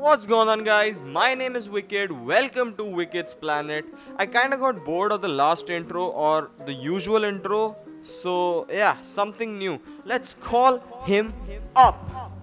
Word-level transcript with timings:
What's 0.00 0.24
going 0.24 0.48
on, 0.48 0.64
guys? 0.64 1.02
My 1.02 1.34
name 1.34 1.54
is 1.56 1.68
Wicked. 1.68 2.10
Welcome 2.10 2.74
to 2.76 2.84
Wicked's 2.84 3.34
Planet. 3.34 3.84
I 4.16 4.24
kind 4.24 4.54
of 4.54 4.60
got 4.60 4.82
bored 4.82 5.12
of 5.12 5.20
the 5.20 5.28
last 5.28 5.68
intro 5.68 6.06
or 6.06 6.50
the 6.64 6.72
usual 6.72 7.22
intro, 7.22 7.76
so 8.02 8.66
yeah, 8.70 8.96
something 9.02 9.58
new. 9.58 9.78
Let's 10.06 10.32
call 10.32 10.78
him 11.04 11.34
up. 11.76 12.39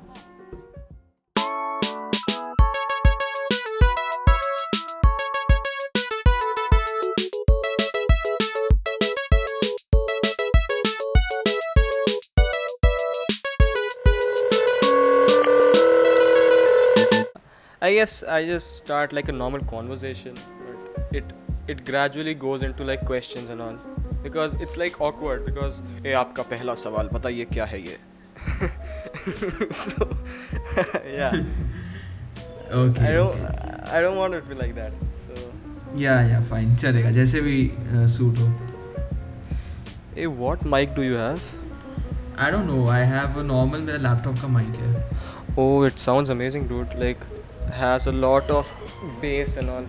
I 17.87 17.93
guess 17.95 18.23
I 18.39 18.45
just 18.47 18.77
start 18.77 19.13
like 19.13 19.29
a 19.29 19.33
normal 19.33 19.65
conversation, 19.75 20.37
but 20.67 21.17
it 21.21 21.33
it 21.75 21.85
gradually 21.85 22.35
goes 22.45 22.63
into 22.69 22.85
like 22.91 23.05
questions 23.07 23.51
and 23.55 23.65
all 23.67 23.77
because 24.23 24.55
it's 24.67 24.77
like 24.83 25.01
awkward 25.09 25.45
because 25.49 25.81
ए 26.07 26.13
आपका 26.23 26.43
पहला 26.53 26.75
सवाल 26.83 27.09
बताइए 27.13 27.45
क्या 27.53 27.65
है 27.73 27.81
ये 27.87 27.99
so 29.81 30.07
yeah 31.17 31.35
okay 32.81 33.07
I 33.09 33.13
don't 33.19 33.37
I 33.97 34.01
don't 34.05 34.17
want 34.23 34.39
it 34.39 34.47
to 34.47 34.55
be 34.55 34.61
like 34.63 34.75
that 34.81 34.93
so 35.27 35.49
या 36.03 36.21
या 36.31 36.41
fine 36.51 36.77
चलेगा 36.77 37.11
जैसे 37.19 37.41
भी 37.49 37.59
सूट 38.17 38.39
हो 38.39 38.51
hey 40.17 40.27
what 40.45 40.65
mic 40.77 40.97
do 41.01 41.11
you 41.11 41.19
have 41.25 41.51
I 42.41 42.51
don't 42.51 42.67
know 42.67 42.87
I 42.91 43.05
have 43.07 43.39
a 43.41 43.43
normal 43.53 43.81
मेरा 43.81 43.99
लैपटॉप 44.09 44.41
का 44.43 44.49
माइक 44.49 44.75
है 44.83 44.91
oh 45.63 45.71
it 45.87 45.99
sounds 46.03 46.31
amazing 46.35 46.63
dude 46.69 46.93
like 47.01 47.25
has 47.80 48.08
a 48.08 48.14
lot 48.26 48.52
of 48.58 48.76
bass 49.24 49.56
and 49.62 49.74
all. 49.78 49.88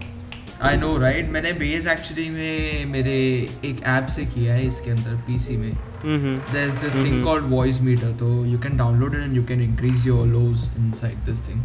I 0.68 0.76
know 0.76 0.96
right 0.98 1.28
मैंने 1.30 1.52
base 1.58 1.86
actually 1.86 2.28
में 2.30 2.86
मेरे 2.92 3.16
एक 3.64 3.82
app 3.86 4.06
से 4.14 4.24
किया 4.26 4.54
है 4.54 4.66
इसके 4.66 4.90
अंदर 4.90 5.16
पीसी 5.26 5.56
में. 5.56 5.72
There 6.04 6.68
is 6.68 6.78
this 6.80 6.94
thing 6.94 7.22
called 7.24 7.44
voice 7.50 7.80
meter 7.82 8.12
तो 8.22 8.30
you 8.46 8.58
can 8.64 8.76
download 8.76 9.14
it 9.14 9.20
and 9.20 9.36
you 9.36 9.44
can 9.50 9.60
increase 9.62 10.06
your 10.06 10.26
lows 10.26 10.64
inside 10.78 11.18
this 11.30 11.48
thing 11.48 11.62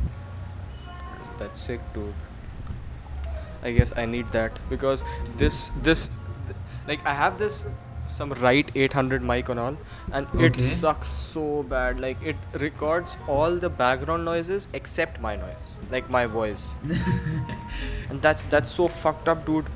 That's 1.38 1.62
sick, 1.68 1.86
dude. 1.94 2.20
I 3.68 3.72
guess 3.78 3.92
I 4.02 4.04
need 4.10 4.28
that 4.34 4.60
because 4.70 5.04
this 5.40 5.62
this 5.88 6.04
like 6.90 7.08
I 7.12 7.16
have 7.22 7.40
this 7.40 7.58
some 8.13 8.31
right 8.43 8.71
800 8.75 9.23
mic 9.31 9.51
on 9.55 9.59
all 9.65 9.75
and 10.19 10.31
it 10.47 10.53
Okay. 10.53 10.69
sucks 10.69 11.09
so 11.25 11.43
bad 11.73 11.99
like 12.05 12.23
it 12.33 12.47
records 12.63 13.17
all 13.35 13.59
the 13.65 13.71
background 13.83 14.25
noises 14.31 14.67
except 14.81 15.21
my 15.27 15.35
noise 15.43 15.75
like 15.97 16.09
my 16.17 16.23
voice 16.39 16.65
and 18.09 18.23
that's 18.29 18.49
that's 18.55 18.71
so 18.81 18.89
fucked 19.03 19.29
up 19.35 19.45
dude 19.51 19.69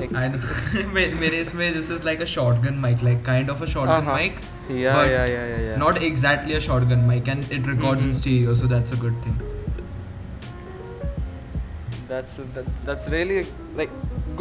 like 0.00 0.12
I 0.22 0.28
know 0.32 0.88
मेरे 1.20 1.38
इसमें 1.40 1.72
this 1.74 1.90
is 1.90 2.04
like 2.04 2.20
a 2.20 2.24
shotgun 2.32 2.74
mic 2.86 3.02
like 3.02 3.24
kind 3.26 3.50
of 3.50 3.62
a 3.62 3.66
shotgun 3.74 3.94
Uh-huh. 3.94 4.12
Mic 4.12 4.40
yeah 4.80 4.96
yeah 5.10 5.22
yeah 5.32 5.44
yeah 5.50 5.60
yeah 5.66 5.76
not 5.82 5.98
exactly 6.08 6.56
a 6.56 6.64
shotgun 6.64 7.04
mic 7.10 7.28
and 7.34 7.52
it 7.58 7.68
records 7.72 8.02
in 8.08 8.10
Mhm. 8.10 8.16
stereo 8.18 8.56
so 8.62 8.66
that's 8.72 8.96
a 8.96 8.98
good 9.04 9.14
thing 9.26 9.38
that's 12.10 12.36
that, 12.56 12.68
that's 12.88 13.08
really 13.14 13.38
like 13.80 13.90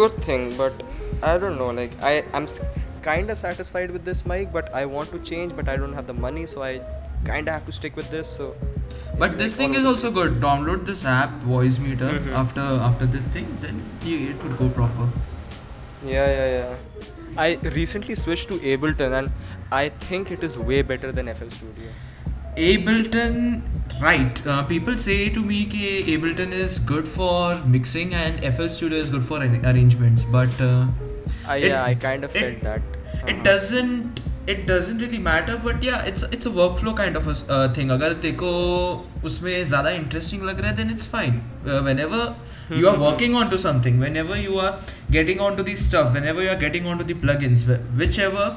good 0.01 0.13
thing 0.27 0.43
but 0.57 0.83
i 1.29 1.37
don't 1.43 1.57
know 1.63 1.69
like 1.79 1.95
i 2.11 2.13
i'm 2.39 2.47
kind 3.06 3.30
of 3.34 3.38
satisfied 3.38 3.90
with 3.96 4.04
this 4.10 4.24
mic 4.32 4.52
but 4.56 4.72
i 4.80 4.84
want 4.94 5.10
to 5.14 5.18
change 5.30 5.54
but 5.60 5.68
i 5.68 5.76
don't 5.82 5.92
have 6.00 6.06
the 6.10 6.18
money 6.26 6.46
so 6.52 6.62
i 6.68 6.72
kind 7.30 7.48
of 7.48 7.54
have 7.54 7.66
to 7.66 7.72
stick 7.80 7.96
with 8.02 8.10
this 8.10 8.28
so 8.40 8.54
but 9.18 9.36
this 9.38 9.52
like 9.52 9.58
thing 9.58 9.74
is 9.74 9.84
also 9.84 10.10
good. 10.10 10.40
Download 10.40 10.84
this 10.86 11.04
app 11.04 11.32
voice 11.48 11.78
meter 11.78 12.08
Mhm. 12.18 12.32
after 12.42 12.62
after 12.86 13.06
this 13.16 13.26
thing 13.34 13.46
then 13.64 13.82
you, 14.04 14.16
it 14.30 14.40
could 14.42 14.56
go 14.60 14.68
proper. 14.78 15.06
Yeah 16.04 16.30
yeah 16.38 16.48
yeah. 16.54 17.04
I 17.44 17.58
recently 17.76 18.16
switched 18.22 18.48
to 18.52 18.58
ableton 18.72 19.14
and 19.18 19.30
i 19.80 19.82
think 20.06 20.30
it 20.36 20.42
is 20.48 20.56
way 20.72 20.80
better 20.92 21.12
than 21.18 21.30
fl 21.34 21.52
studio. 21.58 21.92
Ableton 22.70 23.62
right. 24.00 24.42
Uh, 24.46 24.62
people 24.72 24.96
say 24.96 25.18
to 25.38 25.42
me 25.52 25.60
कि 25.76 25.84
ableton 26.16 26.52
is 26.64 26.78
good 26.92 27.08
for 27.08 27.38
mixing 27.76 28.14
and 28.24 28.44
fl 28.54 28.68
studio 28.80 28.98
is 29.06 29.10
good 29.16 29.24
for 29.32 29.38
arrangements 29.72 30.24
but 30.36 30.60
uh, 30.60 30.86
I, 31.47 31.57
It- 31.57 31.67
yeah 31.71 31.83
i 31.83 31.93
kind 32.07 32.23
of 32.29 32.35
it- 32.35 32.45
felt 32.47 32.61
that 32.69 32.81
it 32.81 33.35
Uh-huh. 33.35 33.43
doesn't 33.49 34.19
it 34.51 34.59
doesn't 34.67 35.01
really 35.03 35.17
matter 35.23 35.53
but 35.63 35.81
yeah 35.85 36.03
it's 36.09 36.23
it's 36.35 36.49
a 36.49 36.51
workflow 36.57 36.91
kind 36.99 37.17
of 37.21 37.25
a 37.31 37.33
s- 37.37 37.45
uh, 37.55 37.67
thing 37.77 37.89
अगर 37.95 38.13
तेको 38.25 38.51
उसमें 39.29 39.53
ज़्यादा 39.71 39.91
interesting 40.01 40.43
लग 40.49 40.59
रहा 40.61 40.69
है 40.71 40.77
then 40.77 40.93
it's 40.95 41.07
fine 41.15 41.35
uh, 41.71 41.79
whenever 41.87 42.21
you 42.81 42.87
are 42.91 42.97
working 43.03 43.35
onto 43.41 43.57
something 43.65 43.99
whenever 44.05 44.37
you 44.45 44.59
are 44.65 44.71
getting 45.17 45.41
onto 45.47 45.65
the 45.69 45.75
stuff 45.83 46.15
whenever 46.19 46.45
you 46.45 46.51
are 46.55 46.59
getting 46.65 46.87
onto 46.93 47.07
the 47.11 47.17
plugins 47.25 47.65
wh- 47.71 47.83
whichever 48.03 48.47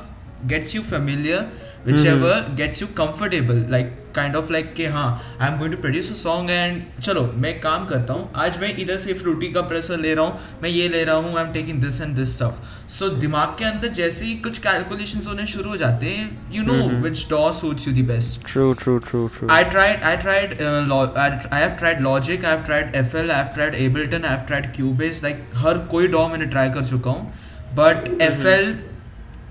gets 0.47 0.73
you 0.75 0.81
familiar 0.81 1.47
whichever 1.85 2.33
mm-hmm. 2.33 2.55
gets 2.55 2.81
you 2.81 2.87
comfortable 2.87 3.61
like 3.75 3.93
kind 4.13 4.35
of 4.39 4.49
like 4.55 4.73
कि 4.75 4.85
हाँ 4.93 5.07
I 5.41 5.47
am 5.47 5.57
going 5.59 5.73
to 5.73 5.79
produce 5.81 6.09
a 6.11 6.13
song 6.15 6.49
and 6.51 6.81
चलो 7.03 7.21
मैं 7.43 7.59
काम 7.61 7.85
करता 7.87 8.13
हूँ 8.13 8.29
आज 8.43 8.57
मैं 8.61 8.75
इधर 8.83 8.97
से 9.05 9.13
फ्रूटी 9.13 9.51
का 9.53 9.61
प्रेसर 9.71 9.97
ले 9.99 10.13
रहा 10.15 10.25
हूँ 10.25 10.59
मैं 10.63 10.69
ये 10.69 10.87
ले 10.89 11.03
रहा 11.03 11.15
हूँ 11.15 11.37
I 11.37 11.43
am 11.43 11.51
taking 11.53 11.81
this 11.81 11.99
and 12.01 12.15
this 12.15 12.33
stuff 12.35 12.87
so 12.97 13.09
दिमाग 13.25 13.55
के 13.59 13.65
अंदर 13.65 13.87
जैसे 13.99 14.25
ही 14.25 14.33
कुछ 14.47 14.57
कैलकुलेशन 14.67 15.27
होने 15.27 15.45
शुरू 15.55 15.69
हो 15.69 15.77
जाते 15.77 16.15
हैं 16.15 16.29
यू 16.53 16.63
नो 16.63 16.77
विच 17.03 17.25
डॉ 17.29 17.51
suits 17.61 17.87
you 17.87 17.93
the 17.93 18.07
best 18.07 18.41
true 18.53 18.71
true 18.83 18.97
true 19.09 19.25
true 19.35 19.51
I 19.57 19.61
tried. 19.75 20.09
I 20.09 20.15
tried. 20.23 20.57
Uh, 20.61 20.73
lo- 20.89 21.13
I, 21.23 21.27
I 21.51 21.61
have 21.61 21.77
tried 21.81 22.01
Logic. 22.07 22.45
I 22.49 22.55
have 22.55 22.65
tried 22.69 22.97
FL. 23.01 23.31
I 23.35 23.39
have 23.41 23.53
tried 23.57 23.79
Ableton. 23.85 24.27
I 24.29 24.33
have 24.35 24.45
tried 24.51 24.71
Cubase. 24.77 25.21
Like 25.25 25.41
हर 25.63 25.77
कोई 25.93 26.07
DAW 26.11 26.29
मैंने 26.31 26.51
try 26.53 26.67
कर 26.73 26.85
चुका 26.85 27.11
हूँ. 27.11 27.33
But 27.79 28.09
FL 28.27 28.69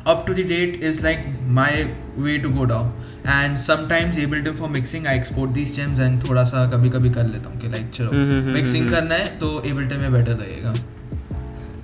up 0.06 0.26
to 0.26 0.34
the 0.34 0.44
date 0.44 0.82
is 0.82 1.02
like 1.02 1.26
my 1.48 1.88
way 2.16 2.38
to 2.38 2.50
go 2.50 2.66
down. 2.66 2.92
And 3.26 3.56
sometimes 3.58 4.18
Able 4.18 4.42
to 4.42 4.52
for 4.52 4.68
mixing 4.68 5.06
I 5.06 5.16
export 5.16 5.50
these 5.50 5.74
stems 5.76 6.00
and 6.00 6.22
थोड़ा 6.24 6.42
सा 6.44 6.64
कभी 6.70 6.90
कभी 6.90 7.10
कर 7.10 7.26
लेता 7.26 7.50
हूँ 7.50 7.60
कि 7.60 7.68
लाइक 7.68 7.90
चलो 7.94 8.10
मिक्सिंग 8.54 8.88
करना 8.90 9.14
है 9.14 9.38
तो 9.38 9.62
एबल 9.66 9.96
में 9.98 10.12
बेटर 10.12 10.32
रहेगा 10.32 10.74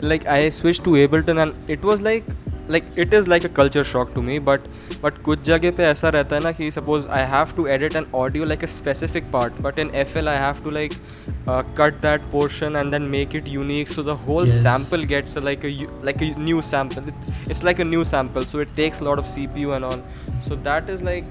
like 0.04 0.26
I 0.26 0.50
switch 0.50 0.80
to 0.84 0.96
Able 0.96 1.24
and 1.28 1.70
it 1.70 1.84
was 1.84 2.02
like 2.02 2.24
like 2.69 2.85
it 2.97 3.13
is 3.13 3.27
like 3.27 3.43
a 3.43 3.49
culture 3.57 3.83
shock 3.83 4.13
to 4.13 4.21
me 4.27 4.35
but 4.39 4.63
but 5.01 5.17
कुछ 5.25 5.41
जगह 5.47 5.71
पे 5.79 5.83
ऐसा 5.85 6.09
रहता 6.15 6.35
है 6.35 6.41
ना 6.43 6.51
कि 6.59 6.69
suppose 6.77 7.05
I 7.17 7.19
have 7.33 7.51
to 7.57 7.65
edit 7.73 7.95
an 7.99 8.07
audio 8.21 8.45
like 8.51 8.63
a 8.67 8.69
specific 8.75 9.27
part 9.35 9.59
but 9.65 9.81
in 9.83 9.91
FL 10.03 10.29
I 10.33 10.35
have 10.43 10.63
to 10.63 10.71
like 10.77 10.95
uh, 11.47 11.61
cut 11.81 12.01
that 12.07 12.25
portion 12.31 12.77
and 12.81 12.95
then 12.97 13.09
make 13.11 13.35
it 13.41 13.47
unique 13.55 13.91
so 13.97 14.05
the 14.09 14.15
whole 14.15 14.47
Yes. 14.47 14.61
sample 14.63 15.05
gets 15.13 15.35
a, 15.35 15.41
like 15.49 15.63
a 15.63 15.69
u- 15.69 15.91
like 16.01 16.21
a 16.29 16.31
new 16.49 16.63
sample 16.71 17.07
it, 17.07 17.13
it's 17.47 17.63
like 17.69 17.79
a 17.79 17.85
new 17.93 18.03
sample 18.13 18.45
so 18.53 18.59
it 18.67 18.75
takes 18.81 18.99
a 18.99 19.03
lot 19.09 19.19
of 19.19 19.25
CPU 19.35 19.75
and 19.75 19.85
all 19.85 20.01
so 20.47 20.55
that 20.69 20.89
is 20.89 21.03
like 21.11 21.25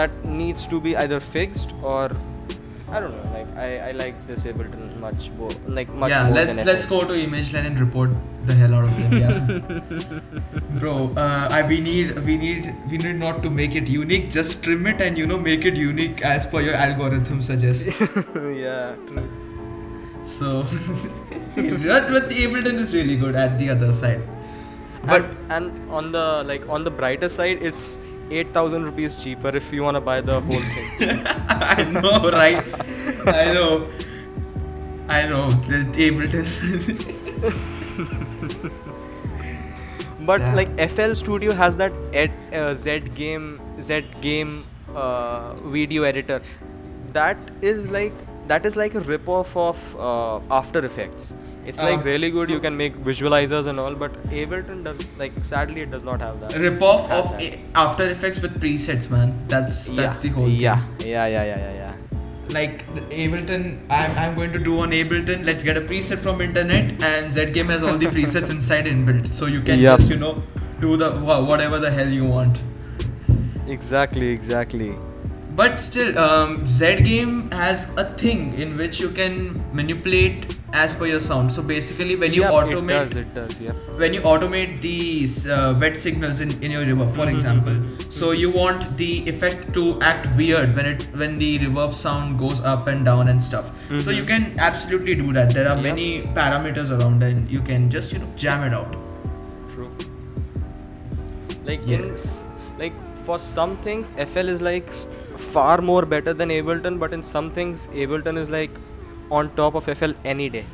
that 0.00 0.10
needs 0.42 0.66
to 0.74 0.80
be 0.80 0.96
either 0.96 1.20
fixed 1.20 1.74
or 1.82 2.10
I 2.91 2.99
don't 2.99 3.11
know 3.15 3.31
like 3.31 3.49
I, 3.55 3.89
I 3.89 3.91
like 3.91 4.19
this 4.25 4.41
Ableton 4.51 4.99
much 4.99 5.29
more 5.31 5.51
like 5.67 5.89
much 5.93 6.09
yeah, 6.09 6.23
more 6.25 6.35
let's 6.35 6.65
let's 6.65 6.85
FL. 6.85 6.99
go 6.99 7.07
to 7.09 7.13
ImageLine 7.13 7.65
and 7.67 7.79
report 7.79 8.09
the 8.45 8.55
hell 8.55 8.73
out 8.73 8.85
of 8.85 8.95
them. 8.97 9.17
Yeah, 9.23 10.79
bro. 10.79 11.11
Uh, 11.15 11.47
I, 11.51 11.67
we 11.67 11.79
need 11.79 12.17
we 12.25 12.37
need 12.37 12.73
we 12.89 12.97
need 12.97 13.19
not 13.19 13.43
to 13.43 13.49
make 13.49 13.75
it 13.75 13.87
unique. 13.87 14.31
Just 14.31 14.63
trim 14.63 14.87
it 14.87 15.01
and 15.01 15.17
you 15.17 15.27
know 15.27 15.37
make 15.37 15.65
it 15.65 15.75
unique 15.75 16.25
as 16.25 16.47
per 16.47 16.61
your 16.61 16.73
algorithm 16.73 17.41
suggests. 17.43 17.87
yeah, 17.99 18.95
true. 19.07 19.29
so, 20.23 20.63
but 21.55 22.11
but 22.15 22.29
the 22.29 22.43
Ableton 22.47 22.79
is 22.85 22.93
really 22.93 23.17
good 23.17 23.35
at 23.35 23.57
the 23.59 23.69
other 23.69 23.93
side. 23.93 24.21
But 25.05 25.25
and, 25.49 25.77
and 25.77 25.91
on 25.91 26.11
the 26.11 26.43
like 26.45 26.67
on 26.67 26.83
the 26.83 26.91
brighter 26.91 27.29
side, 27.29 27.61
it's 27.61 27.97
eight 28.31 28.53
thousand 28.53 28.85
rupees 28.85 29.15
cheaper 29.23 29.49
if 29.55 29.71
you 29.73 29.83
wanna 29.83 30.01
buy 30.01 30.21
the 30.21 30.39
whole 30.41 30.59
thing. 30.59 31.21
I 31.49 31.83
know, 31.91 32.29
right? 32.31 32.63
I 33.27 33.53
know. 33.53 33.89
I 35.07 35.27
know. 35.27 35.49
The 35.49 35.83
Ableton. 36.07 36.45
but 40.25 40.41
like 40.53 40.69
FL 40.89 41.13
Studio 41.13 41.53
has 41.53 41.75
that 41.77 41.93
ed, 42.13 42.31
uh, 42.53 42.73
Z 42.73 42.99
game 43.15 43.59
Z 43.81 44.05
game 44.21 44.65
uh, 44.93 45.53
video 45.77 46.03
editor. 46.03 46.41
That 47.13 47.37
is 47.61 47.89
like 47.89 48.13
that 48.47 48.65
is 48.65 48.75
like 48.75 48.95
a 48.95 49.01
rip 49.01 49.27
off 49.27 49.55
of 49.55 49.95
uh, 49.99 50.39
After 50.51 50.85
Effects. 50.85 51.33
It's 51.65 51.77
like 51.77 51.99
Uh. 51.99 52.03
really 52.03 52.31
good. 52.31 52.49
You 52.49 52.59
can 52.59 52.75
make 52.77 52.95
visualizers 53.09 53.67
and 53.67 53.79
all, 53.79 53.93
but 53.95 54.13
Ableton 54.31 54.83
does 54.83 55.01
like 55.19 55.31
sadly 55.43 55.81
it 55.81 55.91
does 55.91 56.03
not 56.03 56.19
have 56.21 56.39
that. 56.41 56.55
Rip 56.57 56.81
off 56.81 57.09
of. 57.11 57.33
A- 57.39 57.59
After 57.75 58.09
Effects 58.09 58.41
with 58.41 58.59
presets, 58.61 59.09
man. 59.11 59.33
That's 59.47 59.85
that's 59.91 60.17
yeah. 60.17 60.21
the 60.23 60.29
whole 60.29 60.45
thing. 60.45 60.55
Yeah, 60.55 60.81
yeah, 60.99 61.27
yeah, 61.27 61.43
yeah, 61.51 61.57
yeah, 61.65 61.73
yeah. 61.81 61.95
like 62.53 62.79
Ableton, 63.23 63.65
I'm, 63.97 64.13
I'm 64.21 64.35
going 64.35 64.51
to 64.53 64.59
do 64.67 64.79
on 64.85 64.91
Ableton. 64.99 65.45
Let's 65.49 65.63
get 65.63 65.77
a 65.77 65.81
preset 65.81 66.17
from 66.27 66.41
internet, 66.45 66.91
and 67.09 67.31
Zgame 67.35 67.69
has 67.75 67.83
all 67.83 67.97
the 68.03 68.07
presets 68.15 68.49
inside 68.55 68.85
inbuilt, 68.93 69.27
so 69.27 69.45
you 69.57 69.61
can 69.67 69.79
Yup. 69.83 69.99
just 69.99 70.09
you 70.09 70.17
know 70.23 70.31
do 70.79 70.95
the 71.03 71.11
whatever 71.51 71.77
the 71.85 71.91
hell 71.99 72.09
you 72.19 72.25
want. 72.25 72.61
Exactly, 73.67 74.29
exactly. 74.29 74.89
But 75.59 75.81
still, 75.81 76.17
um, 76.17 76.65
Z 76.65 77.01
game 77.01 77.51
has 77.51 77.89
a 77.97 78.05
thing 78.19 78.53
in 78.65 78.77
which 78.77 78.99
you 79.01 79.09
can 79.09 79.33
manipulate 79.73 80.55
as 80.71 80.95
per 80.95 81.07
your 81.07 81.19
sound. 81.19 81.51
So 81.51 81.61
basically, 81.61 82.15
when 82.15 82.33
you 82.33 82.43
yeah, 82.43 82.51
automate 82.51 83.07
it 83.17 83.33
does, 83.33 83.49
it 83.49 83.57
does, 83.57 83.59
yeah. 83.59 83.71
when 84.03 84.13
you 84.13 84.21
automate 84.21 84.79
these 84.81 85.47
uh, 85.47 85.77
wet 85.81 85.97
signals 85.97 86.39
in, 86.39 86.51
in 86.63 86.71
your 86.75 86.85
reverb 86.85 87.11
for 87.15 87.25
Mhm. 87.25 87.33
example 87.33 87.75
so 88.17 88.29
you 88.43 88.51
want 88.57 88.85
the 89.01 89.09
effect 89.31 89.73
to 89.79 89.83
act 90.11 90.29
weird 90.37 90.75
when 90.77 90.87
it 90.91 91.03
when 91.23 91.37
the 91.43 91.49
reverb 91.63 91.97
sound 92.03 92.39
goes 92.43 92.61
up 92.73 92.87
and 92.93 93.09
down 93.09 93.33
and 93.33 93.43
stuff 93.49 93.71
so 94.05 94.15
you 94.19 94.23
Mhm. 94.23 94.31
can 94.33 94.47
absolutely 94.69 95.15
do 95.23 95.33
that 95.39 95.53
there 95.59 95.67
are 95.73 95.75
Yeah. 95.77 95.89
many 95.89 96.07
parameters 96.39 96.93
around 96.99 97.27
and 97.31 97.53
you 97.57 97.61
can 97.71 97.89
just 97.97 98.15
you 98.17 98.23
know 98.23 98.31
jam 98.45 98.65
it 98.69 98.79
out 98.81 98.97
True. 99.75 99.91
Like 101.71 101.87
in 101.97 102.09
like 102.83 102.93
for 103.29 103.37
some 103.37 103.77
things, 103.87 104.11
FL 104.17 104.49
is 104.49 104.61
like 104.61 104.91
far 105.39 105.81
more 105.81 106.05
better 106.05 106.33
than 106.33 106.49
Ableton, 106.49 106.99
but 106.99 107.13
in 107.13 107.21
some 107.21 107.51
things, 107.51 107.87
Ableton 107.87 108.37
is 108.37 108.49
like 108.49 108.71
on 109.31 109.49
top 109.55 109.75
of 109.75 109.85
FL 109.97 110.13
any 110.25 110.49
day. 110.49 110.65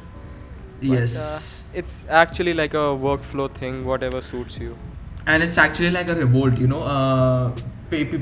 But, 0.82 0.88
yes 0.90 1.16
uh, 1.18 1.78
it's 1.82 2.06
actually 2.10 2.54
like 2.54 2.74
a 2.74 2.88
workflow 3.08 3.50
thing, 3.54 3.84
whatever 3.84 4.22
suits 4.22 4.58
you. 4.58 4.76
and 5.34 5.44
it's 5.44 5.58
actually 5.62 5.90
like 5.94 6.10
a 6.14 6.16
revolt 6.16 6.60
you 6.64 6.68
know 6.72 6.82
uh, 6.84 7.52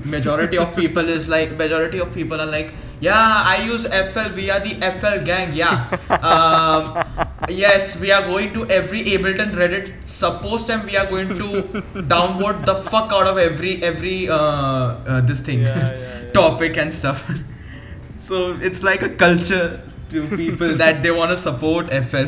majority 0.06 0.58
of 0.58 0.76
people 0.76 1.10
is 1.16 1.28
like 1.34 1.52
majority 1.62 2.00
of 2.00 2.14
people 2.14 2.40
are 2.44 2.50
like 2.52 2.74
yeah 3.08 3.42
i 3.54 3.56
use 3.64 3.86
fl 4.12 4.30
we 4.40 4.46
are 4.56 4.60
the 4.68 4.76
fl 5.00 5.18
gang 5.30 5.54
yeah 5.54 5.98
um, 6.32 7.23
yes 7.50 8.00
we 8.00 8.12
are 8.12 8.22
going 8.26 8.54
to 8.54 8.66
every 8.70 9.04
ableton 9.14 9.54
reddit 9.54 9.92
suppost 10.06 10.70
and 10.70 10.84
we 10.84 10.96
are 10.96 11.06
going 11.08 11.30
to 11.30 11.62
download 12.14 12.66
the 12.66 12.76
fuck 12.90 13.12
out 13.12 13.28
of 13.28 13.38
every 13.38 13.82
every 13.84 14.30
uh, 14.30 14.38
uh, 14.38 15.22
this 15.22 15.42
thing 15.42 15.62
yeah, 15.62 15.94
yeah. 15.94 16.32
topic 16.40 16.78
and 16.78 16.94
stuff 16.94 17.30
so 18.18 18.58
it's 18.62 18.84
like 18.84 19.02
a 19.02 19.10
culture 19.10 19.82
to 20.10 20.28
people 20.38 20.76
that 20.76 21.04
they 21.04 21.12
want 21.12 21.32
to 21.32 21.38
support 21.38 21.94
fl 22.06 22.28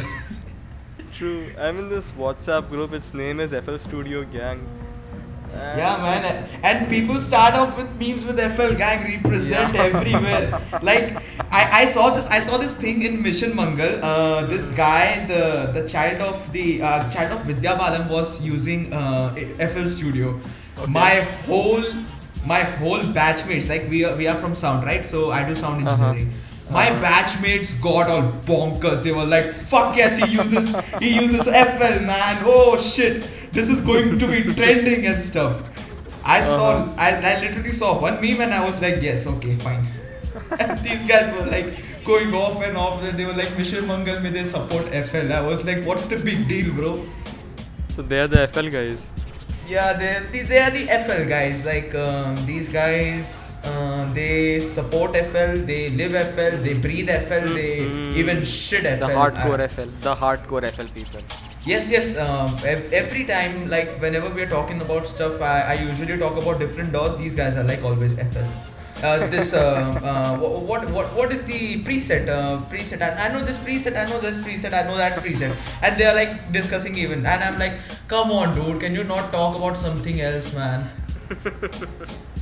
True. 1.15 1.53
I'm 1.57 1.77
in 1.77 1.87
this 1.87 2.11
WhatsApp 2.11 2.67
group. 2.67 2.91
Its 2.91 3.13
name 3.13 3.39
is 3.39 3.51
FL 3.51 3.77
Studio 3.77 4.25
Gang. 4.25 4.67
Yeah, 5.55 5.97
man. 6.01 6.49
And 6.63 6.89
people 6.89 7.19
start 7.21 7.53
off 7.53 7.77
with 7.77 7.89
memes 7.99 8.25
with 8.25 8.39
FL 8.39 8.75
gang 8.75 9.03
represent 9.15 9.73
Yeah. 9.73 9.83
everywhere. 9.83 10.61
Like 10.81 11.15
I, 11.51 11.81
I 11.81 11.85
saw 11.85 12.09
this 12.15 12.27
I 12.27 12.39
saw 12.39 12.57
this 12.57 12.75
thing 12.75 13.03
in 13.03 13.21
Mission 13.21 13.55
Mangal. 13.55 14.03
Uh, 14.03 14.45
this 14.47 14.69
guy, 14.69 15.25
the 15.25 15.71
the 15.73 15.87
child 15.87 16.21
of 16.21 16.51
the 16.51 16.81
uh, 16.81 17.09
child 17.09 17.31
of 17.37 17.45
Vidya 17.45 17.75
Balan 17.75 18.09
was 18.09 18.43
using 18.43 18.91
uh, 18.93 19.33
FL 19.73 19.87
Studio. 19.87 20.39
Okay. 20.77 20.91
My 20.91 21.21
whole 21.47 21.83
my 22.45 22.61
whole 22.61 22.99
batchmates 22.99 23.69
like 23.69 23.87
we 23.89 24.03
are 24.05 24.15
we 24.15 24.27
are 24.27 24.35
from 24.35 24.53
sound 24.55 24.85
right 24.85 25.05
so 25.05 25.31
I 25.31 25.47
do 25.47 25.55
sound 25.55 25.87
Uh-huh. 25.87 26.09
engineering. 26.09 26.33
My 26.69 26.89
Uh-huh. 26.89 27.01
batchmates 27.05 27.71
got 27.81 28.09
all 28.09 28.23
bonkers. 28.49 29.03
They 29.03 29.11
were 29.11 29.25
like, 29.31 29.49
"Fuck 29.71 29.95
yes, 29.97 30.17
he 30.17 30.27
uses 30.35 30.75
he 30.99 31.09
uses 31.23 31.47
FL, 31.47 31.97
man. 32.11 32.41
Oh 32.53 32.75
shit, 32.77 33.23
this 33.59 33.69
is 33.75 33.81
going 33.81 34.19
to 34.23 34.27
be 34.35 34.43
trending 34.59 35.05
and 35.13 35.21
stuff." 35.31 35.63
I 36.35 36.41
saw, 36.41 36.67
Uh-huh. 36.69 36.93
I, 37.07 37.09
I 37.31 37.33
literally 37.41 37.71
saw 37.79 37.89
one 38.03 38.15
meme 38.21 38.41
and 38.45 38.53
I 38.59 38.61
was 38.67 38.79
like, 38.85 39.01
"Yes, 39.09 39.27
okay, 39.33 39.55
fine." 39.65 39.83
and 40.59 40.79
these 40.85 41.03
guys 41.11 41.33
were 41.35 41.45
like 41.51 41.67
going 42.11 42.33
off 42.43 42.63
and 42.69 42.77
off. 42.85 43.03
They 43.19 43.25
were 43.31 43.37
like, 43.41 43.51
"Mission 43.59 43.87
Mangal, 43.91 44.19
may 44.27 44.31
they 44.37 44.45
support 44.53 44.87
FL?" 45.11 45.33
I 45.39 45.41
was 45.49 45.63
like, 45.71 45.83
"What's 45.91 46.07
the 46.15 46.17
big 46.29 46.47
deal, 46.53 46.71
bro?" 46.79 46.93
So 47.95 48.01
they're 48.13 48.27
the 48.37 48.41
FL 48.55 48.69
guys. 48.77 49.05
Yeah, 49.73 49.93
they 50.01 50.09
they 50.33 50.41
they 50.53 50.59
are 50.63 50.71
the 50.79 50.83
FL 51.03 51.23
guys. 51.35 51.61
Like 51.67 51.93
um, 52.07 52.35
these 52.49 52.67
guys, 52.73 53.29
uh, 53.69 54.01
they 54.17 54.33
support 54.73 55.15
FL, 55.29 55.55
they 55.71 55.79
live 56.01 56.17
FL, 56.35 56.57
they 56.67 56.73
breathe 56.87 57.09
FL, 57.15 57.47
they 57.59 57.71
Mhm. 57.85 58.19
even 58.23 58.43
shit 58.57 58.85
FL. 58.91 59.07
The 59.07 59.13
hardcore 59.21 59.59
Uh, 59.63 59.69
FL. 59.77 59.89
The 60.09 60.15
hardcore 60.25 60.63
FL 60.75 60.91
people. 60.99 61.23
Yes, 61.65 61.91
yes. 61.91 62.15
Um, 62.17 62.59
ev- 62.63 62.93
every 62.93 63.25
time, 63.25 63.69
like 63.69 63.89
whenever 63.99 64.29
we 64.29 64.41
are 64.43 64.47
talking 64.49 64.81
about 64.81 65.07
stuff, 65.07 65.41
I, 65.41 65.61
I 65.61 65.73
usually 65.73 66.17
talk 66.17 66.37
about 66.41 66.59
different 66.59 66.93
DAWs. 66.93 67.17
These 67.17 67.35
guys 67.35 67.57
are 67.57 67.63
like 67.63 67.83
always 67.83 68.17
FL. 68.19 68.45
Uh, 69.03 69.27
this 69.27 69.53
uh, 69.53 69.59
uh, 70.03 70.37
wha- 70.39 70.59
what 70.59 70.89
what 70.91 71.07
what 71.15 71.31
is 71.33 71.43
the 71.43 71.83
preset? 71.83 72.29
Uh, 72.29 72.59
preset. 72.73 73.01
I, 73.01 73.09
I 73.25 73.33
know 73.33 73.43
this 73.43 73.57
preset. 73.57 73.97
I 73.97 74.07
know 74.09 74.19
this 74.21 74.37
preset. 74.37 74.73
I 74.79 74.83
know 74.87 74.95
that 74.97 75.17
preset. 75.23 75.55
And 75.81 75.97
they 75.99 76.05
are 76.05 76.13
like 76.15 76.51
discussing 76.51 76.95
even. 76.97 77.25
And 77.25 77.43
I'm 77.43 77.57
like, 77.57 77.73
come 78.07 78.31
on, 78.31 78.53
dude. 78.55 78.79
Can 78.79 78.93
you 78.93 79.03
not 79.03 79.31
talk 79.31 79.55
about 79.55 79.75
something 79.77 80.21
else, 80.21 80.53
man? 80.53 80.87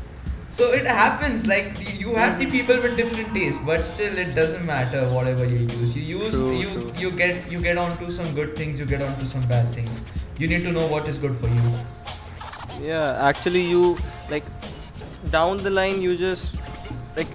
so 0.57 0.71
it 0.79 0.88
happens. 0.88 1.45
Like 1.51 1.69
the- 1.79 1.94
you 2.03 2.15
have 2.21 2.39
the 2.41 2.47
people 2.55 2.81
with 2.85 2.95
different 3.01 3.33
tastes, 3.38 3.61
but 3.69 3.85
still 3.91 4.17
it 4.23 4.33
doesn't 4.39 4.65
matter 4.71 5.03
whatever 5.13 5.45
you 5.53 5.61
use. 5.81 5.95
You 6.00 6.03
use 6.17 6.35
True, 6.39 6.51
you 6.63 6.71
true. 6.73 6.91
you 7.03 7.11
get 7.23 7.51
you 7.55 7.61
get 7.67 7.81
onto 7.85 8.09
some 8.17 8.33
good 8.39 8.55
things. 8.61 8.83
You 8.83 8.88
get 8.94 9.05
onto 9.09 9.29
some 9.33 9.47
bad 9.53 9.71
things. 9.79 10.01
You 10.44 10.50
need 10.55 10.67
to 10.69 10.75
know 10.79 10.88
what 10.95 11.07
is 11.13 11.21
good 11.27 11.38
for 11.44 11.53
you. 11.59 11.73
Yeah, 12.89 13.27
actually, 13.29 13.61
you 13.75 13.97
like 14.35 14.51
down 15.38 15.63
the 15.69 15.73
line, 15.79 16.01
you 16.07 16.17
just 16.25 16.55
like 17.17 17.27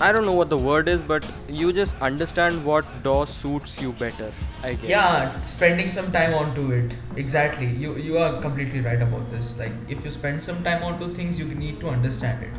I 0.00 0.10
don't 0.16 0.26
know 0.30 0.38
what 0.40 0.50
the 0.56 0.58
word 0.70 0.88
is, 0.88 1.02
but 1.12 1.30
you 1.62 1.72
just 1.72 1.94
understand 2.10 2.64
what 2.70 2.86
DAW 3.04 3.24
suits 3.36 3.80
you 3.80 3.92
better. 4.04 4.32
I 4.62 4.74
guess. 4.74 4.88
Yeah, 4.90 5.44
spending 5.44 5.90
some 5.90 6.12
time 6.12 6.34
onto 6.34 6.70
it. 6.72 6.92
Exactly. 7.16 7.66
You 7.84 7.96
you 8.08 8.18
are 8.18 8.40
completely 8.40 8.80
right 8.80 9.02
about 9.06 9.30
this. 9.32 9.58
Like 9.58 9.72
if 9.88 10.04
you 10.04 10.10
spend 10.16 10.42
some 10.42 10.62
time 10.68 10.82
onto 10.90 11.12
things, 11.14 11.40
you 11.40 11.46
need 11.62 11.80
to 11.80 11.88
understand 11.88 12.44
it. 12.48 12.58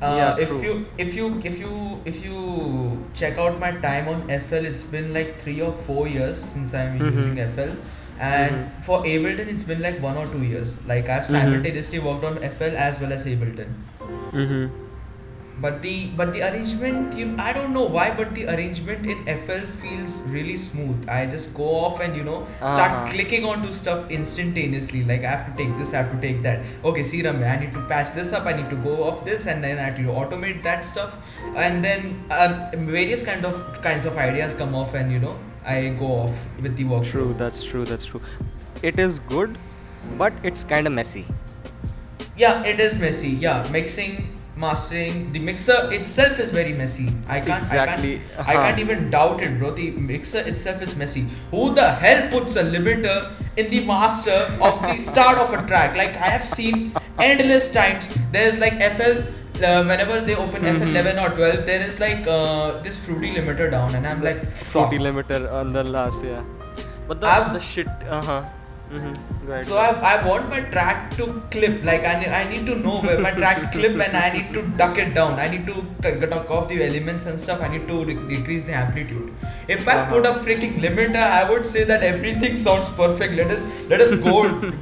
Uh, 0.00 0.14
Yeah, 0.16 0.36
if 0.44 0.48
true. 0.48 0.62
you 0.66 0.74
if 1.06 1.14
you 1.20 1.28
if 1.52 1.58
you 1.64 1.72
if 2.12 2.24
you 2.24 2.42
check 3.20 3.36
out 3.46 3.58
my 3.64 3.72
time 3.86 4.08
on 4.14 4.22
FL, 4.40 4.68
it's 4.72 4.84
been 4.96 5.12
like 5.12 5.38
three 5.40 5.60
or 5.60 5.72
four 5.88 6.06
years 6.16 6.44
since 6.50 6.74
I'm 6.82 6.98
Mhm. 7.00 7.14
using 7.20 7.40
FL, 7.46 7.72
and 8.32 8.54
Mhm. 8.60 8.84
for 8.90 9.00
Ableton, 9.14 9.50
it's 9.56 9.64
been 9.72 9.82
like 9.88 10.00
one 10.08 10.20
or 10.24 10.26
two 10.36 10.44
years. 10.52 10.76
Like 10.92 11.08
I've 11.16 11.26
Mhm. 11.26 11.34
simultaneously 11.38 12.04
worked 12.10 12.28
on 12.32 12.38
FL 12.52 12.76
as 12.88 13.00
well 13.00 13.12
as 13.20 13.26
Ableton. 13.34 13.74
But 15.60 15.82
the 15.82 16.08
but 16.16 16.32
the 16.32 16.42
arrangement, 16.48 17.14
you 17.20 17.34
I 17.38 17.52
don't 17.52 17.72
know 17.74 17.84
why, 17.84 18.14
but 18.16 18.34
the 18.34 18.46
arrangement 18.54 19.06
in 19.14 19.24
FL 19.26 19.64
feels 19.82 20.22
really 20.34 20.56
smooth. 20.56 21.08
I 21.08 21.26
just 21.26 21.52
go 21.56 21.64
off 21.86 22.00
and 22.00 22.16
you 22.16 22.22
know 22.28 22.36
start 22.58 22.92
Uh-huh. 22.92 23.10
clicking 23.14 23.44
onto 23.44 23.72
stuff 23.78 24.08
instantaneously. 24.18 25.02
Like 25.10 25.24
I 25.24 25.32
have 25.34 25.42
to 25.48 25.56
take 25.62 25.72
this, 25.80 25.94
I 25.94 25.98
have 26.02 26.12
to 26.14 26.20
take 26.26 26.42
that. 26.44 26.60
Okay, 26.84 27.02
see 27.02 27.22
Ramya, 27.28 27.50
I 27.56 27.58
need 27.64 27.72
to 27.78 27.82
patch 27.94 28.14
this 28.20 28.32
up. 28.32 28.46
I 28.46 28.54
need 28.60 28.70
to 28.70 28.76
go 28.86 28.94
off 29.08 29.24
this, 29.30 29.46
and 29.54 29.64
then 29.68 29.78
I 29.78 29.88
have 29.88 29.96
to 29.96 30.14
automate 30.22 30.62
that 30.68 30.86
stuff. 30.92 31.18
And 31.66 31.84
then 31.84 32.06
uh, 32.30 32.70
various 32.94 33.26
kind 33.32 33.44
of 33.44 33.58
kinds 33.88 34.06
of 34.12 34.16
ideas 34.28 34.54
come 34.54 34.76
off, 34.84 34.94
and 34.94 35.10
you 35.10 35.18
know 35.26 35.36
I 35.66 35.80
go 36.04 36.12
off 36.22 36.46
with 36.62 36.76
the 36.76 36.84
work 36.94 37.04
True. 37.16 37.34
That's 37.44 37.64
true. 37.74 37.84
That's 37.84 38.06
true. 38.14 38.22
It 38.92 38.98
is 39.08 39.18
good, 39.36 39.58
but 40.24 40.32
it's 40.44 40.62
kind 40.62 40.86
of 40.86 40.92
messy. 41.02 41.26
Yeah, 42.36 42.62
it 42.64 42.78
is 42.78 42.98
messy. 42.98 43.30
Yeah, 43.44 43.66
mixing, 43.72 44.37
mastering, 44.64 45.32
the 45.32 45.38
mixer 45.38 45.76
itself 45.92 46.38
is 46.44 46.50
very 46.50 46.72
messy. 46.72 47.08
I 47.28 47.40
can't, 47.40 47.62
Exactly, 47.62 48.14
I 48.14 48.18
can't, 48.18 48.38
uh-huh. 48.40 48.62
can't 48.62 48.78
even 48.84 49.10
doubt 49.10 49.42
it, 49.42 49.58
bro. 49.58 49.70
The 49.70 49.90
mixer 49.92 50.40
itself 50.40 50.82
is 50.82 50.94
messy. 50.96 51.24
Who 51.50 51.74
the 51.74 51.88
hell 52.04 52.28
puts 52.34 52.56
a 52.56 52.64
limiter 52.64 53.30
in 53.56 53.70
the 53.70 53.84
master 53.86 54.38
of 54.60 54.80
the 54.82 54.96
start 55.10 55.38
of 55.38 55.52
a 55.58 55.66
track? 55.66 55.96
Like 55.96 56.16
I 56.16 56.30
have 56.36 56.44
seen 56.44 56.92
endless 57.18 57.70
times. 57.70 58.08
There's 58.32 58.58
like 58.58 58.74
FL. 58.96 59.18
Uh, 59.58 59.82
whenever 59.86 60.20
they 60.26 60.34
open 60.36 60.62
Mhm. 60.62 60.76
FL11 60.80 61.16
or 61.22 61.30
12, 61.34 61.66
there 61.66 61.80
is 61.80 61.98
like 61.98 62.24
uh, 62.28 62.80
this 62.84 62.96
fruity 63.04 63.30
limiter 63.36 63.68
down, 63.72 63.96
and 63.96 64.06
I'm 64.06 64.22
like, 64.22 64.44
fuck. 64.44 64.90
Fruity 64.90 64.98
limiter 65.06 65.40
on 65.52 65.72
the 65.72 65.82
last, 65.82 66.22
yeah. 66.22 66.44
But 67.08 67.20
the 67.20 67.32
the 67.54 67.60
shit. 67.70 67.88
Uh 68.08 68.22
huh. 68.28 68.42
Mm-hmm. 68.90 69.62
So 69.64 69.76
I, 69.76 69.88
I 70.12 70.26
want 70.26 70.48
my 70.48 70.60
track 70.60 71.14
to 71.16 71.42
clip 71.50 71.84
like 71.84 72.04
I, 72.06 72.20
ne- 72.20 72.30
I 72.30 72.48
need 72.48 72.64
to 72.66 72.74
know 72.74 73.00
where 73.00 73.18
my 73.18 73.30
tracks 73.32 73.64
clip 73.70 73.92
and 73.92 74.16
I 74.16 74.30
need 74.32 74.52
to 74.54 74.62
duck 74.78 74.96
it 74.98 75.14
down. 75.14 75.38
I 75.38 75.48
need 75.48 75.66
to 75.66 75.74
t- 76.02 76.26
duck 76.26 76.50
off 76.50 76.68
the 76.68 76.82
elements 76.82 77.26
and 77.26 77.38
stuff. 77.40 77.60
I 77.62 77.68
need 77.68 77.86
to 77.88 78.04
de- 78.06 78.28
decrease 78.28 78.62
the 78.64 78.72
amplitude. 78.74 79.32
If 79.68 79.86
I 79.86 79.92
Uh-huh. 79.98 80.10
put 80.14 80.26
a 80.26 80.32
freaking 80.46 80.74
limiter, 80.80 81.16
I 81.40 81.48
would 81.50 81.66
say 81.66 81.84
that 81.84 82.02
everything 82.02 82.56
sounds 82.56 82.88
perfect. 82.90 83.34
Let 83.34 83.50
us 83.50 83.66
let 83.90 84.00
us 84.00 84.12
go 84.28 84.36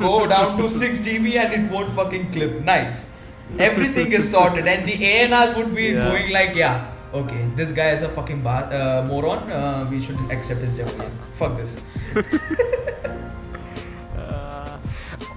go 0.06 0.26
down 0.34 0.56
to 0.58 0.68
six 0.68 1.00
dB 1.06 1.36
and 1.44 1.52
it 1.60 1.70
won't 1.72 1.92
fucking 2.00 2.30
clip. 2.32 2.60
Nice. 2.64 3.16
Everything 3.58 4.12
is 4.12 4.30
sorted 4.30 4.66
and 4.66 4.88
the 4.88 4.96
A&Rs 5.12 5.56
would 5.56 5.74
be 5.74 5.86
Yeah. 5.88 6.08
going 6.10 6.30
like 6.32 6.54
yeah. 6.54 6.92
Okay, 7.14 7.42
this 7.56 7.70
guy 7.72 7.90
is 7.90 8.02
a 8.02 8.08
fucking 8.08 8.46
uh, 8.46 9.04
moron. 9.08 9.50
Uh, 9.50 9.86
we 9.90 10.00
should 10.00 10.18
accept 10.30 10.60
his 10.60 10.74
demo. 10.74 10.92
Yeah, 11.02 11.10
fuck 11.42 11.56
this. 11.56 11.80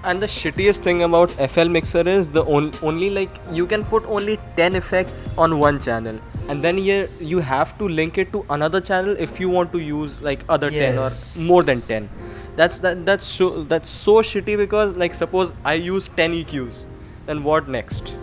And 0.04 0.22
the 0.22 0.28
shittiest 0.28 0.78
thing 0.78 1.04
about 1.04 1.30
FL 1.52 1.68
Mixer 1.68 2.08
is 2.08 2.28
the 2.28 2.44
on- 2.46 2.74
only 2.82 3.10
like 3.10 3.30
you 3.52 3.66
can 3.68 3.84
put 3.86 4.06
only 4.06 4.40
10 4.56 4.76
effects 4.76 5.30
on 5.38 5.60
one 5.60 5.80
channel 5.82 6.20
and 6.48 6.64
then 6.64 6.78
you, 6.78 7.10
you 7.20 7.40
have 7.40 7.78
to 7.80 7.88
link 7.88 8.18
it 8.18 8.32
to 8.32 8.46
another 8.50 8.80
channel 8.82 9.16
if 9.20 9.40
you 9.40 9.50
want 9.50 9.74
to 9.74 9.80
use 9.80 10.20
like 10.22 10.46
other 10.48 10.72
10 10.72 10.98
or 10.98 11.10
more 11.38 11.64
than 11.64 11.82
10 11.82 12.10
that's 12.56 12.80
that 12.80 13.06
that's 13.06 13.26
so 13.26 13.64
that's 13.66 13.90
so 13.90 14.16
shitty 14.30 14.58
because 14.58 14.96
like 14.96 15.14
suppose 15.14 15.54
i 15.64 15.74
use 15.74 16.08
10 16.16 16.34
eqs 16.34 16.86
then 17.28 17.44
what 17.44 17.68
next 17.68 18.14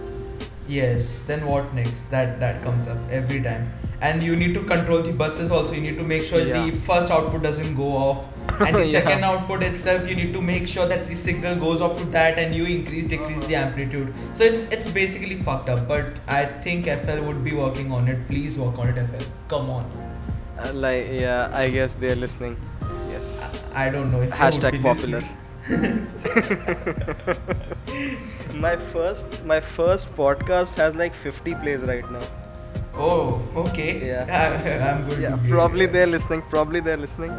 Yes. 0.68 1.20
Then 1.20 1.46
what 1.46 1.72
next? 1.74 2.10
That 2.10 2.40
that 2.40 2.62
comes 2.62 2.88
up 2.88 2.98
every 3.08 3.40
time. 3.40 3.72
And 4.00 4.22
you 4.22 4.34
need 4.34 4.54
to 4.54 4.62
control 4.64 5.00
the 5.00 5.12
buses 5.12 5.52
also. 5.52 5.74
You 5.74 5.80
need 5.80 5.96
to 5.98 6.02
make 6.12 6.24
sure 6.24 6.40
Yeah. 6.40 6.64
the 6.64 6.72
first 6.88 7.12
output 7.16 7.44
doesn't 7.44 7.76
go 7.76 7.90
off. 7.96 8.24
And 8.60 8.76
the 8.76 8.86
Yeah. 8.92 9.00
second 9.00 9.24
output 9.24 9.62
itself, 9.62 10.08
you 10.08 10.14
need 10.16 10.32
to 10.34 10.40
make 10.40 10.66
sure 10.66 10.86
that 10.86 11.08
the 11.08 11.14
signal 11.14 11.56
goes 11.56 11.80
off 11.80 11.98
to 11.98 12.04
that 12.16 12.38
and 12.38 12.54
you 12.54 12.64
increase, 12.64 13.06
decrease 13.06 13.44
the 13.46 13.56
amplitude. 13.56 14.14
So 14.34 14.44
it's 14.44 14.64
it's 14.76 14.86
basically 14.98 15.36
fucked 15.36 15.68
up. 15.68 15.86
But 15.88 16.06
I 16.26 16.44
think 16.66 16.86
FL 16.86 17.20
would 17.26 17.42
be 17.44 17.52
working 17.62 17.92
on 17.92 18.08
it. 18.08 18.26
Please 18.28 18.56
work 18.58 18.78
on 18.78 18.88
it, 18.94 19.06
FL. 19.06 19.24
Come 19.48 19.70
on. 19.70 19.84
Uh, 20.58 20.72
like 20.72 21.08
yeah, 21.12 21.50
I 21.52 21.68
guess 21.68 21.94
they're 21.94 22.16
listening. 22.16 22.56
Yes. 23.10 23.60
I 23.74 23.88
don't 23.90 24.10
know 24.12 24.22
if 24.22 24.30
Hashtag 24.30 24.80
popular. 24.82 25.22
my 28.66 28.76
first 28.92 29.24
my 29.44 29.60
first 29.60 30.06
podcast 30.16 30.74
has 30.76 30.94
like 30.94 31.14
50 31.14 31.54
plays 31.56 31.80
right 31.80 32.08
now. 32.10 32.22
Oh, 32.94 33.42
okay. 33.56 34.06
Yeah. 34.06 34.82
I'm 34.90 35.08
good. 35.08 35.20
Yeah, 35.20 35.36
probably 35.48 35.86
they're 35.86 36.06
listening. 36.06 36.42
Probably 36.50 36.80
they're 36.80 36.96
listening. 36.96 37.30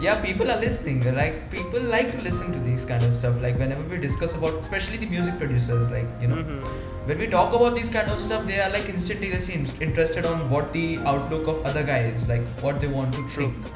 Yeah, 0.00 0.20
people 0.22 0.50
are 0.50 0.60
listening. 0.60 1.02
Like 1.14 1.50
people 1.50 1.80
like 1.80 2.12
to 2.16 2.22
listen 2.22 2.52
to 2.52 2.58
these 2.60 2.84
kind 2.84 3.04
of 3.04 3.14
stuff. 3.14 3.40
Like 3.42 3.58
whenever 3.58 3.82
we 3.82 3.98
discuss 3.98 4.34
about, 4.34 4.54
especially 4.54 4.96
the 4.98 5.06
music 5.06 5.38
producers, 5.38 5.90
like 5.90 6.06
you 6.22 6.28
know, 6.28 6.36
Mhm. 6.36 6.68
when 7.10 7.18
we 7.18 7.26
talk 7.26 7.54
about 7.60 7.74
these 7.80 7.90
kind 7.96 8.10
of 8.16 8.20
stuff, 8.26 8.46
they 8.50 8.60
are 8.66 8.70
like 8.74 8.88
instantaneously 8.92 9.54
in- 9.60 9.66
interested 9.88 10.24
on 10.32 10.44
what 10.54 10.72
the 10.72 10.86
outlook 11.14 11.48
of 11.54 11.66
other 11.72 11.82
guy 11.92 11.98
is, 12.14 12.28
like 12.28 12.42
what 12.66 12.80
they 12.84 12.90
want 12.98 13.14
to 13.20 13.24
True. 13.34 13.48
think. 13.48 13.72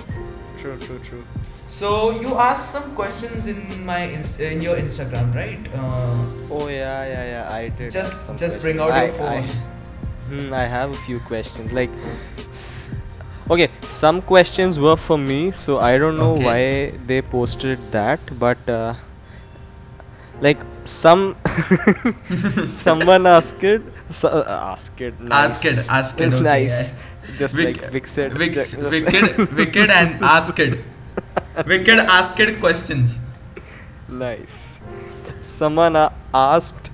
True, 0.62 0.76
true, 0.87 1.00
true. 1.11 1.25
So 1.67 1.91
you 2.21 2.37
asked 2.45 2.71
some 2.76 2.88
questions 3.00 3.47
in 3.52 3.61
my 3.91 4.00
inst- 4.19 4.38
in 4.52 4.62
your 4.69 4.76
Instagram, 4.76 5.35
right? 5.35 5.69
Uh, 5.75 6.14
Oh 6.61 6.69
yeah, 6.69 7.05
yeah, 7.14 7.25
yeah. 7.35 7.45
I 7.59 7.69
did. 7.81 7.91
Just- 7.91 8.12
have 8.19 8.26
some 8.31 8.37
just 8.47 8.61
bring 8.67 8.76
questions. 8.76 9.02
out 9.02 9.07
your 9.07 9.14
phone. 9.19 9.50
I, 9.50 10.43
hmm, 10.47 10.55
I 10.62 10.64
have 10.76 10.91
a 10.99 11.00
few 11.09 11.19
questions. 11.33 11.73
Like, 11.81 11.91
s- 12.52 12.72
okay, 13.50 13.68
some 13.82 14.20
questions 14.22 14.78
were 14.78 14.96
for 14.96 15.18
me, 15.18 15.50
so 15.52 15.78
I 15.78 15.99
don't 15.99 16.16
know 16.16 16.32
Okay. 16.32 16.44
why 16.44 16.99
they 17.06 17.22
posted 17.22 17.78
that, 17.92 18.20
but 18.38 18.68
uh, 18.68 18.94
like 20.40 20.58
some 20.84 21.37
someone 22.66 23.26
asked 23.26 23.62
it. 23.64 23.82
So, 24.11 24.28
uh, 24.28 24.72
asked 24.72 25.00
it. 25.00 25.18
Nice. 25.20 25.32
Ask 25.32 25.64
it, 25.64 25.87
ask 25.88 26.20
it, 26.20 26.32
okay, 26.32 26.42
nice. 26.42 26.70
yeah. 26.90 27.38
Just 27.38 27.56
Vic- 27.56 27.80
like 27.82 27.92
Vic 27.92 28.06
said. 28.06 28.37
Ju- 28.37 28.49
just 28.50 28.78
wicked, 28.82 29.37
wicked, 29.54 29.90
and 29.90 30.25
asked. 30.25 30.58
Wicked 31.66 31.99
asked 31.99 32.40
questions. 32.61 33.20
nice. 34.08 34.78
Someone 35.40 35.96
uh, 35.96 36.11
asked, 36.34 36.90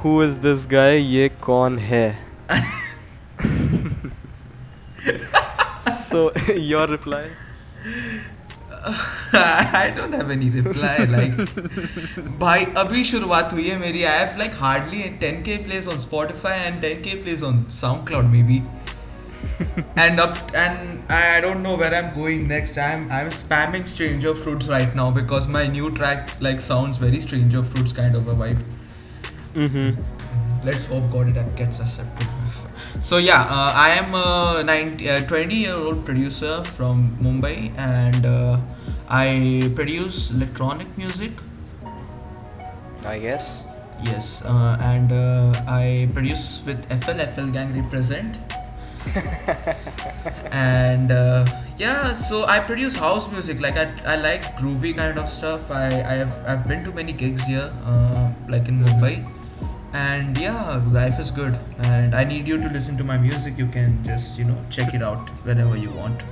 "Who 0.00 0.20
is 0.22 0.38
this 0.40 0.64
guy? 0.64 0.90
ये 1.14 1.28
कौन 1.46 1.78
है?" 1.78 2.04
So 6.10 6.32
your 6.70 6.86
reply? 6.86 7.24
I 9.32 9.92
don't 9.94 10.12
have 10.12 10.30
any 10.30 10.50
reply. 10.50 10.96
Like, 11.14 11.34
भाई 12.40 12.64
अभी 12.82 13.04
शुरुआत 13.04 13.52
हुई 13.52 13.68
है 13.68 13.78
मेरी. 13.78 14.04
I 14.04 14.14
have 14.18 14.38
like 14.42 14.54
hardly 14.60 15.02
10k 15.24 15.58
plays 15.66 15.88
on 15.94 16.00
Spotify 16.04 16.54
and 16.68 16.86
10k 16.86 17.22
plays 17.24 17.42
on 17.50 17.64
SoundCloud 17.80 18.30
maybe. 18.36 18.62
and 19.96 20.20
up 20.20 20.36
and 20.54 21.12
I 21.18 21.40
don't 21.40 21.62
know 21.62 21.76
where 21.76 21.94
I'm 21.94 22.14
going 22.14 22.48
next. 22.48 22.78
I'm 22.78 23.06
I'm 23.20 23.30
spamming 23.42 23.86
Stranger 23.94 24.34
Fruits 24.34 24.72
right 24.74 24.98
now 25.02 25.10
because 25.20 25.48
my 25.60 25.66
new 25.78 25.90
track 26.00 26.34
like 26.48 26.66
sounds 26.70 27.04
very 27.06 27.20
Stranger 27.28 27.62
Fruits 27.62 27.96
kind 28.02 28.20
of 28.22 28.28
a 28.28 28.34
vibe. 28.42 28.66
Mm-hmm. 29.54 30.68
Let's 30.70 30.86
hope 30.86 31.10
God 31.16 31.34
it 31.36 31.56
gets 31.56 31.80
accepted. 31.80 32.39
So 33.00 33.16
yeah, 33.16 33.48
uh, 33.48 33.72
I 33.74 33.90
am 33.96 34.14
a 34.14 34.62
90, 34.62 35.08
uh, 35.08 35.26
20 35.26 35.54
year 35.54 35.74
old 35.74 36.04
producer 36.04 36.62
from 36.64 37.16
Mumbai 37.22 37.72
and 37.78 38.26
uh, 38.26 38.60
I 39.08 39.72
produce 39.74 40.30
electronic 40.30 40.86
music. 40.98 41.32
I 43.04 43.18
guess. 43.18 43.64
Yes, 44.04 44.42
uh, 44.44 44.76
and 44.80 45.12
uh, 45.12 45.52
I 45.66 46.08
produce 46.12 46.62
with 46.66 46.84
FL 47.02 47.24
FL 47.32 47.48
Gang 47.52 47.72
represent. 47.72 48.36
and 50.52 51.10
uh, 51.10 51.46
yeah, 51.78 52.12
so 52.12 52.44
I 52.44 52.60
produce 52.60 52.94
house 52.94 53.30
music. 53.32 53.60
Like 53.60 53.76
I, 53.76 53.90
I 54.04 54.16
like 54.16 54.42
groovy 54.56 54.94
kind 54.94 55.18
of 55.18 55.30
stuff. 55.30 55.70
I, 55.70 55.86
I 55.88 56.14
have 56.20 56.32
I've 56.46 56.68
been 56.68 56.84
to 56.84 56.92
many 56.92 57.12
gigs 57.12 57.46
here, 57.46 57.72
uh, 57.84 58.30
like 58.48 58.68
in 58.68 58.84
Mumbai, 58.84 59.24
and 59.92 60.36
yeah, 60.38 60.82
life 60.92 61.18
is 61.18 61.30
good. 61.30 61.58
And 61.78 62.14
I 62.14 62.24
need 62.24 62.46
you 62.46 62.58
to 62.58 62.68
listen 62.68 62.96
to 62.98 63.04
my 63.04 63.18
music. 63.18 63.58
You 63.58 63.66
can 63.66 64.02
just 64.04 64.38
you 64.38 64.44
know 64.44 64.58
check 64.70 64.94
it 64.94 65.02
out 65.02 65.28
whenever 65.44 65.76
you 65.76 65.90
want. 65.90 66.22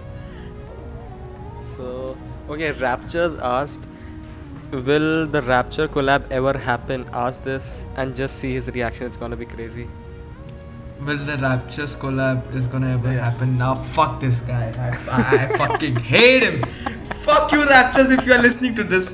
So 1.76 2.16
okay, 2.48 2.72
Raptures 2.72 3.34
asked, 3.52 3.80
"Will 4.72 5.26
the 5.26 5.42
Rapture 5.42 5.88
collab 5.88 6.30
ever 6.30 6.56
happen?" 6.58 7.06
Ask 7.12 7.42
this 7.44 7.70
and 7.96 8.14
just 8.16 8.36
see 8.44 8.54
his 8.54 8.68
reaction. 8.78 9.06
It's 9.06 9.16
gonna 9.24 9.36
be 9.36 9.46
crazy. 9.46 9.88
Will 11.08 11.16
the 11.30 11.36
Raptures 11.38 11.96
collab 11.96 12.54
is 12.60 12.66
gonna 12.66 12.92
ever 12.94 13.12
Yes. 13.12 13.24
happen? 13.26 13.56
Now 13.58 13.74
fuck 13.98 14.18
this 14.20 14.40
guy. 14.40 14.64
I, 14.86 14.88
I, 15.16 15.44
I 15.44 15.58
fucking 15.62 15.96
hate 15.96 16.42
him. 16.42 16.62
Fuck 17.26 17.52
you 17.52 17.64
Raptures 17.68 18.10
if 18.10 18.26
you're 18.26 18.42
listening 18.46 18.74
to 18.76 18.84
this. 18.84 19.12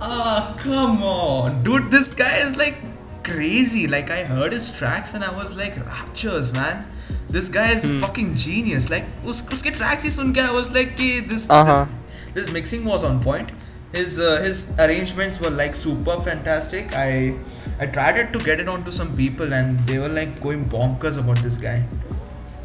Ah, 0.00 0.56
come 0.58 1.02
on. 1.02 1.62
Dude, 1.62 1.90
this 1.90 2.12
guy 2.14 2.38
is 2.38 2.56
like 2.56 2.76
crazy. 3.23 3.87
Like 3.87 4.11
I 4.11 4.23
heard 4.23 4.53
his 4.53 4.69
tracks 4.77 5.13
and 5.13 5.23
I 5.23 5.31
was 5.35 5.55
like, 5.55 5.77
Raptures, 5.85 6.51
man. 6.53 6.85
This 7.29 7.49
guy 7.49 7.71
is 7.73 7.85
a 7.85 7.99
fucking 7.99 8.35
genius. 8.35 8.89
Like 8.89 9.05
us, 9.27 9.41
uske 9.51 9.73
tracks 9.77 10.03
ही 10.05 10.09
सुन 10.11 10.33
के 10.35 10.47
I 10.47 10.51
was 10.57 10.71
like 10.71 10.95
कि 10.97 11.27
this, 11.29 11.49
Uh-huh. 11.49 11.85
this 11.85 12.33
this 12.45 12.53
mixing 12.57 12.85
was 12.85 13.03
on 13.03 13.19
point. 13.27 13.51
His 13.93 14.19
uh, 14.19 14.41
his 14.43 14.61
arrangements 14.85 15.39
were 15.41 15.49
like 15.57 15.75
super 15.81 16.15
fantastic. 16.29 16.93
I 17.01 17.33
I 17.79 17.85
tried 17.97 18.17
it 18.23 18.31
to 18.33 18.39
get 18.47 18.59
it 18.65 18.67
onto 18.75 18.91
some 18.99 19.15
people 19.21 19.53
and 19.59 19.79
they 19.91 19.99
were 20.05 20.09
like 20.17 20.39
going 20.47 20.65
bonkers 20.75 21.17
about 21.23 21.41
this 21.49 21.57
guy. 21.65 21.77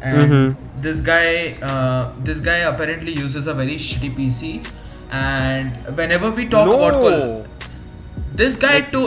And 0.09 0.21
Mhm. 0.21 0.55
this 0.87 0.99
guy 1.09 1.25
uh, 1.71 2.11
this 2.29 2.39
guy 2.49 2.57
apparently 2.73 3.13
uses 3.19 3.47
a 3.47 3.57
very 3.63 3.75
shitty 3.87 4.13
PC. 4.19 4.53
And 5.19 5.77
whenever 6.01 6.31
we 6.39 6.45
talk 6.55 6.73
about 6.75 6.99
col- 7.01 7.45
this 8.43 8.55
guy 8.65 8.73
Like- 8.79 8.91
too. 8.97 9.05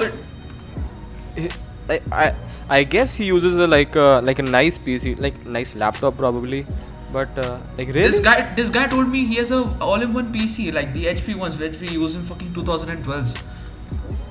he- 1.40 1.50
I, 1.90 2.00
I 2.12 2.36
I 2.78 2.84
guess 2.84 3.16
he 3.16 3.26
uses 3.26 3.58
a 3.58 3.68
like 3.68 3.96
a 3.96 4.22
like 4.24 4.40
a 4.40 4.44
nice 4.44 4.78
PC, 4.78 5.20
like 5.20 5.38
nice 5.46 5.76
laptop 5.84 6.18
probably, 6.18 6.66
but 7.14 7.38
uh, 7.38 7.58
like 7.78 7.88
really. 7.88 8.02
This 8.08 8.20
guy, 8.20 8.54
this 8.60 8.70
guy 8.70 8.86
told 8.88 9.10
me 9.10 9.26
he 9.26 9.36
has 9.36 9.52
a 9.52 9.62
all-in-one 9.82 10.32
PC, 10.34 10.72
like 10.74 10.94
the 10.94 11.06
HP 11.14 11.36
ones, 11.36 11.58
which 11.58 11.80
we 11.82 11.90
use 11.90 12.14
in 12.16 12.22
fucking 12.24 12.50
2012s. 12.60 13.42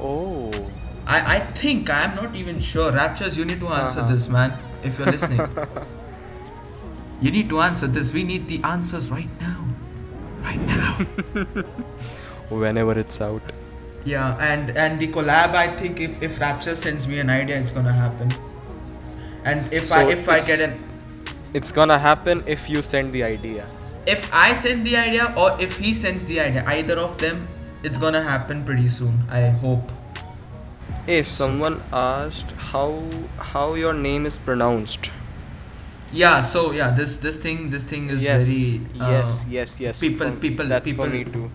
Oh. 0.00 0.53
I, 1.11 1.37
I 1.37 1.38
think 1.65 1.91
I'm 1.91 2.15
not 2.15 2.37
even 2.37 2.61
sure. 2.61 2.93
Raptures, 2.93 3.37
you 3.37 3.45
need 3.45 3.61
to 3.61 3.69
answer 3.69 4.00
Uh-huh. 4.00 4.12
this, 4.15 4.29
man. 4.29 4.53
If 4.85 4.99
you're 4.99 5.11
listening, 5.11 5.41
you 7.23 7.31
need 7.33 7.49
to 7.49 7.61
answer 7.61 7.87
this. 7.88 8.12
We 8.12 8.23
need 8.23 8.47
the 8.47 8.61
answers 8.62 9.11
right 9.11 9.31
now, 9.41 9.65
right 10.43 10.61
now. 10.61 10.99
Whenever 12.50 12.99
it's 12.99 13.21
out. 13.21 13.43
Yeah, 14.11 14.37
and 14.50 14.71
and 14.85 15.00
the 15.05 15.09
collab. 15.17 15.55
I 15.62 15.67
think 15.81 16.00
if 16.07 16.23
if 16.29 16.41
Rapture 16.45 16.75
sends 16.83 17.07
me 17.15 17.19
an 17.25 17.31
idea, 17.35 17.59
it's 17.65 17.75
gonna 17.79 17.93
happen. 18.03 18.33
And 19.45 19.73
if 19.81 19.93
I 19.93 20.05
if 20.19 20.29
I 20.37 20.41
get 20.53 20.61
an 20.69 20.79
It's 21.59 21.73
gonna 21.77 21.99
happen 21.99 22.43
if 22.55 22.69
you 22.73 22.83
send 22.95 23.12
the 23.19 23.23
idea. 23.29 23.67
if 24.12 24.23
I 24.41 24.55
send 24.59 24.87
the 24.88 24.97
idea 24.99 25.25
or 25.45 25.47
if 25.65 25.75
he 25.85 25.93
sends 26.00 26.25
the 26.29 26.37
idea, 26.43 26.62
either 26.75 26.95
of 27.05 27.17
them, 27.23 27.41
it's 27.88 27.99
gonna 28.05 28.23
happen 28.27 28.65
pretty 28.69 28.88
soon. 28.97 29.17
I 29.38 29.41
hope. 29.65 29.91
Hey, 31.09 31.23
someone 31.33 31.77
asked 32.03 32.53
how 32.73 32.88
how 33.53 33.65
your 33.83 33.93
name 33.99 34.27
is 34.31 34.38
pronounced. 34.49 35.11
Yeah. 36.23 36.41
So 36.53 36.62
yeah, 36.79 36.91
this 37.00 37.17
this 37.27 37.37
thing 37.47 37.69
this 37.77 37.85
thing 37.95 38.09
is 38.17 38.23
yes, 38.29 38.49
very 38.49 38.81
uh, 39.00 39.11
yes, 39.11 39.45
yes, 39.59 39.81
yes. 39.87 40.00
people- 40.07 40.37
people- 40.47 40.69
That's 40.75 40.85
people- 40.91 41.05
for 41.11 41.17
me 41.19 41.25
too. 41.38 41.50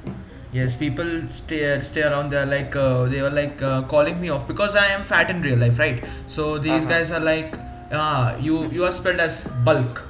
Yes, 0.53 0.77
people 0.77 1.07
stay 1.29 1.79
stay 1.81 2.03
around 2.03 2.29
They're 2.29 2.45
like 2.45 2.75
uh, 2.75 3.05
they 3.13 3.21
were 3.23 3.31
like 3.31 3.61
uh, 3.61 3.81
calling 3.93 4.19
me 4.21 4.29
off 4.29 4.47
because 4.47 4.75
I 4.75 4.85
am 4.97 5.01
fat 5.03 5.29
in 5.31 5.41
real 5.41 5.57
life, 5.57 5.79
right? 5.79 6.03
So 6.27 6.57
these 6.59 6.85
Uh-huh. 6.85 6.93
guys 6.93 7.11
are 7.11 7.23
like, 7.27 7.55
ah, 8.01 8.37
you 8.47 8.59
you 8.77 8.83
are 8.89 8.91
spelled 8.99 9.19
as 9.27 9.39
bulk, 9.69 10.03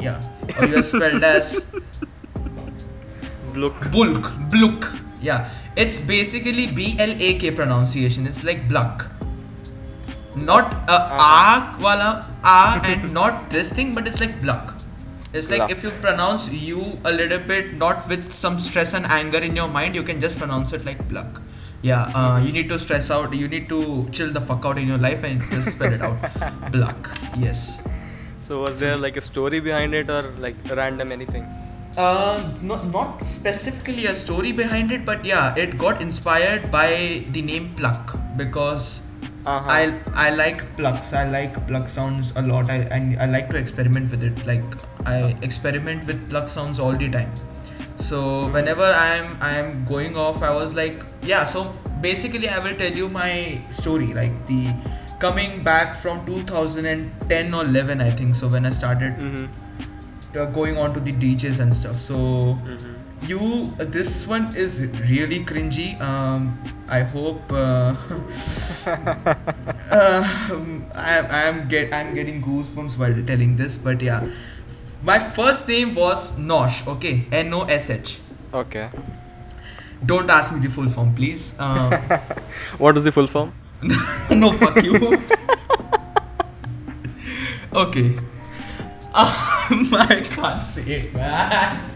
yeah, 0.00 0.22
or 0.58 0.66
you 0.72 0.78
are 0.78 0.86
spelled 0.94 1.22
as 1.32 1.52
Look. 3.54 3.90
bulk, 3.90 4.30
bluk, 4.54 4.88
yeah. 5.20 5.50
It's 5.76 6.00
basically 6.00 6.66
B 6.80 6.96
L 6.98 7.14
A 7.28 7.30
K 7.44 7.50
pronunciation. 7.50 8.26
It's 8.26 8.42
like 8.44 8.66
bluck, 8.68 9.06
not 10.34 10.72
a 10.88 10.98
Uh-huh. 10.98 11.78
a 11.78 11.82
wala 11.88 12.10
a 12.56 12.58
and 12.94 13.12
not 13.12 13.50
this 13.50 13.72
thing, 13.80 13.94
but 13.94 14.08
it's 14.12 14.20
like 14.20 14.40
bluck. 14.40 14.74
It's 15.32 15.48
like 15.50 15.58
Bluck. 15.58 15.70
if 15.70 15.82
you 15.84 15.90
pronounce 16.04 16.50
you 16.52 16.98
a 17.04 17.12
little 17.12 17.38
bit 17.38 17.74
not 17.74 18.08
with 18.08 18.32
some 18.32 18.58
stress 18.58 18.94
and 18.94 19.06
anger 19.06 19.38
in 19.38 19.54
your 19.54 19.68
mind, 19.68 19.94
you 19.94 20.02
can 20.02 20.20
just 20.20 20.38
pronounce 20.38 20.72
it 20.72 20.84
like 20.84 21.00
bluck. 21.12 21.40
yeah 21.88 22.00
uh, 22.20 22.38
you 22.44 22.50
need 22.54 22.68
to 22.70 22.76
stress 22.80 23.06
out 23.16 23.34
you 23.42 23.46
need 23.52 23.68
to 23.68 23.76
chill 24.16 24.32
the 24.38 24.40
fuck 24.48 24.66
out 24.70 24.78
in 24.80 24.88
your 24.92 24.98
life 25.04 25.22
and 25.28 25.44
just 25.52 25.70
spell 25.76 25.94
it 25.98 26.02
out 26.08 26.18
Bluck 26.74 27.08
yes 27.44 27.62
So 28.48 28.58
was 28.64 28.80
there 28.84 28.96
like 29.04 29.16
a 29.20 29.22
story 29.28 29.60
behind 29.68 29.94
it 30.00 30.10
or 30.16 30.22
like 30.46 30.56
random 30.80 31.12
anything? 31.16 31.46
uh, 31.96 32.36
not, 32.70 32.82
not 32.96 33.24
specifically 33.24 34.04
a 34.12 34.14
story 34.24 34.52
behind 34.60 34.92
it 34.96 35.04
but 35.10 35.24
yeah 35.30 35.54
it 35.64 35.78
got 35.84 36.02
inspired 36.08 36.70
by 36.76 36.88
the 37.36 37.42
name 37.52 37.70
pluck 37.80 38.16
because 38.42 38.90
Uh-huh. 39.50 39.70
I 39.74 39.82
I 40.22 40.28
like 40.38 40.62
plucks. 40.78 41.06
I 41.18 41.20
like 41.34 41.54
pluck 41.68 41.86
sounds 41.92 42.30
a 42.40 42.42
lot. 42.48 42.70
I 42.72 42.76
and 42.96 43.14
I 43.24 43.26
like 43.34 43.46
to 43.52 43.56
experiment 43.60 44.10
with 44.14 44.24
it. 44.28 44.40
Like 44.50 44.74
I 45.06 45.36
experiment 45.42 46.06
with 46.06 46.28
pluck 46.30 46.48
sounds 46.48 46.78
all 46.78 46.92
the 46.92 47.08
time. 47.08 47.32
So 47.96 48.48
whenever 48.48 48.84
I'm 48.84 49.36
I'm 49.40 49.84
going 49.84 50.16
off, 50.16 50.42
I 50.42 50.54
was 50.54 50.74
like, 50.74 51.02
yeah. 51.22 51.44
So 51.44 51.64
basically, 52.00 52.48
I 52.48 52.58
will 52.58 52.76
tell 52.76 52.92
you 52.92 53.08
my 53.08 53.60
story. 53.70 54.12
Like 54.14 54.46
the 54.46 54.72
coming 55.18 55.62
back 55.62 55.96
from 55.96 56.24
2010 56.26 57.52
or 57.54 57.64
11, 57.64 58.00
I 58.00 58.10
think. 58.10 58.36
So 58.36 58.48
when 58.48 58.64
I 58.66 58.70
started 58.70 59.16
Mm-hmm. 59.16 60.38
uh, 60.38 60.46
going 60.46 60.78
on 60.78 60.94
to 60.94 61.00
the 61.00 61.12
DJs 61.12 61.60
and 61.60 61.74
stuff. 61.74 62.00
So 62.00 62.16
Mm-hmm. 62.16 62.96
you 63.30 63.46
this 63.94 64.12
one 64.28 64.44
is 64.60 64.76
really 65.08 65.38
cringy 65.48 65.88
um 66.04 66.44
i 66.98 67.00
hope 67.14 67.50
uh, 67.62 67.90
uh, 69.98 70.22
I, 70.94 71.18
I 71.38 71.42
am 71.50 71.68
get 71.68 71.92
i'm 71.98 72.14
getting 72.14 72.40
goosebumps 72.42 72.96
while 73.02 73.14
telling 73.30 73.56
this 73.56 73.76
but 73.76 74.00
yeah 74.06 74.24
my 75.02 75.18
first 75.18 75.68
name 75.68 75.94
was 75.94 76.38
nosh 76.38 76.86
okay? 76.94 77.24
N-o-s-h 77.32 78.18
Okay. 78.52 78.88
don't 80.04 80.30
ask 80.30 80.52
me 80.52 80.60
the 80.60 80.68
full 80.68 80.88
form 80.88 81.14
please. 81.14 81.58
Um, 81.60 81.92
What 82.78 82.96
is 82.98 83.04
the 83.04 83.12
full 83.12 83.26
form? 83.26 83.52
no 84.30 84.52
fuck 84.52 84.82
you. 84.82 85.18
Okay. 87.72 88.18
Um, 89.12 89.88
i 89.92 90.20
can't 90.24 90.62
say 90.64 90.82
it 90.96 91.12
man. 91.14 91.90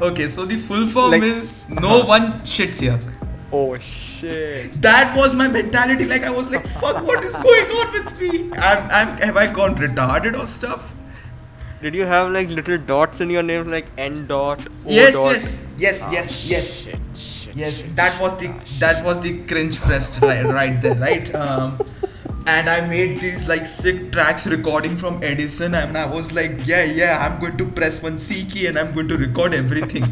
Okay 0.00 0.26
so 0.26 0.46
the 0.46 0.56
full 0.56 0.86
form 0.86 1.10
Like- 1.10 1.22
is 1.22 1.68
no 1.68 2.02
one 2.04 2.28
shits 2.52 2.80
here. 2.80 2.98
Oh 3.52 3.76
shit. 3.78 4.80
that 4.80 5.14
was 5.14 5.34
my 5.34 5.48
mentality. 5.48 6.06
Like 6.06 6.24
i 6.24 6.30
was 6.30 6.50
like 6.50 6.66
fuck 6.80 7.02
what 7.08 7.22
is 7.22 7.36
going 7.36 7.70
on 7.82 7.92
with 7.92 8.18
me? 8.18 8.30
I'm, 8.56 8.88
I'm 9.00 9.16
have 9.18 9.36
i 9.36 9.46
gone 9.58 9.74
retarded 9.76 10.38
or 10.40 10.46
stuff 10.46 10.94
Did 11.84 11.94
you 11.94 12.06
have 12.06 12.32
like 12.32 12.48
little 12.48 12.78
dots 12.78 13.20
in 13.20 13.28
your 13.28 13.42
name 13.42 13.70
like 13.70 13.88
N 13.98 14.26
dot? 14.26 14.60
O 14.86 14.90
yes 14.98 15.14
dot? 15.14 15.32
yes 15.32 15.48
yes 15.78 15.98
Ah, 16.02 16.10
yes 16.12 16.30
yes 16.50 16.68
Shit, 16.82 17.00
shit, 17.22 17.56
yes 17.62 17.76
shit, 17.80 17.96
that 17.96 18.18
was 18.22 18.36
the 18.42 18.48
that 18.84 19.04
was 19.04 19.20
the 19.20 19.32
cringe 19.50 19.76
fest 19.88 20.18
right, 20.22 20.46
right 20.58 20.80
there 20.84 20.94
right 20.94 21.34
um 21.34 21.76
and 22.54 22.70
i 22.70 22.78
made 22.92 23.20
these 23.20 23.44
like 23.50 23.66
sick 23.66 24.00
tracks 24.12 24.46
recording 24.54 24.96
from 25.02 25.22
edison 25.32 25.74
and 25.82 25.98
i 26.04 26.06
was 26.14 26.32
like 26.38 26.66
yeah 26.70 26.84
yeah 27.02 27.26
i'm 27.26 27.38
going 27.44 27.56
to 27.62 27.66
press 27.80 28.00
one 28.02 28.16
c 28.16 28.44
key 28.54 28.66
and 28.66 28.78
i'm 28.78 28.90
going 28.96 29.08
to 29.14 29.18
record 29.26 29.54
everything 29.60 30.08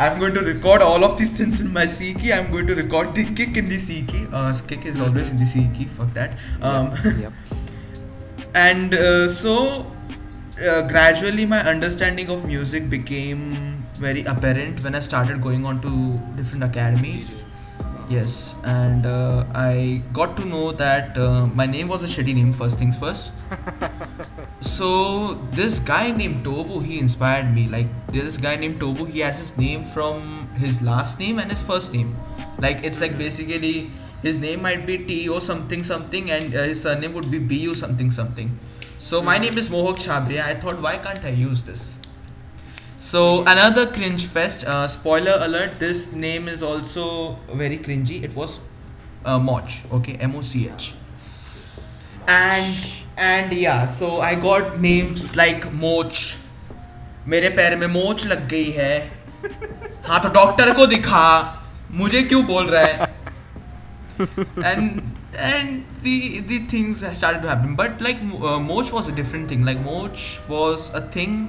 i'm 0.00 0.18
going 0.18 0.34
to 0.40 0.40
record 0.40 0.82
all 0.82 1.04
of 1.04 1.16
these 1.18 1.36
things 1.38 1.60
in 1.60 1.72
my 1.78 1.86
c 1.86 2.12
key 2.14 2.32
i'm 2.32 2.50
going 2.50 2.66
to 2.66 2.74
record 2.82 3.14
the 3.14 3.24
kick 3.40 3.56
in 3.56 3.68
the 3.68 3.78
c 3.78 4.02
key 4.12 4.26
uh 4.32 4.52
kick 4.72 4.84
is 4.92 5.00
always 5.00 5.30
in 5.30 5.38
the 5.38 5.46
c 5.54 5.68
key 5.78 5.84
fuck 5.98 6.12
that 6.20 6.38
um 6.60 6.92
Yep. 7.24 7.32
And 8.54 8.94
uh, 8.94 9.28
so 9.28 9.86
uh, 10.60 10.82
gradually 10.88 11.46
my 11.46 11.60
understanding 11.60 12.28
of 12.30 12.44
music 12.44 12.88
became 12.90 13.84
very 13.98 14.22
apparent 14.24 14.82
when 14.82 14.94
i 14.94 15.00
started 15.00 15.40
going 15.40 15.64
on 15.64 15.80
to 15.80 16.20
different 16.36 16.64
academies. 16.64 17.34
Yes 18.10 18.56
and 18.64 19.06
uh, 19.06 19.46
i 19.54 20.02
got 20.12 20.36
to 20.36 20.44
know 20.44 20.72
that 20.72 21.16
uh, 21.16 21.46
my 21.46 21.66
name 21.66 21.88
was 21.88 22.02
a 22.02 22.06
shitty 22.06 22.34
name 22.34 22.52
first 22.52 22.78
things 22.78 22.96
first. 22.96 23.32
So 24.60 25.34
this 25.52 25.78
guy 25.80 26.12
named 26.12 26.44
tobu 26.44 26.84
he 26.84 26.98
inspired 26.98 27.52
me. 27.54 27.66
Like 27.68 27.88
this 28.08 28.36
guy 28.36 28.56
named 28.56 28.80
tobu 28.80 29.08
he 29.10 29.20
has 29.20 29.38
his 29.38 29.56
name 29.58 29.84
from 29.84 30.48
his 30.54 30.80
last 30.82 31.18
name 31.18 31.38
and 31.38 31.50
his 31.50 31.62
first 31.62 31.92
name. 31.92 32.16
Like 32.58 32.84
it's 32.84 33.00
like 33.00 33.18
basically 33.18 33.90
his 34.22 34.38
name 34.38 34.62
might 34.62 34.86
be 34.86 34.98
T 34.98 35.28
or 35.28 35.40
something 35.40 35.82
something 35.82 36.30
and 36.30 36.54
uh, 36.54 36.62
his 36.64 36.82
surname 36.82 37.12
would 37.14 37.30
be 37.30 37.38
B 37.38 37.66
or 37.68 37.74
something 37.74 38.10
something. 38.10 38.58
So 38.98 39.20
my 39.20 39.38
name 39.38 39.58
is 39.58 39.68
Mohak 39.68 40.02
Chabria. 40.06 40.44
I 40.44 40.54
thought 40.54 40.80
why 40.80 40.96
can't 40.98 41.24
I 41.24 41.30
use 41.30 41.62
this? 41.62 41.98
So 42.98 43.42
another 43.42 43.86
cringe 43.86 44.26
fest. 44.26 44.64
Uh, 44.64 44.86
spoiler 44.86 45.38
alert: 45.40 45.78
this 45.78 46.12
name 46.12 46.48
is 46.48 46.62
also 46.62 47.38
very 47.52 47.78
cringy. 47.78 48.22
It 48.22 48.36
was 48.36 48.60
uh, 49.24 49.38
Moch. 49.38 49.80
Okay, 49.92 50.14
M 50.20 50.36
O 50.36 50.42
C 50.42 50.68
H. 50.68 50.94
And 52.28 52.76
and 53.16 53.52
yeah, 53.52 53.86
so 53.86 54.20
I 54.20 54.36
got 54.36 54.80
names 54.80 55.34
like 55.36 55.72
Moch. 55.72 56.22
मेरे 57.28 57.48
पैर 57.56 57.76
में 57.78 57.86
मोच 57.86 58.24
लग 58.26 58.48
गई 58.48 58.70
है 58.76 58.94
हाँ 60.06 60.18
तो 60.22 60.28
doctor 60.34 60.72
को 60.74 60.86
दिखा 60.86 61.26
मुझे 62.00 62.22
क्यों 62.22 62.44
बोल 62.46 62.66
रहा 62.70 62.82
है 62.82 63.11
and 64.64 65.02
and 65.36 65.84
the 66.02 66.40
the 66.52 66.58
things 66.72 67.04
started 67.16 67.42
to 67.42 67.48
happen 67.48 67.74
but 67.74 68.00
like 68.00 68.18
uh, 68.22 68.58
moch 68.58 68.92
was 68.92 69.08
a 69.08 69.12
different 69.20 69.48
thing 69.48 69.64
like 69.64 69.80
moch 69.80 70.24
was 70.48 70.90
a 70.94 71.00
thing 71.16 71.48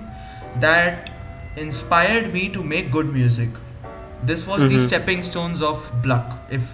that 0.60 1.10
inspired 1.58 2.34
me 2.34 2.50
to 2.50 2.64
make 2.64 2.92
good 2.92 3.12
music 3.14 3.50
this 4.32 4.46
was 4.48 4.62
the 4.62 4.76
Mhm. 4.78 4.88
stepping 4.88 5.24
stones 5.32 5.62
of 5.70 5.82
bluck 6.04 6.38
if 6.60 6.70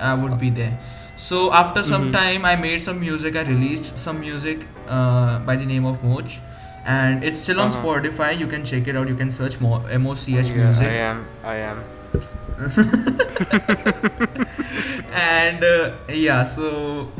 i 0.00 0.12
would 0.22 0.36
be 0.42 0.50
there 0.50 0.74
so 1.16 1.38
after 1.62 1.82
some 1.92 2.04
Mhm. 2.08 2.12
time 2.18 2.44
i 2.50 2.54
made 2.66 2.82
some 2.88 3.00
music 3.06 3.36
i 3.42 3.42
released 3.48 3.98
some 4.04 4.20
music 4.26 4.66
uh, 4.88 5.38
by 5.50 5.56
the 5.62 5.66
name 5.72 5.84
of 5.92 6.04
moch 6.10 6.36
and 6.98 7.24
it's 7.30 7.40
still 7.46 7.60
on 7.64 7.68
Uh-huh. 7.72 7.80
spotify 7.80 8.28
you 8.42 8.46
can 8.52 8.62
check 8.72 8.86
it 8.92 8.96
out 9.00 9.08
you 9.14 9.16
can 9.22 9.32
search 9.38 9.56
Mo- 9.64 9.80
moch 10.06 10.22
Yeah, 10.28 10.52
music 10.60 10.92
I 10.92 11.00
am. 11.08 11.24
I 11.54 11.56
am. 11.72 11.82
and 15.12 15.64
uh, 15.64 15.94
yeah 16.08 16.44
so 16.44 17.10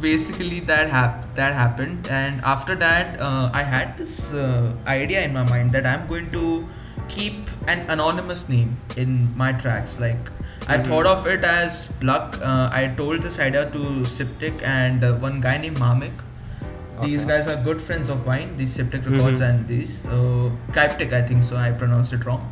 basically 0.00 0.60
that 0.60 0.88
hap- 0.90 1.34
that 1.34 1.54
happened 1.54 2.08
and 2.08 2.40
after 2.42 2.74
that 2.74 3.20
uh, 3.20 3.50
i 3.52 3.62
had 3.62 3.96
this 3.98 4.32
uh, 4.34 4.72
idea 4.86 5.22
in 5.24 5.32
my 5.32 5.44
mind 5.44 5.72
that 5.72 5.86
i'm 5.86 6.06
going 6.08 6.30
to 6.30 6.66
keep 7.08 7.50
an 7.66 7.80
anonymous 7.90 8.48
name 8.48 8.76
in 8.96 9.12
my 9.36 9.52
tracks 9.52 9.98
like 10.00 10.30
i 10.68 10.76
Mhm. 10.78 10.86
thought 10.88 11.06
of 11.12 11.26
it 11.34 11.44
as 11.44 11.86
pluck 12.00 12.38
uh, 12.50 12.68
i 12.80 12.82
told 13.02 13.22
this 13.28 13.38
idea 13.48 13.64
to 13.76 13.84
Siptic 14.16 14.62
and 14.62 15.04
uh, 15.04 15.12
one 15.28 15.40
guy 15.46 15.56
named 15.66 15.78
mamik 15.86 16.26
these 17.02 17.22
Okay. 17.24 17.30
guys 17.32 17.46
are 17.52 17.56
good 17.68 17.80
friends 17.86 18.08
of 18.14 18.26
mine 18.30 18.56
these 18.60 18.72
Siptic 18.78 19.06
records 19.12 19.40
Mhm. 19.40 19.48
and 19.48 19.68
these 19.74 19.94
uh, 20.16 20.50
Cryptic, 20.76 21.12
i 21.20 21.22
think 21.30 21.44
so 21.50 21.56
i 21.56 21.70
pronounced 21.84 22.12
it 22.18 22.24
wrong 22.30 22.44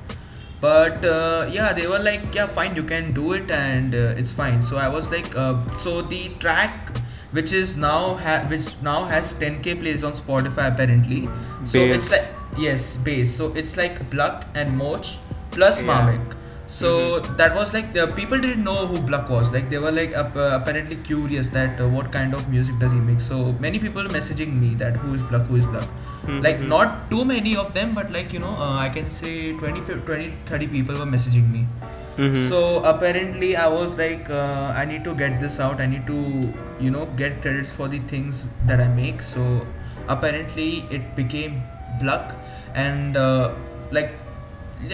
but 0.60 1.04
uh, 1.04 1.48
yeah 1.50 1.72
they 1.72 1.86
were 1.86 1.98
like 1.98 2.34
yeah 2.34 2.46
fine 2.46 2.74
you 2.74 2.82
can 2.82 3.12
do 3.12 3.32
it 3.32 3.50
and 3.50 3.94
uh, 3.94 4.14
it's 4.16 4.32
fine. 4.32 4.62
So 4.62 4.76
i 4.76 4.88
was 4.88 5.10
like 5.10 5.36
uh, 5.36 5.54
so 5.78 6.02
the 6.02 6.28
track 6.40 6.96
which 7.32 7.52
is 7.52 7.76
now 7.76 8.14
ha- 8.14 8.44
which 8.48 8.66
now 8.82 9.04
has 9.04 9.34
10k 9.34 9.74
plays 9.74 10.02
on 10.04 10.12
spotify 10.12 10.72
apparently. 10.72 11.28
So 11.64 11.78
it's 11.80 12.10
like 12.10 12.28
yes 12.56 12.96
bass. 12.96 13.34
So 13.34 13.52
it's 13.54 13.76
like 13.76 14.10
Bluck 14.10 14.46
and 14.54 14.76
Moch 14.76 15.06
plus 15.50 15.80
Yeah. 15.80 15.88
Mamek 15.88 16.34
so 16.66 17.20
that 17.40 17.54
was 17.54 17.72
like 17.72 17.94
the 17.94 18.08
people 18.08 18.38
didn't 18.38 18.62
know 18.62 18.86
who 18.86 19.00
Bluck 19.00 19.30
was. 19.30 19.50
Like 19.52 19.70
they 19.70 19.78
were 19.78 19.90
like 19.90 20.14
uh, 20.14 20.28
apparently 20.60 20.96
curious 20.96 21.48
that 21.50 21.80
uh, 21.80 21.88
what 21.88 22.12
kind 22.12 22.34
of 22.34 22.48
music 22.50 22.78
does 22.78 22.92
he 22.92 23.00
make. 23.00 23.22
So 23.22 23.52
many 23.54 23.78
people 23.78 24.02
messaging 24.04 24.58
me 24.60 24.74
that 24.74 24.96
who 24.96 25.14
is 25.14 25.22
Bluck? 25.22 25.46
Who 25.46 25.56
is 25.56 25.66
Bluck 25.66 25.88
like 26.46 26.58
Mhm. 26.60 26.68
not 26.74 26.96
too 27.10 27.24
many 27.32 27.52
of 27.62 27.72
them 27.76 27.94
but 27.98 28.10
like 28.16 28.32
you 28.36 28.40
know 28.44 28.54
uh, 28.66 28.74
i 28.86 28.88
can 28.96 29.08
say 29.18 29.34
20 29.62 29.80
20 30.08 30.26
30 30.50 30.66
people 30.78 30.96
were 31.02 31.10
messaging 31.16 31.48
me. 31.58 31.62
Mhm. 32.26 32.36
so 32.48 32.58
apparently 32.90 33.48
i 33.64 33.66
was 33.74 33.92
like 33.98 34.30
uh, 34.38 34.64
i 34.80 34.84
need 34.92 35.04
to 35.08 35.12
get 35.18 35.34
this 35.42 35.58
out. 35.66 35.82
I 35.84 35.86
need 35.90 36.06
to 36.12 36.20
you 36.86 36.90
know 36.94 37.04
get 37.20 37.36
credits 37.44 37.72
for 37.80 37.86
the 37.92 38.00
things 38.12 38.40
that 38.70 38.80
i 38.86 38.88
make. 38.96 39.22
So 39.34 39.44
apparently 40.16 40.70
it 40.98 41.14
became 41.20 41.62
Bluck. 42.00 42.34
And 42.86 43.16
uh, 43.16 43.52
like 43.98 44.10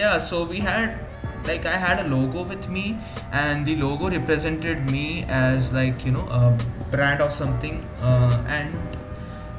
yeah 0.01 0.19
so 0.29 0.43
we 0.51 0.59
had 0.67 0.99
like 1.49 1.65
i 1.71 1.75
had 1.85 2.03
a 2.03 2.07
logo 2.13 2.43
with 2.53 2.69
me. 2.77 2.85
And 3.31 3.65
the 3.71 3.75
logo 3.81 4.09
represented 4.17 4.85
me 4.91 5.05
as 5.39 5.73
like 5.79 6.05
you 6.09 6.13
know 6.19 6.27
a 6.41 6.43
brand 6.95 7.21
or 7.27 7.31
something. 7.41 7.81
Uh, 8.11 8.37
and 8.59 8.97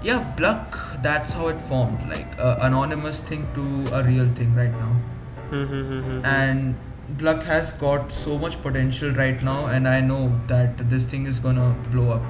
yeah 0.08 0.24
Bluck 0.38 0.78
that's 1.06 1.32
how 1.38 1.48
it 1.52 1.62
formed 1.68 2.08
like 2.08 2.34
a 2.48 2.50
anonymous 2.68 3.20
thing 3.30 3.46
to 3.58 3.64
a 4.00 4.02
real 4.08 4.28
thing 4.40 4.54
right 4.62 4.76
now 4.82 4.96
Mhm. 5.50 6.24
and 6.24 6.74
Bluck 7.22 7.44
has 7.48 7.72
got 7.80 8.12
so 8.18 8.36
much 8.44 8.56
potential 8.62 9.12
right 9.18 9.42
now 9.48 9.58
and 9.76 9.88
I 9.92 10.00
know 10.06 10.20
that 10.52 10.82
this 10.94 11.06
thing 11.12 11.26
is 11.32 11.38
gonna 11.46 11.68
blow 11.92 12.06
up 12.16 12.24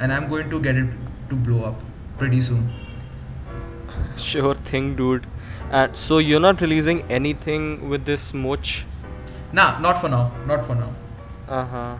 and 0.00 0.12
I'm 0.18 0.28
going 0.34 0.50
to 0.54 0.60
get 0.68 0.76
it 0.82 0.92
to 1.30 1.40
blow 1.48 1.64
up 1.70 1.82
pretty 2.22 2.40
soon 2.50 2.70
Sure 4.16 4.54
thing, 4.54 4.94
dude. 4.96 5.26
And 5.70 5.96
so 5.96 6.18
you're 6.18 6.40
not 6.40 6.60
releasing 6.60 7.02
anything 7.18 7.88
with 7.88 8.04
this 8.04 8.32
Moch? 8.34 8.72
Nah, 9.52 9.78
not 9.80 10.00
for 10.00 10.08
now. 10.08 10.30
Not 10.46 10.64
for 10.64 10.74
now. 10.74 10.92
Uh 11.48 11.64
huh. 11.64 11.96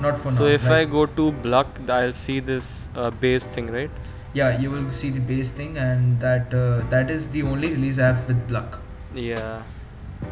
Not 0.00 0.18
for 0.18 0.30
So 0.30 0.30
now. 0.30 0.36
So 0.38 0.46
if 0.46 0.66
I 0.66 0.84
go 0.84 1.06
to 1.06 1.32
Bluck, 1.32 1.66
I'll 1.88 2.12
see 2.12 2.40
this 2.40 2.88
uh, 2.94 3.10
bass 3.10 3.44
thing, 3.44 3.70
right? 3.78 3.90
Yeah, 4.34 4.58
you 4.60 4.70
will 4.70 4.90
see 4.92 5.10
the 5.10 5.20
bass 5.20 5.52
thing, 5.52 5.76
and 5.78 6.20
that 6.20 6.52
uh, 6.52 6.80
that 6.90 7.10
is 7.10 7.28
the 7.30 7.42
only 7.42 7.68
release 7.70 7.98
I 7.98 8.06
have 8.08 8.26
with 8.28 8.46
Bluck. 8.48 8.80
Yeah. 9.14 9.62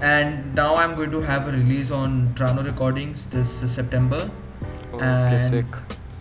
And 0.01 0.55
now 0.55 0.75
I'm 0.77 0.95
going 0.95 1.11
to 1.13 1.21
have 1.21 1.49
a 1.49 1.53
release 1.53 1.91
on 1.91 2.29
Trano 2.35 2.65
Recordings 2.65 3.27
this 3.27 3.63
uh, 3.63 3.67
September. 3.69 4.31
Okay, 4.93 5.05
And- 5.05 5.45
sick. 5.49 5.67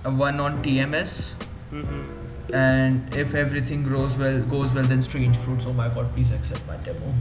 One 0.04 0.40
on 0.40 0.64
TMS. 0.64 1.34
Mm-hmm. 1.72 2.54
And 2.54 3.16
if 3.16 3.34
everything 3.34 3.88
goes 3.88 4.18
well, 4.18 4.42
goes 4.42 4.74
well, 4.74 4.84
then 4.84 5.02
Strange 5.02 5.38
Fruits. 5.38 5.66
Oh 5.68 5.74
my 5.74 5.88
God! 5.88 6.12
Please 6.14 6.32
accept 6.32 6.66
my 6.68 6.76
demo. 6.78 7.14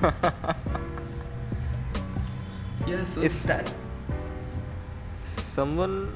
yeah, 2.86 3.04
so 3.04 3.20
It's- 3.20 3.44
that 3.44 3.70
Someone, 5.54 6.12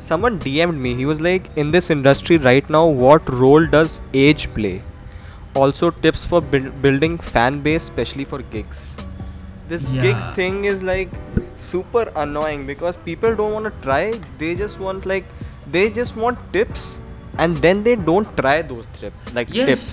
someone 0.00 0.38
DM'd 0.40 0.78
me. 0.86 0.94
He 1.00 1.06
was 1.10 1.20
like, 1.26 1.50
"In 1.64 1.70
this 1.76 1.90
industry 1.96 2.38
right 2.46 2.68
now, 2.78 2.84
what 3.04 3.28
role 3.44 3.66
does 3.76 3.98
age 4.24 4.44
play? 4.58 4.74
Also, 5.62 5.90
tips 6.06 6.24
for 6.32 6.40
buil- 6.54 6.70
building 6.86 7.18
fan 7.34 7.60
base, 7.68 7.84
especially 7.88 8.24
for 8.32 8.40
gigs." 8.56 8.82
This 9.68 9.88
gigs 10.04 10.26
thing 10.38 10.64
is 10.72 10.82
like 10.82 11.10
super 11.58 12.04
annoying 12.24 12.66
because 12.70 12.96
people 13.10 13.36
don't 13.40 13.52
want 13.58 13.66
to 13.70 13.74
try. 13.88 14.02
They 14.38 14.54
just 14.62 14.80
want 14.86 15.06
like, 15.06 15.24
they 15.76 15.84
just 16.00 16.16
want 16.16 16.38
tips, 16.56 16.86
and 17.38 17.56
then 17.68 17.84
they 17.88 17.94
don't 18.10 18.36
try 18.42 18.56
those 18.62 18.88
tips. 18.98 19.34
Like 19.40 19.54
yes. 19.60 19.68
tips. 19.70 19.86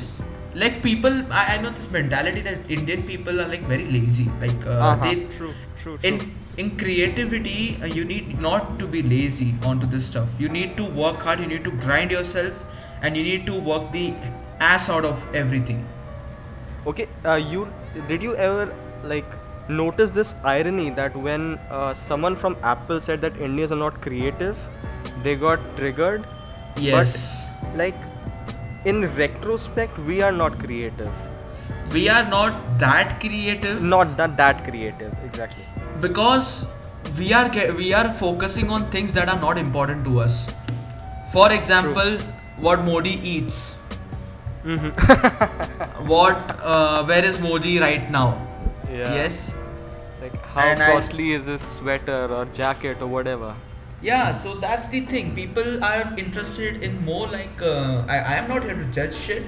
Like 0.55 0.81
people, 0.81 1.15
I, 1.31 1.43
I 1.55 1.61
know 1.61 1.69
this 1.69 1.91
mentality 1.91 2.41
that 2.41 2.71
Indian 2.77 3.03
people 3.03 3.39
are 3.39 3.47
like 3.47 3.61
very 3.75 3.85
lazy. 3.97 4.27
Like 4.41 4.65
uh, 4.65 4.79
Uh-huh. 4.89 5.03
they 5.03 5.15
True. 5.37 5.53
True. 5.83 5.97
in 6.01 6.19
in 6.57 6.71
creativity 6.77 7.77
uh, 7.81 7.85
you 7.85 8.03
need 8.05 8.39
not 8.41 8.77
to 8.79 8.87
be 8.87 9.01
lazy 9.03 9.53
onto 9.63 9.87
this 9.95 10.07
stuff 10.11 10.39
you 10.43 10.49
need 10.49 10.75
to 10.77 10.85
work 11.01 11.21
hard 11.27 11.39
you 11.39 11.47
need 11.53 11.63
to 11.63 11.71
grind 11.85 12.11
yourself 12.11 12.63
and 13.01 13.15
you 13.17 13.23
need 13.23 13.45
to 13.45 13.59
work 13.71 13.91
the 13.91 14.05
ass 14.59 14.89
out 14.89 15.05
of 15.05 15.25
everything 15.35 15.85
Okay, 16.85 17.07
uh, 17.25 17.35
you 17.35 17.67
did 18.07 18.23
you 18.23 18.35
ever 18.37 18.73
like 19.03 19.25
notice 19.69 20.11
this 20.11 20.33
irony 20.43 20.89
that 20.91 21.15
when 21.15 21.59
uh, 21.69 21.93
someone 21.93 22.35
from 22.35 22.55
Apple 22.63 23.01
said 23.01 23.19
that 23.21 23.35
Indians 23.37 23.73
are 23.73 23.81
not 23.81 24.01
creative, 24.01 24.57
they 25.23 25.35
got 25.35 25.59
triggered. 25.75 26.25
yes 26.77 27.17
But 27.61 27.77
like 27.77 27.95
in 28.85 29.03
retrospect, 29.17 29.97
we 29.99 30.21
are 30.21 30.31
not 30.31 30.57
creative. 30.65 31.11
we 31.95 32.01
are 32.13 32.23
not 32.31 32.55
that 32.81 33.11
creative 33.23 33.81
Not 33.91 34.15
that 34.17 34.37
that 34.37 34.63
creative 34.67 35.13
exactly. 35.27 35.66
Because 36.01 36.65
we 37.17 37.33
are 37.33 37.49
we 37.81 37.93
are 37.93 38.09
focusing 38.23 38.69
on 38.69 38.89
things 38.95 39.13
that 39.13 39.29
are 39.33 39.39
not 39.39 39.57
important 39.57 40.03
to 40.05 40.19
us 40.19 40.35
for 41.33 41.51
example 41.51 42.17
what 42.67 42.83
modi 42.89 43.15
eats 43.35 43.59
what 46.13 46.59
uh, 46.63 47.03
where 47.05 47.23
is 47.25 47.39
modi 47.39 47.79
right 47.79 48.09
now 48.19 48.27
Yeah. 48.91 49.13
yes 49.21 49.37
Like 50.21 50.35
how 50.53 50.61
And 50.65 50.81
I- 50.83 50.91
costly 50.91 51.25
is 51.37 51.45
this 51.47 51.63
sweater 51.77 52.19
or 52.37 52.45
jacket 52.59 53.01
or 53.05 53.07
whatever? 53.15 53.49
Yeah, 54.05 54.33
so 54.43 54.53
that's 54.63 54.87
the 54.93 55.01
thing. 55.11 55.27
People 55.35 55.83
are 55.89 56.01
interested 56.23 56.81
in 56.87 56.95
more 57.09 57.27
like 57.33 57.61
uh, 57.71 58.03
I, 58.15 58.17
I 58.31 58.33
am 58.39 58.47
not 58.51 58.63
here 58.69 58.75
to 58.79 58.85
judge 58.97 59.15
shit, 59.25 59.43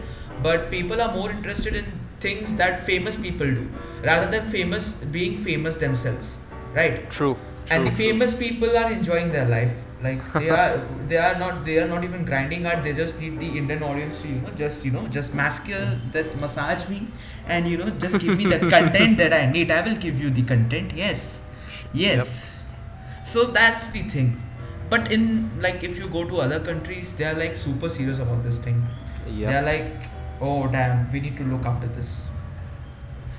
but 0.48 0.70
people 0.76 1.02
are 1.06 1.10
more 1.16 1.26
interested 1.36 1.76
in 1.82 1.90
things 2.20 2.56
that 2.56 2.86
famous 2.86 3.16
people 3.16 3.48
do 3.48 3.70
rather 4.04 4.30
than 4.30 4.50
famous 4.50 4.94
being 5.18 5.38
famous 5.38 5.78
themselves, 5.78 6.36
right? 6.74 7.10
True. 7.10 7.36
true 7.36 7.50
and 7.70 7.86
the 7.86 7.92
true, 7.92 7.98
true. 7.98 8.06
famous 8.06 8.34
people 8.34 8.78
are 8.78 8.92
enjoying 8.92 9.32
their 9.32 9.46
life. 9.46 9.86
Like 10.02 10.22
they 10.34 10.50
are, 10.62 10.78
they 11.08 11.18
are 11.18 11.38
not, 11.38 11.66
they 11.66 11.80
are 11.80 11.88
not 11.88 12.04
even 12.04 12.26
grinding 12.26 12.64
hard. 12.66 12.84
They 12.84 12.94
just 12.94 13.20
need 13.20 13.40
the 13.40 13.58
Indian 13.58 13.84
audience 13.84 14.22
to, 14.22 14.28
you 14.28 14.40
know, 14.42 14.50
just 14.52 14.86
you 14.86 14.92
know, 14.92 15.08
just 15.08 15.36
massacre 15.36 16.00
this, 16.12 16.40
massage 16.40 16.88
me, 16.90 17.08
and 17.48 17.68
you 17.68 17.78
know, 17.78 17.90
just 17.90 18.20
give 18.20 18.38
me 18.38 18.46
that 18.46 18.62
content 18.78 19.18
that 19.18 19.34
I 19.34 19.52
need. 19.52 19.72
I 19.72 19.82
will 19.88 19.98
give 19.98 20.22
you 20.22 20.30
the 20.30 20.44
content. 20.44 20.94
Yes, 20.96 21.48
yes. 21.94 22.64
So 23.24 23.46
that's 23.46 23.90
the 23.92 24.04
thing. 24.04 24.42
But 24.90 25.12
in 25.12 25.52
like, 25.62 25.84
if 25.84 26.00
you 26.00 26.08
go 26.08 26.28
to 26.28 26.38
other 26.38 26.60
countries, 26.60 27.14
they 27.16 27.26
are 27.26 27.36
like 27.36 27.56
super 27.56 27.90
serious 27.90 28.20
about 28.20 28.44
this 28.44 28.58
thing. 28.58 28.82
Yeah. 29.28 29.52
They 29.52 29.58
are 29.58 29.62
like, 29.62 30.10
oh 30.42 30.68
damn, 30.68 31.12
we 31.12 31.20
need 31.20 31.38
to 31.38 31.44
look 31.44 31.66
after 31.66 31.88
this. 32.00 32.28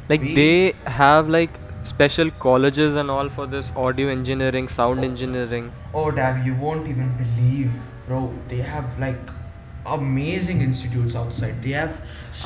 like 0.08 0.22
we- 0.28 0.34
they 0.36 0.74
have 1.00 1.28
like 1.34 1.58
special 1.90 2.30
colleges 2.44 2.96
and 3.02 3.10
all 3.16 3.28
for 3.34 3.46
this 3.52 3.72
audio 3.82 4.08
engineering 4.14 4.68
sound 4.76 5.04
engineering 5.08 5.68
Oh 6.00 6.10
damn, 6.10 6.40
you 6.46 6.54
won't 6.54 6.88
even 6.88 7.12
believe, 7.20 7.76
bro. 8.08 8.20
They 8.48 8.58
have 8.72 8.98
like 9.04 9.30
amazing 9.86 10.60
institutes 10.66 11.16
outside. 11.16 11.62
They 11.62 11.72
have. 11.78 12.00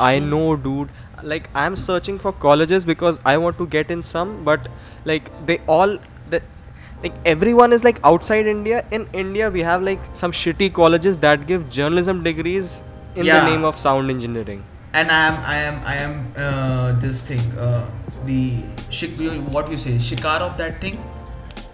i 0.09 0.13
so- 0.19 0.25
know 0.35 0.57
dude 0.67 0.93
like 1.33 1.49
i'm 1.63 1.75
searching 1.81 2.19
for 2.25 2.33
colleges 2.45 2.85
because 2.91 3.19
i 3.33 3.37
want 3.45 3.57
to 3.59 3.67
get 3.75 3.91
in 3.97 4.03
some 4.11 4.33
but 4.49 4.69
like 5.11 5.29
they 5.51 5.57
all 5.75 5.93
the 6.35 6.41
like 7.05 7.15
everyone 7.33 7.73
is 7.77 7.85
like 7.89 8.01
outside 8.11 8.47
india 8.53 8.81
in 8.99 9.07
india 9.23 9.51
we 9.57 9.63
have 9.69 9.87
like 9.89 10.09
some 10.23 10.35
shitty 10.41 10.69
colleges 10.81 11.19
that 11.27 11.47
give 11.53 11.65
journalism 11.79 12.23
degrees 12.29 12.73
in 13.15 13.25
Yeah. 13.27 13.45
the 13.45 13.51
name 13.51 13.65
of 13.65 13.79
sound 13.79 14.11
engineering 14.11 14.63
And 14.99 15.11
I 15.11 15.21
am, 15.29 15.37
I 15.53 15.55
am, 15.69 15.77
I 15.93 15.95
am 16.01 16.13
uh, 16.43 16.93
this 17.05 17.23
thing, 17.29 17.41
uh, 17.59 17.85
the 18.27 18.37
shik, 18.97 19.17
what 19.55 19.71
you 19.73 19.77
say, 19.85 19.95
shikar 20.09 20.37
of 20.45 20.53
that 20.61 20.77
thing. 20.85 20.99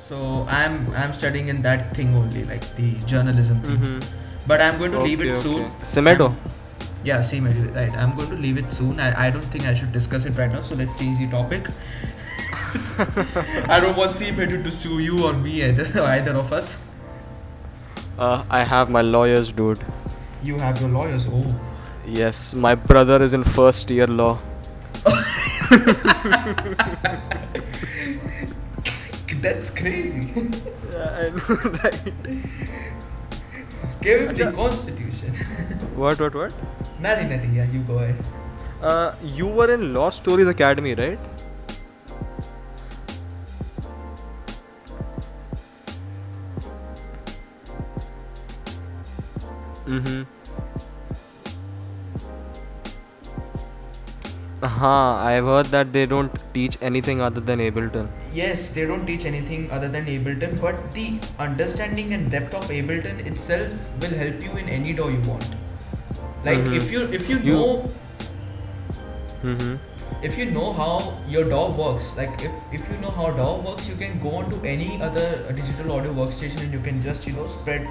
So 0.07 0.21
I 0.59 0.61
am, 0.69 0.79
I 1.01 1.03
am 1.09 1.13
studying 1.19 1.51
in 1.55 1.61
that 1.67 1.83
thing 1.99 2.15
only, 2.21 2.45
like 2.53 2.65
the 2.79 2.89
journalism 3.13 3.61
thing. 3.67 3.77
Mhm. 3.83 4.07
But 4.53 4.65
I'm 4.69 4.79
going 4.85 4.97
to 4.97 5.03
leave 5.09 5.21
Okay, 5.27 5.35
it 5.35 5.41
soon. 5.43 5.61
okay. 5.67 5.91
Seamedu? 5.93 6.29
I'm- 6.31 6.57
Yeah, 7.11 7.21
same 7.33 7.45
right. 7.77 7.93
I'm 8.05 8.17
going 8.17 8.31
to 8.33 8.39
leave 8.47 8.59
it 8.63 8.73
soon. 8.79 8.99
I, 9.09 9.11
I 9.27 9.29
don't 9.37 9.53
think 9.57 9.69
I 9.75 9.75
should 9.83 9.93
discuss 9.99 10.25
it 10.31 10.41
right 10.45 10.57
now. 10.57 10.65
So 10.71 10.75
let's 10.81 10.97
change 11.03 11.21
the 11.25 11.29
topic. 11.37 11.69
I 13.77 13.81
don't 13.85 13.97
want 13.97 14.13
Seamedu 14.13 14.63
to 14.65 14.73
sue 14.73 14.99
you 15.01 15.25
or 15.29 15.33
me 15.33 15.63
either, 15.69 15.87
either 16.17 16.35
of 16.45 16.53
us. 16.63 16.69
uh, 18.19 18.45
i 18.57 18.63
have 18.71 18.91
my 18.95 19.01
lawyers 19.15 19.51
dude 19.61 19.83
You 20.43 20.59
have 20.59 20.81
your 20.81 20.91
lawyers. 20.91 21.27
Oh. 21.31 21.47
yes 22.19 22.55
my 22.65 22.75
brother 22.75 23.17
is 23.25 23.35
in 23.39 23.43
first 23.57 23.91
year 23.97 24.07
law 24.21 24.31
That's 29.43 29.71
crazy. 29.71 30.33
i 31.03 31.29
know 31.37 31.57
right 31.83 32.13
Give 34.03 34.21
him 34.23 34.35
the 34.41 34.51
constitution. 34.59 35.35
what 36.03 36.21
what 36.25 36.35
what 36.35 36.55
nothing, 37.07 37.29
nothing. 37.31 37.55
Yeah, 37.55 37.67
you 37.75 37.81
go 37.91 37.99
ahead. 37.99 38.17
Uh, 38.83 39.15
you 39.41 39.47
were 39.47 39.71
in 39.75 39.93
Lost 39.95 40.23
Stories 40.23 40.47
Academy, 40.47 40.95
right? 40.95 41.19
Mm-hmm. 49.91 50.23
Uh-huh, 54.63 55.15
I've 55.27 55.45
heard 55.45 55.67
that 55.67 55.93
they 55.93 56.05
don't 56.05 56.31
teach 56.53 56.77
anything 56.83 57.23
other 57.23 57.41
than 57.41 57.61
Ableton. 57.61 58.09
Yes, 58.35 58.71
they 58.73 58.85
don't 58.87 59.07
teach 59.07 59.25
anything 59.25 59.71
other 59.71 59.89
than 59.89 60.05
Ableton, 60.05 60.61
but 60.61 60.93
the 60.93 61.19
understanding 61.39 62.13
and 62.13 62.31
depth 62.31 62.55
of 62.55 62.69
Ableton 62.69 63.27
itself 63.27 63.73
will 64.01 64.11
help 64.23 64.43
you 64.45 64.59
in 64.59 64.69
any 64.69 64.93
DAW 64.93 65.09
you 65.09 65.23
want. 65.31 65.47
Like 66.45 66.59
Mhm. 66.59 66.77
if 66.83 66.91
you 66.97 67.07
if 67.21 67.29
you, 67.31 67.39
You- 67.39 67.55
know 67.55 67.91
Mm-hmm. 69.43 69.75
if 70.29 70.37
you 70.39 70.47
know 70.59 70.69
how 70.83 70.93
your 71.35 71.45
DAW 71.55 71.73
works, 71.83 72.13
like 72.21 72.45
if 72.51 72.63
if 72.81 72.87
you 72.93 72.99
know 73.07 73.11
how 73.23 73.31
DAW 73.41 73.57
works, 73.71 73.89
you 73.89 73.97
can 74.05 74.21
go 74.29 74.35
on 74.43 74.51
to 74.55 74.61
any 74.77 74.91
other 75.09 75.27
digital 75.61 75.93
audio 75.99 76.13
workstation 76.23 76.67
and 76.69 76.79
you 76.79 76.83
can 76.91 77.03
just 77.11 77.27
you 77.31 77.33
know 77.41 77.47
spread 77.59 77.89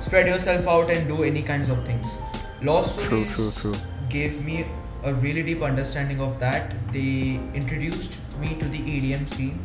spread 0.00 0.26
yourself 0.26 0.66
out 0.68 0.90
and 0.90 1.08
do 1.08 1.22
any 1.22 1.42
kinds 1.42 1.70
of 1.70 1.84
things. 1.84 2.16
Lost 2.62 2.96
Stories 2.96 3.34
true, 3.34 3.50
true. 3.50 3.74
gave 4.08 4.44
me 4.44 4.66
a 5.04 5.14
really 5.14 5.42
deep 5.42 5.62
understanding 5.62 6.20
of 6.20 6.38
that. 6.40 6.74
They 6.92 7.40
introduced 7.54 8.18
me 8.40 8.56
to 8.60 8.68
the 8.68 8.78
EDM 8.78 9.26
scene. 9.28 9.58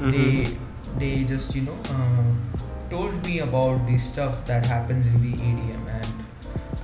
Mhm. 0.00 0.12
They 0.12 0.58
they 0.98 1.24
just 1.24 1.54
you 1.54 1.62
know 1.62 1.76
uh, 1.96 2.58
told 2.90 3.26
me 3.26 3.38
about 3.40 3.86
the 3.86 3.98
stuff 3.98 4.46
that 4.46 4.66
happens 4.66 5.06
in 5.06 5.22
the 5.26 5.36
EDM 5.50 5.86
and 5.98 6.22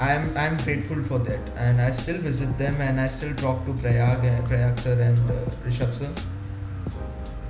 I'm 0.01 0.37
I'm 0.37 0.57
grateful 0.64 1.03
for 1.03 1.18
that 1.18 1.53
and 1.57 1.81
I 1.81 1.90
still 1.90 2.18
visit 2.18 2.57
them 2.59 2.81
and 2.81 3.01
I 3.01 3.09
still 3.09 3.35
talk 3.35 3.64
to 3.66 3.74
Prayag 3.85 4.27
Prayag 4.51 4.79
sir 4.79 4.98
and 5.09 5.18
uh, 5.31 5.40
Rishabh 5.66 5.94
sir. 6.03 6.11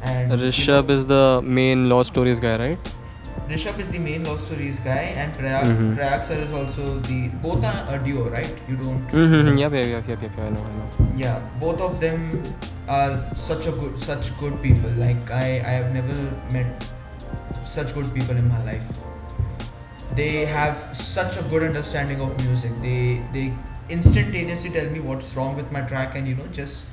And 0.03 0.31
you 0.31 0.37
know, 0.67 0.79
is 0.95 1.07
the 1.07 1.43
main 1.45 1.89
Lost 1.89 2.13
Stories 2.13 2.39
guy, 2.39 2.57
right? 2.57 2.79
Rishabh 3.51 3.79
is 3.81 3.89
the 3.91 3.99
main 3.99 4.25
lost 4.25 4.47
stories 4.47 4.79
guy 4.87 5.05
and 5.23 5.33
Prayag 5.39 5.67
Mhm. 5.69 5.95
Prayag 5.99 6.23
sir 6.23 6.35
is 6.47 6.53
also 6.53 6.87
the 7.09 7.19
both 7.47 7.65
are 7.65 7.95
a 7.95 7.99
duo 8.07 8.25
right? 8.35 8.59
You 8.69 8.77
don't 8.77 9.15
Mm-hmm. 9.21 9.57
Yep, 9.59 9.73
yep, 9.79 9.87
yep, 9.93 10.09
yep, 10.13 10.23
yep, 10.27 10.39
I 10.47 10.49
know, 10.57 10.65
I 10.71 10.73
know. 10.79 11.07
yeah 11.23 11.39
both 11.65 11.81
of 11.89 11.99
them 12.05 12.27
are 12.97 13.13
such 13.47 13.67
a 13.67 13.73
good, 13.81 13.99
such 13.99 14.31
good 14.41 14.61
people. 14.63 14.91
Like 15.05 15.31
I, 15.31 15.47
I 15.71 15.73
have 15.81 15.93
never 15.95 16.17
met 16.53 16.87
such 17.65 17.95
good 17.95 18.13
people 18.15 18.37
in 18.43 18.49
my 18.49 18.63
life. 18.65 18.87
They 20.15 20.47
have 20.47 20.77
such 20.97 21.37
a 21.37 21.43
good 21.51 21.63
understanding 21.63 22.21
of 22.21 22.37
music. 22.45 22.73
They, 22.83 23.23
they 23.33 23.53
instantaneously 23.89 24.71
tell 24.71 24.89
me 24.91 25.01
what's 25.01 25.35
wrong 25.37 25.55
with 25.57 25.71
my 25.71 25.83
track, 25.83 26.17
and 26.17 26.27
you 26.27 26.35
know 26.35 26.47
just 26.51 26.85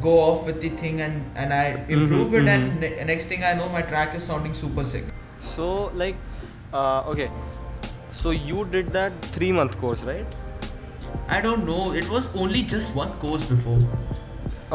go 0.00 0.18
off 0.20 0.46
with 0.46 0.60
the 0.62 0.70
thing, 0.70 1.00
and 1.00 1.24
and 1.36 1.52
I 1.52 1.64
improve 1.88 2.34
it, 2.34 2.48
and 2.48 2.80
ne- 2.80 3.04
next 3.04 3.26
thing 3.26 3.44
I 3.44 3.52
know, 3.54 3.68
my 3.68 3.82
track 3.82 4.14
is 4.14 4.24
sounding 4.24 4.54
super 4.54 4.84
sick. 4.84 5.04
So 5.58 5.90
like, 5.94 6.16
uh, 6.72 7.00
okay. 7.12 7.30
So 8.12 8.30
you 8.30 8.64
did 8.76 8.92
that 8.92 9.12
three 9.36 9.50
month 9.52 9.76
course, 9.78 10.02
right? 10.02 10.36
I 11.28 11.40
don't 11.40 11.66
know. 11.66 11.92
It 11.92 12.08
was 12.08 12.28
only 12.36 12.62
just 12.62 12.94
one 12.94 13.10
course 13.24 13.44
before. 13.44 13.80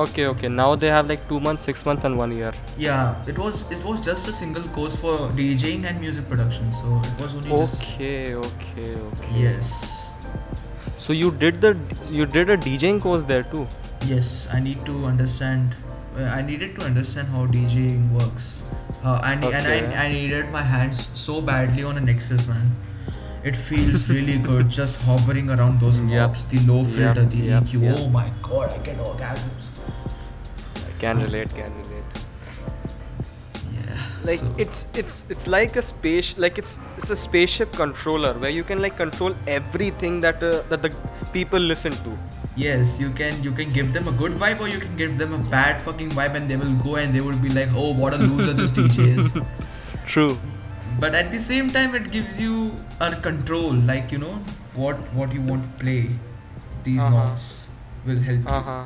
Okay, 0.04 0.26
okay. 0.26 0.50
Now 0.50 0.76
they 0.76 0.88
have 0.88 1.08
like 1.08 1.26
two 1.30 1.40
months, 1.40 1.64
six 1.70 1.86
months, 1.86 2.04
and 2.04 2.18
one 2.18 2.36
year. 2.36 2.52
Yeah, 2.78 3.30
it 3.34 3.40
was 3.44 3.62
it 3.78 3.84
was 3.90 4.02
just 4.08 4.28
a 4.28 4.34
single 4.40 4.64
course 4.78 4.96
for 5.04 5.16
DJing 5.40 5.86
and 5.92 6.02
music 6.06 6.28
production. 6.34 6.74
So 6.82 7.00
it 7.12 7.22
was 7.26 7.36
only 7.40 7.50
just 7.64 7.82
Okay, 7.94 8.36
okay, 8.36 8.90
okay. 9.12 9.40
yes, 9.46 10.12
So 10.98 11.14
you 11.22 11.32
did 11.46 11.62
the 11.62 11.74
you 12.20 12.26
did 12.38 12.50
a 12.50 12.58
DJing 12.68 13.02
course 13.08 13.24
there 13.34 13.44
too. 13.56 13.66
yes. 14.14 14.34
I 14.60 14.60
need 14.70 14.86
to 14.92 15.00
understand. 15.14 15.76
Uh, 16.18 16.24
I 16.40 16.42
needed 16.52 16.76
to 16.80 16.86
understand 16.92 17.30
how 17.38 17.46
DJing 17.58 18.10
works. 18.22 18.50
Uh, 19.04 19.20
and 19.26 19.44
and 19.44 19.68
I, 19.68 20.06
I 20.06 20.12
needed 20.12 20.50
my 20.52 20.62
hands 20.62 21.08
so 21.20 21.42
badly 21.42 21.84
on 21.84 21.98
a 21.98 22.02
Nexus, 22.02 22.48
man. 22.48 22.72
It 23.44 23.56
feels 23.58 24.10
really 24.16 24.38
good 24.40 24.70
just 24.70 25.02
hovering 25.02 25.50
around 25.50 25.82
those 25.82 26.00
Yep. 26.00 26.10
knobs, 26.10 26.46
the 26.46 26.60
low 26.60 26.84
Yep, 26.84 26.94
filter, 26.96 27.26
the 27.26 27.38
yep, 27.38 27.64
EQ. 27.64 27.82
yep. 27.82 27.98
Oh 28.00 28.08
my 28.10 28.32
god, 28.42 28.70
I 28.72 28.78
get 28.78 28.98
orgasms. 29.00 29.68
I 30.78 30.92
can 31.00 31.20
relate, 31.22 31.50
can 31.54 31.74
relate. 31.82 32.24
Yeah. 33.74 33.98
Like 34.24 34.40
so- 34.40 34.56
it's 34.58 34.86
it's 34.94 35.24
it's 35.30 35.48
like 35.48 35.76
a 35.76 35.82
space 35.82 36.38
like 36.38 36.58
it's 36.58 36.80
it's 36.98 37.10
a 37.10 37.18
spaceship 37.18 37.74
controller 37.74 38.34
where 38.46 38.52
you 38.52 38.64
can 38.64 38.82
like 38.82 38.96
control 38.96 39.36
everything 39.48 40.22
that 40.22 40.42
uh, 40.42 40.62
that 40.70 40.82
the 40.82 40.96
people 41.34 41.60
listen 41.60 41.92
to. 42.08 42.18
Yes, 42.56 43.00
you 43.02 43.10
can 43.20 43.42
you 43.44 43.52
can 43.52 43.70
give 43.70 43.94
them 43.94 44.08
a 44.08 44.12
good 44.12 44.34
vibe 44.34 44.60
or 44.60 44.68
you 44.68 44.80
can 44.80 44.96
give 44.96 45.18
them 45.18 45.34
a 45.34 45.40
bad 45.54 45.80
fucking 45.82 46.12
vibe 46.12 46.36
and 46.40 46.50
they 46.50 46.56
will 46.56 46.76
go 46.84 46.98
and 46.98 47.14
they 47.14 47.22
will 47.22 47.40
be 47.46 47.50
like, 47.50 47.70
oh 47.76 47.94
what 47.94 48.14
a 48.14 48.18
loser 48.18 48.54
this 48.54 48.72
DJ 48.72 49.08
is. 49.18 49.34
True. 50.06 50.38
But 51.00 51.16
at 51.16 51.32
the 51.32 51.40
same 51.40 51.72
time 51.72 51.96
it 51.96 52.12
gives 52.12 52.40
you 52.40 52.76
a 53.02 53.12
control, 53.28 53.74
like 53.92 54.12
you 54.12 54.20
know, 54.20 54.36
what 54.76 54.98
what 55.22 55.34
you 55.34 55.42
want 55.42 55.64
to 55.70 55.80
play. 55.86 56.02
These 56.84 57.02
Uh-huh. 57.02 57.10
knobs 57.18 57.50
will 58.06 58.20
help 58.30 58.40
you. 58.50 58.56
Uh 58.58 58.62
huh. 58.70 58.86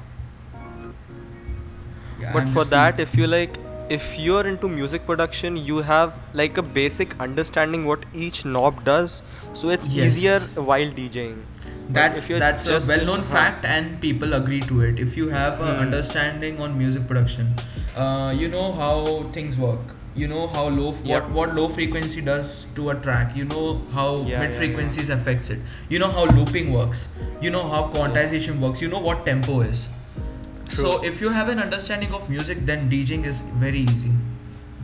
Yeah, 2.19 2.33
but 2.33 2.43
I'm 2.43 2.53
for 2.53 2.63
that 2.65 2.99
if 2.99 3.15
you 3.15 3.27
like 3.27 3.57
if 3.89 4.17
you're 4.19 4.45
into 4.47 4.67
music 4.67 5.05
production 5.05 5.57
you 5.57 5.77
have 5.89 6.15
like 6.33 6.57
a 6.57 6.63
basic 6.77 7.13
understanding 7.25 7.85
what 7.89 8.01
each 8.13 8.39
knob 8.55 8.79
does 8.87 9.21
so 9.53 9.69
it's 9.75 9.87
Yes. 9.87 10.17
easier 10.17 10.39
while 10.71 10.89
djing 10.97 11.37
But 11.53 11.56
that's 11.89 12.27
that's 12.27 12.65
a 12.67 12.79
well-known 12.87 13.23
fact 13.23 13.65
and 13.65 13.99
people 14.01 14.33
agree 14.33 14.59
to 14.61 14.81
it. 14.81 14.99
If 14.99 15.15
you 15.17 15.29
have 15.29 15.61
an 15.61 15.75
Hmm. 15.75 15.81
understanding 15.85 16.59
on 16.65 16.77
music 16.77 17.07
production 17.07 17.53
uh, 17.95 18.33
you 18.37 18.47
know 18.55 18.71
how 18.73 18.95
things 19.37 19.57
work. 19.57 19.93
You 20.15 20.27
know 20.27 20.47
how 20.55 20.63
low 20.75 20.89
Yep. 20.91 21.05
what 21.09 21.29
what 21.37 21.55
low 21.55 21.67
frequency 21.77 22.21
does 22.29 22.51
to 22.77 22.89
a 22.91 22.95
track. 23.07 23.35
You 23.39 23.45
know 23.51 23.65
how 23.97 24.07
Yeah, 24.29 24.39
mid 24.43 24.51
yeah, 24.51 24.57
frequencies 24.61 25.09
affects 25.15 25.49
it. 25.55 25.59
You 25.95 25.99
know 26.03 26.09
how 26.17 26.25
looping 26.39 26.71
works. 26.77 27.07
You 27.47 27.51
know 27.55 27.63
how 27.73 27.81
quantization 27.95 28.59
works. 28.65 28.81
You 28.85 28.89
know 28.95 29.01
what 29.09 29.23
tempo 29.29 29.59
is. 29.67 29.83
So 30.77 30.93
if 31.11 31.21
you 31.25 31.29
have 31.35 31.49
an 31.55 31.59
understanding 31.65 32.13
of 32.21 32.29
music 32.29 32.65
then 32.71 32.89
djing 32.93 33.25
is 33.33 33.41
very 33.65 33.83
easy. 33.91 34.11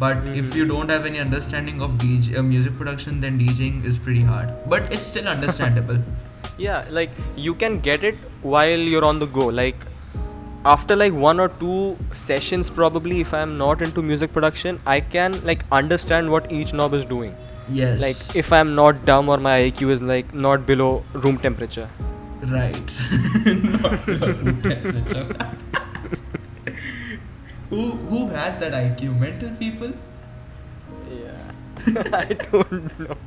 But 0.04 0.28
if 0.42 0.46
Mhm. 0.52 0.56
you 0.60 0.66
don't 0.74 0.94
have 0.98 1.08
any 1.10 1.20
understanding 1.24 1.82
of 1.88 1.98
DJ, 2.04 2.38
uh, 2.42 2.44
music 2.52 2.78
production 2.84 3.20
then 3.26 3.40
djing 3.42 3.84
is 3.92 4.00
pretty 4.08 4.24
hard. 4.30 4.54
But 4.76 4.94
it's 4.98 5.10
still 5.16 5.28
understandable 5.38 6.00
yeah 6.58 6.86
like 6.92 7.10
you 7.36 7.54
can 7.54 7.80
get 7.80 8.04
it 8.04 8.16
while 8.42 8.80
you're 8.94 9.06
on 9.06 9.20
the 9.20 9.28
go 9.28 9.48
like 9.48 9.76
after 10.66 10.96
like 10.96 11.14
one 11.14 11.40
or 11.40 11.50
two 11.50 11.98
sessions 12.12 12.70
probably 12.70 13.22
if 13.22 13.34
i'm 13.34 13.58
not 13.58 13.82
into 13.82 14.02
music 14.02 14.32
production 14.32 14.80
i 14.86 15.00
can 15.00 15.44
like 15.46 15.66
understand 15.72 16.30
what 16.30 16.52
each 16.52 16.74
knob 16.74 16.94
is 16.94 17.06
doing 17.06 17.36
yes 17.70 18.02
like 18.02 18.36
if 18.36 18.54
i'm 18.54 18.76
not 18.76 19.06
dumb 19.06 19.30
or 19.30 19.38
my 19.38 19.60
iq 19.60 19.90
is 19.90 20.02
like 20.02 20.34
not 20.34 20.66
below 20.66 21.04
room 21.14 21.38
temperature 21.38 21.90
Right. 22.44 22.76
Not 23.46 24.06
below 24.06 24.34
room 24.34 24.62
temperature. 24.62 25.24
who 27.70 27.92
who 27.92 28.28
has 28.30 28.58
that 28.58 28.74
IQ? 28.74 29.18
Mental 29.18 29.50
people? 29.52 29.94
Yeah, 31.10 32.04
I 32.18 32.34
don't 32.34 33.00
know. 33.00 33.18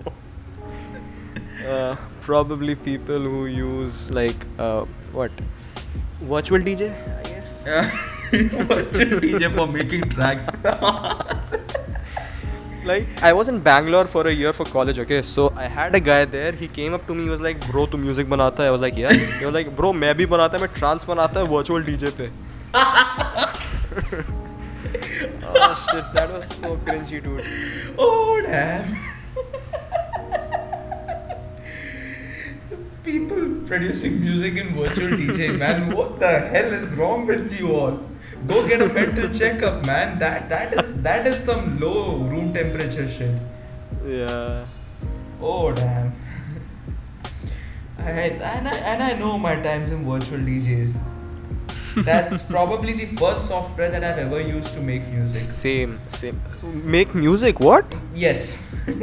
Uh, 1.66 1.96
probably 2.20 2.74
people 2.74 3.18
who 3.18 3.46
use 3.46 4.11
like 4.11 4.46
uh, 4.59 4.85
what 5.12 5.33
virtual 6.20 6.61
DJ, 6.61 6.90
I 7.18 7.22
guess. 7.24 7.64
What's 8.68 8.98
DJ 8.98 9.50
for 9.50 9.66
making 9.66 10.09
tracks? 10.11 10.48
Like 12.87 13.07
I 13.20 13.33
was 13.33 13.48
in 13.48 13.59
Bangalore 13.59 14.07
for 14.07 14.29
a 14.29 14.33
year 14.33 14.52
for 14.52 14.64
college. 14.64 15.00
Okay, 15.00 15.22
so 15.22 15.52
I 15.57 15.66
had 15.66 15.96
a 15.96 16.00
guy 16.00 16.24
there. 16.24 16.52
He 16.52 16.68
came 16.68 16.94
up 16.94 17.05
to 17.09 17.14
me. 17.16 17.24
He 17.24 17.29
was 17.29 17.40
like, 17.40 17.66
"Bro, 17.68 17.87
tu 17.87 17.98
music 17.98 18.29
banata 18.29 18.59
hai?" 18.59 18.66
I 18.66 18.70
was 18.70 18.81
like, 18.81 18.96
"Yeah." 18.96 19.12
He 19.12 19.44
was 19.44 19.55
like, 19.55 19.72
"Bro, 19.81 19.92
मैं 20.05 20.14
भी 20.20 20.26
बनाता 20.35 20.59
मैं 20.64 20.68
trance 20.76 21.05
बनाता 21.11 21.40
है 21.40 21.48
virtual 21.55 21.83
DJ 21.88 22.12
पे." 22.20 22.31
oh 25.42 25.72
shit, 25.88 26.14
that 26.14 26.33
was 26.37 26.46
so 26.62 26.76
cringy, 26.87 27.20
dude. 27.26 27.44
oh 27.98 28.40
damn. 28.48 29.15
Producing 33.66 34.20
music 34.20 34.57
in 34.57 34.74
virtual 34.74 35.11
DJ, 35.11 35.59
man. 35.59 35.94
What 35.94 36.18
the 36.20 36.38
hell 36.38 36.72
is 36.72 36.94
wrong 36.94 37.26
with 37.26 37.59
you 37.59 37.74
all? 37.74 38.00
Go 38.46 38.66
get 38.68 38.81
a 38.83 38.88
mental 38.92 39.29
checkup, 39.31 39.85
man. 39.85 40.18
That 40.18 40.48
that 40.48 40.74
is 40.74 41.02
that 41.02 41.26
is 41.26 41.42
some 41.42 41.81
low 41.81 42.18
room 42.18 42.52
temperature 42.55 43.09
shit. 43.09 43.35
Yeah. 44.07 44.66
Oh 45.40 45.72
damn. 45.72 46.14
I, 47.98 48.11
and, 48.11 48.68
I, 48.68 48.76
and 48.92 49.02
I 49.02 49.12
know 49.18 49.37
my 49.37 49.57
times 49.57 49.90
in 49.90 50.05
virtual 50.05 50.38
DJ. 50.38 50.92
That's 51.96 52.42
probably 52.42 52.92
the 52.92 53.06
first 53.16 53.46
software 53.46 53.88
that 53.90 54.04
I've 54.04 54.18
ever 54.18 54.40
used 54.40 54.74
to 54.74 54.80
make 54.80 55.06
music. 55.09 55.40
Same, 55.42 55.98
same. 56.09 56.40
Make 56.85 57.14
music? 57.14 57.61
What? 57.61 57.85
Yes. 58.14 58.62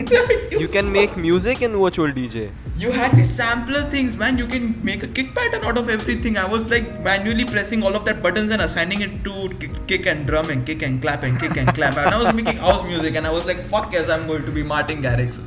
You 0.54 0.68
can 0.70 0.92
make 0.92 1.18
music 1.18 1.62
in 1.62 1.74
virtual 1.78 2.12
DJ. 2.12 2.52
You 2.78 2.92
had 2.92 3.18
the 3.18 3.24
sampler 3.24 3.82
things, 3.90 4.16
man. 4.16 4.38
You 4.38 4.48
can 4.48 4.84
make 4.86 5.04
a 5.04 5.08
kick 5.08 5.34
pattern 5.36 5.66
out 5.66 5.78
of 5.78 5.90
everything. 5.90 6.38
I 6.38 6.46
was 6.46 6.70
like 6.70 7.02
manually 7.04 7.46
pressing 7.46 7.84
all 7.84 7.96
of 7.96 8.06
that 8.06 8.22
buttons 8.22 8.52
and 8.52 8.62
assigning 8.62 9.02
it 9.02 9.24
to 9.26 9.50
kick, 9.60 9.72
kick 9.88 10.06
and 10.06 10.26
drum 10.26 10.50
and 10.52 10.66
kick 10.66 10.84
and 10.84 11.02
clap 11.02 11.24
and 11.24 11.40
kick 11.40 11.58
and 11.58 11.74
clap. 11.74 11.98
And 11.98 12.14
I 12.16 12.22
was 12.22 12.34
making 12.34 12.58
house 12.58 12.84
music 12.86 13.16
and 13.16 13.28
I 13.28 13.32
was 13.32 13.46
like, 13.46 13.58
fuck 13.66 13.92
yes, 13.92 14.10
I'm 14.10 14.26
going 14.28 14.46
to 14.46 14.52
be 14.52 14.64
Martin 14.64 15.02
Garrix. 15.02 15.42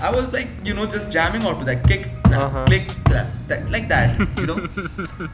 I 0.00 0.10
was 0.10 0.32
like, 0.32 0.48
you 0.64 0.74
know, 0.74 0.86
just 0.86 1.10
jamming 1.12 1.42
out 1.42 1.58
to 1.60 1.64
that 1.66 1.86
kick, 1.88 2.08
clap, 2.24 2.42
Uh-huh. 2.42 2.64
click, 2.66 2.88
clap, 3.04 3.28
that, 3.48 3.70
like 3.70 3.88
that, 3.88 4.18
you 4.38 4.46
know. 4.46 4.58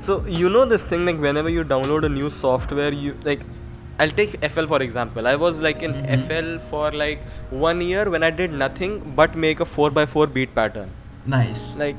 So 0.00 0.24
you 0.26 0.48
know 0.48 0.64
this 0.64 0.82
thing 0.82 1.04
like 1.06 1.18
whenever 1.20 1.48
you 1.48 1.64
download 1.64 2.04
a 2.04 2.08
new 2.08 2.30
software, 2.30 2.92
you 2.92 3.14
like. 3.24 3.40
I'll 4.00 4.12
take 4.18 4.34
FL 4.48 4.66
for 4.72 4.80
example. 4.80 5.26
I 5.26 5.34
was 5.34 5.56
like 5.58 5.80
in 5.86 5.94
Mhm. 5.94 6.18
FL 6.26 6.50
for 6.72 6.82
like 6.92 7.22
one 7.62 7.80
year 7.86 8.04
when 8.14 8.22
I 8.26 8.30
did 8.40 8.52
nothing 8.60 8.92
but 9.16 9.34
make 9.44 9.62
a 9.64 9.66
4x4 9.70 10.26
beat 10.36 10.54
pattern. 10.58 10.92
nice. 11.32 11.62
Like, 11.78 11.96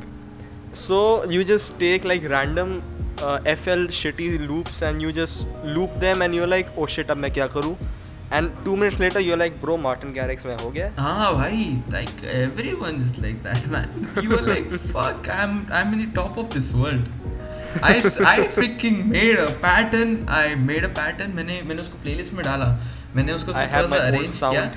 so 0.83 0.99
you 1.33 1.43
just 1.49 1.73
take 1.81 2.05
like 2.11 2.23
random 2.29 2.71
uh, 3.21 3.39
FL 3.55 3.83
shitty 3.97 4.29
loops 4.51 4.81
and 4.89 5.01
you 5.05 5.11
just 5.17 5.45
loop 5.77 5.99
them 6.05 6.21
and 6.27 6.33
you're 6.39 6.47
like, 6.53 6.71
oh 6.77 6.85
shit, 6.95 7.09
अब 7.15 7.17
मैं 7.25 7.31
क्या 7.39 7.47
करूँ? 7.57 7.75
And 8.30 8.50
two 8.64 8.76
minutes 8.76 8.98
later, 8.98 9.20
you're 9.20 9.36
like, 9.36 9.60
bro, 9.60 9.76
Martin 9.76 10.14
Garrix 10.14 10.44
में 10.44 10.56
हो 10.60 10.70
गया? 10.70 10.92
Ah, 10.98 11.34
bhai, 11.34 11.76
like 11.90 12.24
everyone 12.24 13.00
is 13.02 13.18
like 13.18 13.42
that, 13.42 13.68
man. 13.68 13.88
You 14.22 14.30
were 14.30 14.42
like, 14.42 14.70
fuck, 14.94 15.28
I'm 15.28 15.66
I'm 15.70 15.92
in 15.92 15.98
the 15.98 16.10
top 16.20 16.36
of 16.36 16.50
this 16.50 16.72
world. 16.74 17.08
I, 17.82 17.96
I 17.98 18.46
freaking 18.56 19.06
made 19.06 19.36
a 19.36 19.50
pattern. 19.66 20.26
I 20.28 20.54
made 20.54 20.84
a 20.84 20.88
pattern. 20.88 21.34
मैंने 21.36 21.62
मैंने 21.68 21.80
उसको 21.82 22.02
playlist 22.04 22.32
में 22.32 22.44
डाला. 22.44 22.68
मैंने 23.16 23.32
उसको 23.32 23.52
थोड़ा 23.52 23.86
सा 23.86 24.02
arrange 24.08 24.30
sound. 24.30 24.56
किया. 24.56 24.72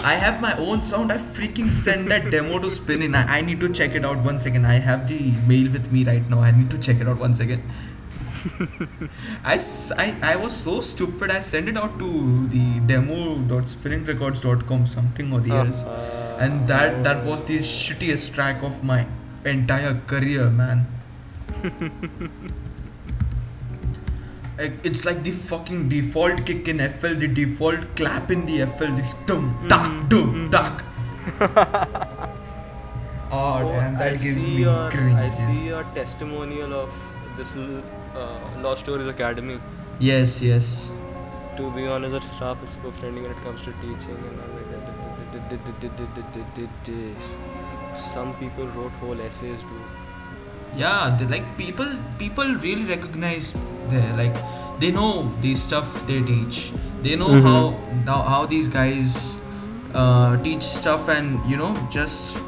I 0.00 0.14
have 0.16 0.40
my 0.40 0.52
own 0.58 0.82
sound. 0.82 1.12
I 1.12 1.16
freaking 1.16 1.70
send 1.72 2.10
that 2.10 2.30
demo 2.30 2.58
to 2.58 2.70
Spin-In. 2.70 3.14
I, 3.14 3.38
I 3.38 3.40
need 3.40 3.60
to 3.60 3.68
check 3.68 3.94
it 3.94 4.04
out 4.04 4.18
one 4.18 4.38
second. 4.38 4.66
I 4.66 4.74
have 4.74 5.08
the 5.08 5.20
mail 5.52 5.70
with 5.72 5.90
me 5.92 6.04
right 6.04 6.28
now. 6.28 6.40
I 6.40 6.50
need 6.50 6.70
to 6.72 6.78
check 6.78 7.00
it 7.00 7.08
out 7.08 7.18
one 7.18 7.34
second. 7.34 7.62
I, 9.44 9.58
I, 9.96 10.14
I 10.22 10.36
was 10.36 10.54
so 10.54 10.80
stupid. 10.80 11.30
I 11.30 11.40
sent 11.40 11.68
it 11.68 11.76
out 11.76 11.98
to 11.98 12.46
the 12.48 12.80
demo.spinninrecords.com 12.80 14.86
something 14.86 15.32
or 15.32 15.40
the 15.40 15.52
else. 15.54 15.84
Uh, 15.84 16.20
And 16.44 16.66
that 16.68 17.04
that 17.04 17.24
was 17.24 17.42
the 17.48 17.58
shittiest 17.58 18.32
track 18.36 18.62
of 18.68 18.78
my 18.82 19.06
entire 19.50 19.94
career, 20.12 20.46
man. 20.50 20.86
It's 24.58 25.04
like 25.04 25.24
the 25.24 25.32
fucking 25.32 25.88
default 25.88 26.46
kick 26.46 26.68
in 26.68 26.78
FL, 26.78 27.14
the 27.14 27.26
default 27.26 27.96
clap 27.96 28.30
in 28.30 28.46
the 28.46 28.64
FL, 28.66 28.94
this 28.94 29.14
dum, 29.26 29.66
tak, 29.68 30.08
dum, 30.08 30.48
tak. 30.50 30.84
Oh, 33.32 33.64
damn, 33.66 33.98
that 33.98 34.12
I 34.12 34.16
gives 34.16 34.40
see 34.42 34.54
me 34.54 34.60
your, 34.62 34.90
cringe. 34.90 35.14
I 35.14 35.30
see 35.50 35.66
your 35.68 35.82
testimonial 35.94 36.72
of 36.72 36.90
this 37.36 37.52
uh, 38.16 38.38
Lost 38.62 38.82
Stories 38.84 39.08
Academy. 39.08 39.58
Yes, 39.98 40.40
yes. 40.42 40.90
To 41.56 41.70
be 41.72 41.86
honest, 41.86 42.14
our 42.14 42.22
staff 42.36 42.62
is 42.64 42.70
so 42.82 42.90
friendly 43.00 43.22
when 43.22 43.30
it 43.30 43.42
comes 43.44 43.60
to 43.62 43.72
teaching 43.82 44.18
and 44.30 44.40
all 44.40 44.54
that. 44.54 44.64
Some 48.12 48.34
people 48.34 48.66
wrote 48.68 48.92
whole 49.00 49.20
essays, 49.20 49.60
dude. 49.60 50.76
Yeah, 50.76 51.16
they, 51.18 51.26
like 51.26 51.56
people, 51.56 51.86
people 52.18 52.54
really 52.56 52.84
recognize 52.84 53.54
there. 53.88 54.12
Like 54.16 54.34
they 54.80 54.90
know 54.90 55.30
the 55.40 55.54
stuff 55.54 56.04
they 56.08 56.20
teach. 56.22 56.72
They 57.02 57.14
know 57.16 57.28
Mhm. 57.28 57.42
how, 57.48 57.62
how 58.10 58.22
how 58.32 58.46
these 58.46 58.66
guys 58.68 59.36
uh, 59.94 60.36
teach 60.42 60.62
stuff 60.62 61.08
and 61.16 61.38
you 61.50 61.56
know 61.56 61.70
just 61.90 62.38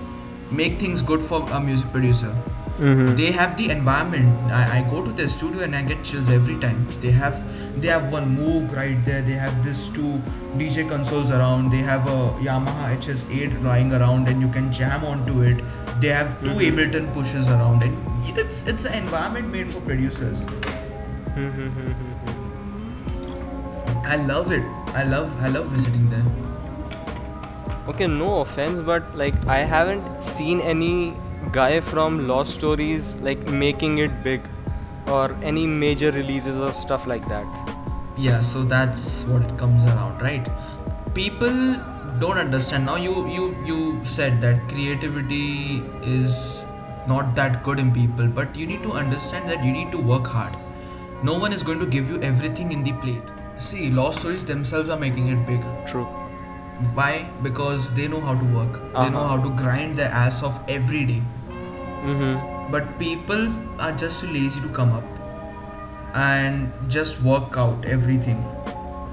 make 0.50 0.78
things 0.80 1.02
good 1.02 1.22
for 1.30 1.40
a 1.52 1.60
music 1.60 1.92
producer. 1.92 2.32
Mm-hmm. 2.76 3.16
they 3.16 3.32
have 3.32 3.56
the 3.56 3.70
environment. 3.70 4.50
I, 4.52 4.80
I 4.80 4.90
go 4.90 5.02
to 5.02 5.10
their 5.10 5.28
studio 5.28 5.62
and 5.62 5.74
i 5.74 5.82
get 5.82 6.02
chills 6.04 6.28
every 6.28 6.56
time. 6.60 6.86
They 7.00 7.10
have 7.10 7.42
they 7.80 7.88
have 7.88 8.12
one 8.12 8.36
moog 8.36 8.74
right 8.76 9.02
there. 9.06 9.22
They 9.22 9.32
have 9.44 9.64
this 9.64 9.86
two 9.88 10.20
dj 10.58 10.86
consoles 10.90 11.30
around. 11.30 11.70
They 11.70 11.78
have 11.88 12.06
a 12.06 12.18
yamaha 12.48 12.90
hs8 12.98 13.62
lying 13.64 13.94
around 13.94 14.28
and 14.28 14.42
you 14.42 14.48
can 14.48 14.70
jam 14.72 15.04
onto 15.04 15.40
it. 15.42 15.64
They 16.02 16.08
have 16.18 16.38
2 16.44 16.50
Mhm. 16.50 16.66
ableton 16.68 17.12
pushes 17.14 17.48
around 17.48 17.82
and 17.82 18.38
it's 18.44 18.66
it's 18.74 18.84
an 18.84 18.98
environment 19.04 19.48
made 19.58 19.72
for 19.76 19.80
producers. 19.92 20.46
I 24.14 24.16
love 24.32 24.52
it. 24.52 24.62
I 24.94 25.04
love 25.04 25.32
i 25.46 25.48
love 25.48 25.66
visiting 25.78 26.10
them 26.10 26.34
okay, 27.90 28.06
no 28.06 28.40
offense, 28.40 28.80
but 28.80 29.16
like 29.16 29.34
I 29.46 29.58
haven't 29.72 30.22
seen 30.22 30.60
any 30.60 31.14
guy 31.56 31.80
from 31.80 32.26
Lost 32.28 32.54
Stories 32.54 33.14
like 33.26 33.46
making 33.64 33.98
it 33.98 34.22
big 34.22 34.40
or 35.08 35.32
any 35.42 35.66
major 35.66 36.10
releases 36.12 36.56
or 36.56 36.72
stuff 36.72 37.06
like 37.06 37.26
that. 37.28 37.72
yeah 38.24 38.40
so 38.48 38.60
that's 38.72 39.02
what 39.30 39.42
it 39.46 39.58
comes 39.62 39.84
around 39.92 40.22
right? 40.26 40.46
People 41.16 41.58
don't 42.20 42.38
understand. 42.42 42.86
Now 42.90 42.96
you 42.96 43.14
you 43.34 43.44
you 43.70 43.78
said 44.12 44.40
that 44.44 44.62
creativity 44.72 45.82
is 46.14 46.38
not 47.12 47.34
that 47.40 47.58
good 47.68 47.82
in 47.84 47.92
people 47.98 48.30
but 48.40 48.56
you 48.62 48.66
need 48.72 48.82
to 48.88 48.92
understand 49.02 49.50
that 49.54 49.64
you 49.68 49.72
need 49.78 49.92
to 49.96 50.02
work 50.12 50.30
hard. 50.36 50.56
No 51.30 51.38
one 51.46 51.52
is 51.58 51.62
going 51.70 51.78
to 51.84 51.90
give 51.96 52.10
you 52.14 52.20
everything 52.32 52.72
in 52.78 52.84
the 52.90 52.94
plate. 53.04 53.32
See 53.70 53.90
lost 54.00 54.20
stories 54.24 54.46
themselves 54.52 54.94
are 54.96 55.00
making 55.06 55.28
it 55.36 55.46
big 55.52 55.68
True. 55.92 56.08
why? 57.00 57.12
Because 57.44 57.94
they 57.98 58.06
know 58.14 58.20
how 58.28 58.34
to 58.44 58.46
work. 58.58 58.74
They 58.80 59.08
know 59.12 59.20
Uh-huh. 59.20 59.36
how 59.36 59.42
to 59.48 59.50
grind 59.64 59.96
their 60.04 60.10
ass 60.26 60.42
off 60.48 60.58
every 60.80 61.04
day 61.12 61.22
Mm-hmm. 62.10 62.72
But 62.72 62.98
people 62.98 63.48
are 63.80 63.92
just 63.92 64.20
too 64.20 64.28
lazy 64.28 64.60
to 64.60 64.68
come 64.68 64.92
up 64.92 65.04
and 66.14 66.72
just 66.88 67.22
work 67.22 67.56
out 67.56 67.84
everything. 67.84 68.44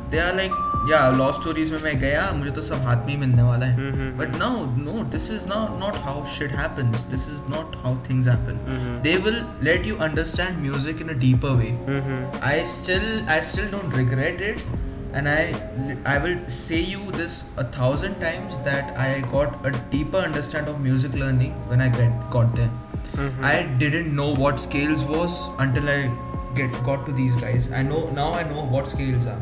They 0.10 0.20
are 0.20 0.34
like, 0.34 0.52
yeah, 0.88 1.08
lost 1.18 1.42
stories 1.42 1.72
में 1.72 1.80
मैं 1.82 2.00
gaya, 2.00 2.24
मुझे 2.40 2.54
to 2.56 2.62
sab 2.62 2.86
हाथ 2.86 3.06
में 3.06 3.16
ही 3.16 3.18
मिलने 3.18 3.76
Mm-hmm. 3.76 4.18
But 4.18 4.38
no, 4.38 4.66
no, 4.88 5.04
this 5.04 5.30
is 5.30 5.46
not 5.46 5.80
not 5.80 5.96
how 5.96 6.24
shit 6.26 6.52
happens. 6.52 7.06
This 7.06 7.28
is 7.28 7.42
not 7.50 7.76
how 7.84 7.96
things 8.08 8.28
happen. 8.28 8.60
Mm-hmm. 8.68 9.02
They 9.02 9.18
will 9.18 9.44
let 9.62 9.86
you 9.86 9.98
understand 9.98 10.62
music 10.62 11.02
in 11.02 11.10
a 11.10 11.16
deeper 11.16 11.56
way. 11.56 11.76
Mm-hmm. 11.88 12.38
I 12.42 12.64
still 12.64 13.30
I 13.30 13.40
still 13.40 13.70
don't 13.72 14.02
regret 14.04 14.42
it. 14.54 14.66
and 15.20 15.30
I 15.30 15.42
I 16.12 16.18
will 16.22 16.38
say 16.54 16.80
you 16.92 17.12
this 17.16 17.36
a 17.64 17.66
thousand 17.76 18.20
times 18.22 18.58
that 18.68 18.98
I 18.98 19.10
got 19.34 19.66
a 19.66 19.72
deeper 19.92 20.18
understand 20.30 20.72
of 20.72 20.80
music 20.86 21.14
learning 21.24 21.54
when 21.72 21.82
I 21.88 21.90
get 21.90 22.16
got 22.36 22.56
there. 22.56 22.72
Mm-hmm. 23.14 23.46
I 23.46 23.64
didn't 23.78 24.16
know 24.16 24.34
what 24.36 24.62
scales 24.62 25.06
was 25.06 25.50
until 25.60 25.90
I 25.90 26.00
get 26.56 26.72
got 26.84 27.06
to 27.06 27.12
these 27.14 27.36
guys. 27.38 27.72
I 27.72 27.84
know 27.84 28.10
now 28.12 28.34
I 28.34 28.44
know 28.44 28.66
what 28.66 28.88
scales 28.88 29.28
are. 29.28 29.42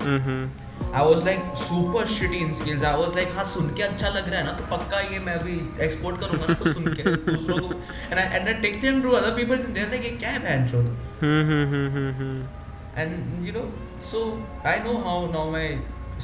Mm-hmm. 0.00 0.42
I 0.80 1.04
was 1.04 1.24
like 1.24 1.40
super 1.56 2.06
shitty 2.06 2.36
in 2.36 2.52
skills 2.54 2.84
I 2.84 2.96
was 2.96 3.14
like 3.16 3.28
हाँ 3.34 3.44
सुन 3.44 3.68
के 3.74 3.82
अच्छा 3.82 4.08
लग 4.08 4.28
रहा 4.28 4.38
है 4.38 4.44
ना 4.44 4.52
तो 4.52 4.64
पक्का 4.70 5.00
ये 5.00 5.18
मैं 5.26 5.38
भी 5.44 5.52
एक्सपोर्ट 5.84 6.20
करूँगा 6.20 6.46
ना 6.46 6.54
तो 6.62 6.72
सुन 6.72 6.92
के 6.94 7.02
दूसरों 7.16 7.58
को 7.58 7.74
and 7.74 8.18
I 8.18 8.38
and 8.38 8.48
I 8.48 8.54
take 8.62 8.80
them 8.80 9.02
to 9.02 9.10
other 9.18 9.36
people 9.36 9.56
there 9.76 9.88
like 9.90 10.04
ये 10.04 10.10
क्या 10.16 10.30
है 10.30 10.38
बहन 10.44 10.66
चोद 10.68 10.86
and 12.98 13.46
you 13.46 13.52
know 13.52 13.64
so 14.10 14.22
I 14.66 14.80
know 14.84 14.96
how 15.06 15.30
now 15.32 15.50
my 15.52 15.78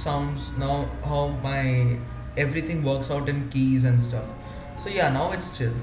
sounds 0.05 0.51
now 0.59 0.83
how 1.09 1.29
my 1.45 1.71
everything 2.39 2.85
works 2.87 3.11
out 3.11 3.29
in 3.29 3.41
keys 3.53 3.87
and 3.87 4.01
stuff 4.09 4.83
so 4.85 4.91
yeah 4.91 5.09
now 5.11 5.33
it's 5.35 5.53
chill 5.59 5.81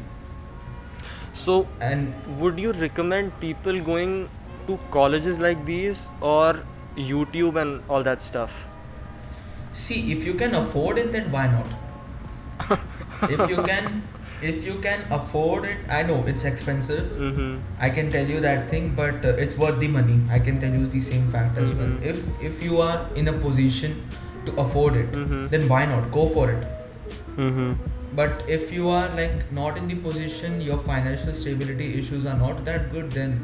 So, 1.34 1.68
and 1.82 2.14
would 2.40 2.60
you 2.60 2.72
recommend 2.74 3.38
people 3.40 3.80
going 3.82 4.30
to 4.68 4.80
colleges 4.92 5.40
like 5.40 5.66
these 5.66 6.08
or 6.22 6.60
YouTube 6.96 7.60
and 7.62 7.82
all 7.90 8.04
that 8.04 8.22
stuff? 8.24 8.52
see 9.82 10.12
if 10.14 10.24
you 10.26 10.34
can 10.40 10.54
afford 10.58 11.00
it 11.02 11.12
then 11.12 11.32
why 11.36 11.44
not 11.52 11.70
if 13.36 13.40
you 13.52 13.56
can 13.70 14.04
if 14.50 14.66
you 14.68 14.76
can 14.84 15.00
afford 15.18 15.66
it 15.70 15.78
i 15.90 16.02
know 16.10 16.18
it's 16.34 16.44
expensive 16.50 17.08
Mm-hmm. 17.28 17.56
i 17.80 17.90
can 17.90 18.12
tell 18.16 18.28
you 18.34 18.40
that 18.44 18.70
thing 18.74 18.92
but 19.00 19.26
uh, 19.26 19.30
it's 19.46 19.58
worth 19.58 19.80
the 19.80 19.88
money 19.96 20.20
i 20.30 20.38
can 20.50 20.62
tell 20.66 20.72
you 20.80 20.86
the 20.98 21.02
same 21.02 21.26
fact 21.38 21.58
as 21.64 21.74
well 21.80 21.88
Mhm. 21.88 22.06
if 22.12 22.22
if 22.52 22.62
you 22.68 22.78
are 22.90 23.00
in 23.24 23.32
a 23.34 23.34
position 23.48 23.98
to 24.46 24.56
afford 24.66 25.00
it 25.02 25.18
Mhm. 25.24 25.42
then 25.56 25.68
why 25.74 25.82
not 25.96 26.12
go 26.20 26.28
for 26.38 26.46
it 26.52 26.70
Mm-hmm 27.38 27.72
but 28.16 28.44
if 28.48 28.72
you 28.72 28.90
are 28.90 29.10
like 29.16 29.52
not 29.52 29.78
in 29.78 29.88
the 29.88 29.96
position 29.96 30.60
your 30.62 30.78
financial 30.78 31.34
stability 31.34 31.94
issues 32.00 32.26
are 32.26 32.38
not 32.38 32.64
that 32.66 32.92
good 32.92 33.12
then 33.12 33.38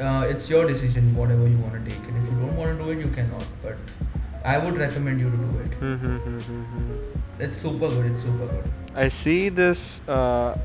uh, 0.00 0.26
it's 0.28 0.48
your 0.48 0.66
decision 0.66 1.14
whatever 1.14 1.46
you 1.46 1.58
want 1.58 1.74
to 1.74 1.90
take. 1.90 2.08
And 2.08 2.16
if 2.16 2.30
you 2.30 2.38
don't 2.40 2.56
want 2.56 2.76
to 2.76 2.84
do 2.84 2.90
it 2.90 2.98
you 2.98 3.10
cannot. 3.10 3.44
But 3.62 3.76
i 4.44 4.58
would 4.58 4.78
recommend 4.78 5.20
you 5.20 5.30
to 5.30 5.36
do 5.36 5.58
it. 5.64 5.74
Hmm, 5.74 5.94
hmm, 5.94 6.38
hmm, 6.38 7.42
it's 7.42 7.60
super 7.60 7.88
good 7.88 8.06
it's 8.06 8.22
super 8.22 8.46
good. 8.46 8.72
I 8.94 9.08
see 9.08 9.48
this 9.48 10.00
uh, 10.08 10.58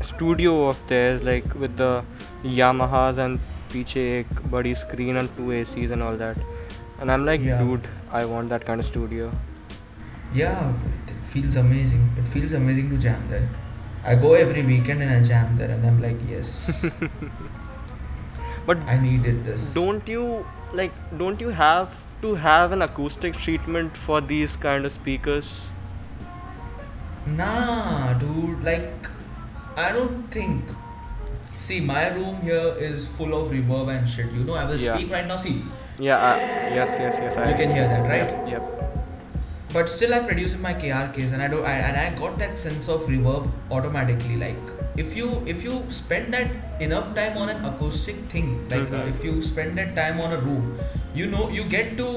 studio 0.00 0.68
of 0.68 0.78
theirs 0.88 1.22
like 1.22 1.54
with 1.54 1.76
the 1.76 2.04
yamahas 2.44 3.18
and 3.18 3.40
piche 3.74 3.96
ek 3.96 4.50
body 4.54 4.74
screen 4.74 5.16
and 5.16 5.36
two 5.36 5.52
acs 5.58 5.90
and 5.90 6.02
all 6.02 6.16
that. 6.24 6.36
And 7.00 7.10
i'm 7.10 7.26
like 7.26 7.40
yeah. 7.42 7.62
dude 7.62 7.86
i 8.12 8.24
want 8.24 8.48
that 8.56 8.64
kind 8.64 8.80
of 8.80 8.86
studio. 8.86 9.32
Yeah 10.34 10.72
feels 11.34 11.56
amazing 11.64 12.04
it 12.22 12.28
feels 12.36 12.52
amazing 12.60 12.88
to 12.94 12.98
jam 13.06 13.26
there 13.34 13.48
i 14.12 14.14
go 14.24 14.34
every 14.44 14.62
weekend 14.70 15.02
and 15.06 15.10
i 15.16 15.20
jam 15.32 15.56
there 15.62 15.70
and 15.76 15.86
i'm 15.90 16.00
like 16.06 16.22
yes 16.30 16.54
but 18.70 18.78
i 18.94 18.96
needed 19.04 19.44
this 19.50 19.66
don't 19.74 20.08
you 20.14 20.24
like 20.80 20.92
don't 21.22 21.40
you 21.46 21.52
have 21.60 21.94
to 22.24 22.34
have 22.46 22.72
an 22.78 22.82
acoustic 22.88 23.36
treatment 23.44 23.96
for 24.08 24.20
these 24.32 24.56
kind 24.68 24.84
of 24.90 24.92
speakers 25.00 25.52
Nah, 27.24 28.14
dude, 28.14 28.64
like, 28.64 29.06
I 29.76 29.92
don't 29.92 30.22
think. 30.36 30.64
See, 31.56 31.80
my 31.80 32.08
room 32.14 32.40
here 32.42 32.74
is 32.78 33.06
full 33.06 33.34
of 33.40 33.52
reverb 33.52 33.90
and 33.96 34.08
shit. 34.08 34.32
You 34.32 34.42
know, 34.42 34.54
I 34.54 34.64
will 34.64 34.80
Yeah. 34.86 34.96
speak 34.96 35.12
right 35.12 35.26
now. 35.28 35.36
See, 35.36 35.62
yeah 36.00 36.18
I, 36.18 36.32
yes 36.78 36.96
yes 36.98 37.20
yes 37.22 37.36
I 37.36 37.48
you 37.50 37.54
can 37.54 37.70
hear 37.70 37.86
that, 37.86 38.02
right? 38.10 38.48
yep, 38.48 38.66
yep. 38.66 38.91
But 39.72 39.88
still, 39.88 40.12
I 40.14 40.18
produce 40.20 40.52
in 40.54 40.60
my 40.60 40.74
KR 40.74 41.06
case, 41.12 41.32
and 41.32 41.42
I 41.42 41.48
do, 41.48 41.62
I, 41.62 41.72
and 41.72 41.96
I 41.96 42.18
got 42.18 42.38
that 42.38 42.58
sense 42.58 42.88
of 42.88 43.02
reverb 43.12 43.50
automatically. 43.70 44.36
Like, 44.36 44.72
if 44.96 45.16
you 45.16 45.42
if 45.46 45.62
you 45.64 45.76
spend 45.88 46.34
that 46.34 46.50
enough 46.80 47.14
time 47.14 47.38
on 47.38 47.48
an 47.48 47.64
acoustic 47.64 48.16
thing, 48.34 48.50
like 48.72 48.90
uh, 48.92 49.02
Mhm. 49.04 49.12
if 49.12 49.24
you 49.28 49.36
spend 49.50 49.78
that 49.82 49.94
time 50.00 50.20
on 50.26 50.34
a 50.38 50.40
room, 50.48 50.66
you 51.20 51.28
know, 51.36 51.48
you 51.58 51.64
get 51.76 51.96
to 52.02 52.08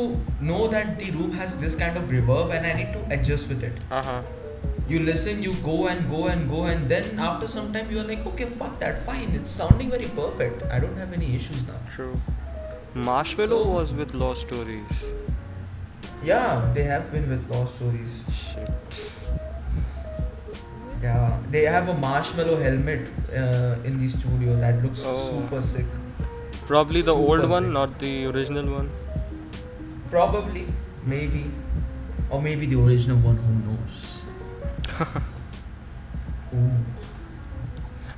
know 0.50 0.68
that 0.76 1.00
the 1.04 1.12
room 1.20 1.32
has 1.44 1.56
this 1.66 1.78
kind 1.84 2.02
of 2.02 2.12
reverb, 2.18 2.52
and 2.58 2.68
I 2.72 2.74
need 2.82 2.92
to 2.98 3.06
adjust 3.20 3.48
with 3.56 3.64
it. 3.72 3.86
uh-huh 4.00 4.22
you 4.94 4.98
listen 5.06 5.40
you 5.44 5.52
go 5.66 5.76
and 5.92 6.04
go 6.10 6.18
and 6.32 6.44
go 6.50 6.58
and 6.72 6.92
then 6.94 7.08
after 7.28 7.48
some 7.54 7.70
time 7.76 7.88
you're 7.94 8.04
like 8.10 8.26
okay 8.32 8.46
fuck 8.58 8.74
that 8.82 9.00
fine 9.06 9.32
it's 9.38 9.54
sounding 9.60 9.90
very 9.94 10.10
perfect 10.20 10.62
i 10.76 10.78
don't 10.84 11.00
have 11.04 11.16
any 11.18 11.30
issues 11.38 11.64
now 11.70 11.78
true 11.96 12.12
Marshmello 13.08 13.62
So- 13.64 13.72
was 13.78 13.94
with 14.02 14.14
Lost 14.24 14.46
Stories 14.48 15.02
yeah 16.26 16.72
they 16.74 16.84
have 16.84 17.12
been 17.12 17.28
with 17.30 17.50
lost 17.50 17.76
stories 17.76 18.16
shit 18.38 19.00
yeah 21.02 21.38
they 21.56 21.64
have 21.76 21.90
a 21.90 21.94
Marshmello 22.06 22.56
helmet 22.62 23.10
uh, 23.42 23.76
in 23.90 24.00
the 24.04 24.08
studio 24.08 24.56
that 24.66 24.82
looks 24.84 25.04
Oh. 25.06 25.16
super 25.30 25.62
sick 25.62 25.86
probably 26.72 27.02
the 27.02 27.16
Super 27.18 27.34
old 27.44 27.50
one 27.50 27.64
sick. 27.66 27.74
not 27.74 28.00
the 28.00 28.14
original 28.32 28.72
one 28.78 28.90
probably 30.10 30.66
maybe 31.04 31.44
or 32.30 32.42
maybe 32.42 32.66
the 32.66 32.80
original 32.88 33.18
one 33.30 33.38
who 33.46 33.54
knows 33.68 33.96
Ooh. 36.56 36.72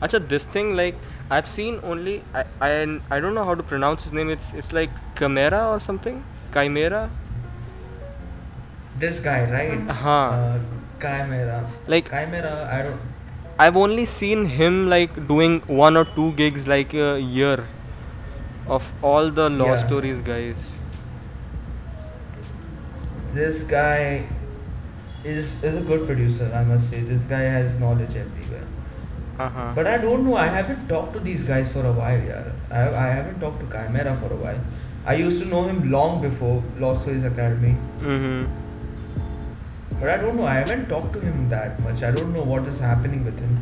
Acha, 0.02 0.20
this 0.30 0.46
thing 0.46 0.76
like 0.76 0.96
I've 1.30 1.48
seen 1.48 1.80
only 1.92 2.24
I, 2.34 2.44
I 2.62 2.72
I 3.16 3.20
don't 3.20 3.34
know 3.38 3.44
how 3.46 3.56
to 3.56 3.64
pronounce 3.64 4.04
his 4.04 4.14
name. 4.18 4.30
It's 4.30 4.52
it's 4.54 4.72
like 4.72 4.92
Chimera 5.20 5.62
or 5.70 5.80
something. 5.86 6.20
Chimera. 6.54 7.10
This 9.00 9.20
guy, 9.20 9.40
right? 9.52 9.92
Huh. 9.92 10.10
Uh, 10.12 10.60
Chimera. 11.02 11.60
Like- 11.88 12.10
Chimera, 12.10 12.70
I 12.72 12.82
don't. 12.84 13.00
I've 13.60 13.76
only 13.76 14.06
seen 14.06 14.46
him 14.46 14.88
like 14.90 15.16
doing 15.28 15.62
one 15.68 15.98
or 15.98 16.06
two 16.06 16.32
gigs 16.34 16.68
like 16.68 16.94
a 16.94 17.20
year 17.20 17.68
of 18.68 18.92
all 19.02 19.32
the 19.32 19.50
lost 19.50 19.82
Yeah. 19.82 19.88
stories 19.88 20.20
guys. 20.28 20.56
This 23.34 23.64
guy 23.64 24.26
is 25.24 25.64
is 25.64 25.76
a 25.78 25.82
good 25.82 26.06
producer, 26.08 26.52
I 26.54 26.64
must 26.64 26.90
say. 26.90 27.02
This 27.14 27.26
guy 27.26 27.42
has 27.56 27.80
knowledge 27.80 28.16
everywhere. 28.26 28.66
Uh-huh. 29.40 29.72
But 29.76 29.88
I 29.88 29.98
don't 29.98 30.24
know. 30.28 30.36
I 30.36 30.48
haven't 30.48 30.88
talked 30.90 31.14
to 31.14 31.20
these 31.20 31.44
guys 31.44 31.72
for 31.72 31.86
a 31.86 31.92
while, 31.92 32.22
yeah. 32.30 32.46
I, 32.72 32.84
I 33.06 33.08
haven't 33.18 33.40
talked 33.40 33.60
to 33.60 33.68
Chimera 33.78 34.16
for 34.22 34.32
a 34.34 34.38
while. 34.46 34.62
I 35.06 35.16
used 35.16 35.42
to 35.42 35.48
know 35.48 35.64
him 35.64 35.92
long 35.92 36.22
before 36.22 36.64
Lost 36.80 37.04
Stories 37.04 37.26
Academy. 37.26 37.76
mm-hmm. 38.02 38.67
But 40.00 40.10
I 40.10 40.18
don't 40.18 40.38
know. 40.38 40.46
I 40.46 40.54
haven't 40.54 40.88
talked 40.88 41.14
to 41.14 41.20
him 41.20 41.50
that 41.50 41.80
much. 41.82 42.04
I 42.04 42.12
don't 42.12 42.34
know 42.34 42.44
what 42.44 42.68
is 42.68 42.80
happening 42.80 43.26
with 43.26 43.40
him. 43.40 43.60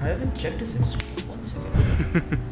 I 0.00 0.08
haven't 0.08 0.36
checked 0.36 0.60
his 0.60 0.74
Instagram. 0.74 1.28
One 1.28 1.44
second. 1.44 2.38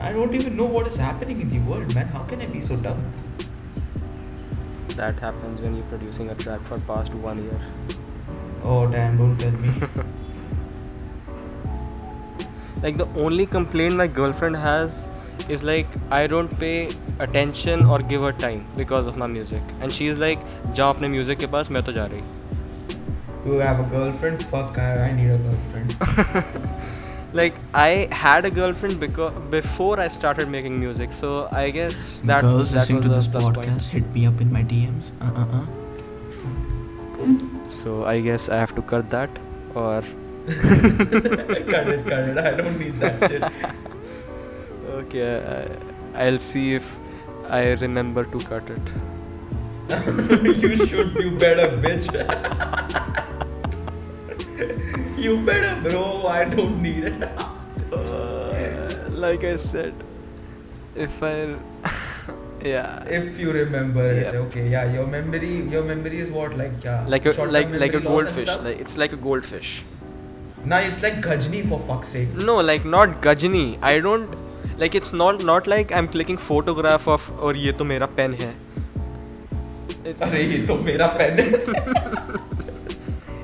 I 0.00 0.12
don't 0.12 0.34
even 0.34 0.56
know 0.56 0.64
what 0.64 0.86
is 0.86 0.96
happening 0.96 1.40
in 1.40 1.50
the 1.50 1.58
world, 1.60 1.94
man. 1.94 2.06
How 2.08 2.22
can 2.24 2.40
I 2.40 2.46
be 2.46 2.60
so 2.60 2.76
dumb? 2.76 3.12
That 4.96 5.18
happens 5.18 5.60
when 5.60 5.76
you're 5.76 5.86
producing 5.86 6.30
a 6.30 6.34
track 6.34 6.60
for 6.62 6.78
past 6.80 7.14
one 7.14 7.42
year. 7.42 7.60
Oh 8.62 8.90
damn! 8.90 9.16
Don't 9.16 9.38
tell 9.38 9.52
me. 9.52 9.72
Like 12.82 12.96
the 12.96 13.06
only 13.22 13.44
complaint 13.44 13.96
my 13.96 14.06
girlfriend 14.06 14.56
has 14.56 15.06
is 15.55 15.63
like 15.69 15.87
I 16.11 16.25
don't 16.27 16.53
pay 16.59 16.89
attention 17.19 17.85
or 17.85 17.99
give 18.13 18.21
her 18.21 18.31
time 18.45 18.65
because 18.77 19.07
of 19.13 19.17
my 19.23 19.27
music. 19.27 19.61
And 19.81 19.91
she's 19.99 20.17
like, 20.25 20.39
जाओ 20.79 20.93
अपने 20.93 21.09
music 21.17 21.39
के 21.39 21.47
पास 21.57 21.71
मैं 21.71 21.83
तो 21.83 21.91
जा 21.99 22.05
रही. 22.13 22.23
you 23.47 23.57
have 23.61 23.79
a 23.81 23.83
girlfriend? 23.93 24.43
Fuck! 24.51 24.77
I, 24.83 24.85
I 25.01 25.11
need 25.17 25.31
a 25.31 25.37
girlfriend. 25.47 25.95
Like 27.39 27.57
I 27.79 27.89
had 28.19 28.45
a 28.49 28.49
girlfriend 28.57 28.99
because 28.99 29.33
before 29.53 29.99
I 29.99 30.07
started 30.17 30.51
making 30.53 30.79
music, 30.83 31.13
so 31.21 31.31
I 31.61 31.63
guess 31.77 31.97
that 32.31 32.41
Girls 32.45 32.71
that 32.71 32.77
listening 32.79 32.99
was 33.01 33.05
to 33.07 33.11
a 33.11 33.15
this 33.15 33.27
plus 33.33 33.43
podcast, 33.47 33.55
point. 33.57 33.87
hit 33.95 34.13
me 34.17 34.25
up 34.29 34.39
in 34.45 34.53
my 34.57 34.63
DMs. 34.73 35.09
Uh 35.21 35.31
uh 35.41 35.47
uh. 35.59 35.65
So 37.79 37.95
I 38.13 38.19
guess 38.29 38.47
I 38.49 38.61
have 38.61 38.73
to 38.75 38.81
cut 38.93 39.09
that 39.15 39.29
or 39.73 40.01
cut 40.47 41.89
it, 41.89 42.07
cut 42.07 42.29
it. 42.29 42.37
I 42.37 42.51
don't 42.61 42.79
need 42.79 42.99
that 43.01 43.29
shit. 43.29 43.43
okay, 45.00 45.68
I, 46.14 46.26
I'll 46.26 46.38
see 46.38 46.74
if 46.74 46.98
I 47.48 47.72
remember 47.84 48.24
to 48.24 48.38
cut 48.40 48.70
it. 48.70 48.82
you 50.62 50.76
should. 50.76 51.14
You 51.14 51.30
better, 51.36 51.68
bitch. 51.84 52.06
you 55.18 55.40
better, 55.44 55.80
bro. 55.88 56.26
I 56.26 56.44
don't 56.44 56.82
need 56.82 57.04
it. 57.04 57.28
Uh, 57.92 59.08
like 59.10 59.42
I 59.42 59.56
said, 59.56 59.92
if 60.94 61.22
I, 61.24 61.56
yeah, 62.64 63.02
If 63.06 63.40
you 63.40 63.50
remember 63.50 64.04
it, 64.12 64.32
Yeah. 64.32 64.38
okay, 64.42 64.68
yeah. 64.68 64.92
Your 64.92 65.06
memory, 65.08 65.62
your 65.72 65.82
memory 65.82 66.20
is 66.20 66.30
what, 66.30 66.56
like, 66.56 66.84
yeah. 66.84 67.04
like 67.08 67.26
a 67.26 67.32
like 67.56 67.68
like 67.80 67.94
a 67.94 68.00
memory 68.00 68.26
loss 68.26 68.36
and 68.36 68.46
goldfish. 68.46 68.48
Like 68.68 68.78
it's 68.78 68.96
like 68.96 69.12
a 69.12 69.16
goldfish. 69.16 69.82
Nah, 70.64 70.78
it's 70.78 71.02
like 71.02 71.20
Gajni 71.20 71.68
for 71.68 71.80
fuck's 71.80 72.08
sake. 72.08 72.32
No, 72.34 72.60
like 72.60 72.84
not 72.84 73.20
Gajni. 73.22 73.78
I 73.82 73.98
don't 73.98 74.38
like 74.80 74.94
it's 74.94 75.12
not 75.12 75.42
not 75.50 75.66
like 75.72 75.90
I'm 75.92 76.08
clicking 76.16 76.38
photograph 76.50 77.06
of 77.14 77.30
और 77.40 77.56
ये 77.56 77.72
तो 77.72 77.84
मेरा 77.84 78.06
pen 78.18 78.34
है. 78.34 78.50
अरे 80.22 80.42
ये 80.42 80.66
तो 80.66 80.74
मेरा 80.84 81.06
pen 81.20 81.38
है। 81.38 81.48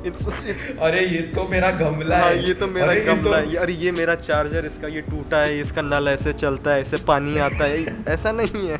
It's, 0.06 0.26
it's 0.26 0.78
अरे 0.80 1.00
ये 1.06 1.20
तो 1.34 1.46
मेरा 1.48 1.70
गमला 1.70 2.18
हाँ, 2.18 2.28
है। 2.30 2.46
ये 2.46 2.54
तो 2.54 2.66
मेरा 2.66 2.86
अरे 2.86 3.00
ये 3.00 3.04
गमला 3.06 3.40
तो- 3.40 3.50
है। 3.50 3.56
अरे 3.56 3.72
ये 3.72 3.92
मेरा 3.92 4.14
चार्जर 4.14 4.66
इसका 4.66 4.88
ये 4.88 5.00
टूटा 5.00 5.38
है 5.38 5.58
इसका 5.60 5.82
नल 5.82 6.08
ऐसे 6.08 6.32
चलता 6.32 6.70
है 6.70 6.82
ऐसे 6.82 6.96
पानी 7.08 7.38
आता 7.48 7.64
है। 7.64 8.04
ऐसा 8.08 8.32
नहीं 8.32 8.68
है। 8.68 8.78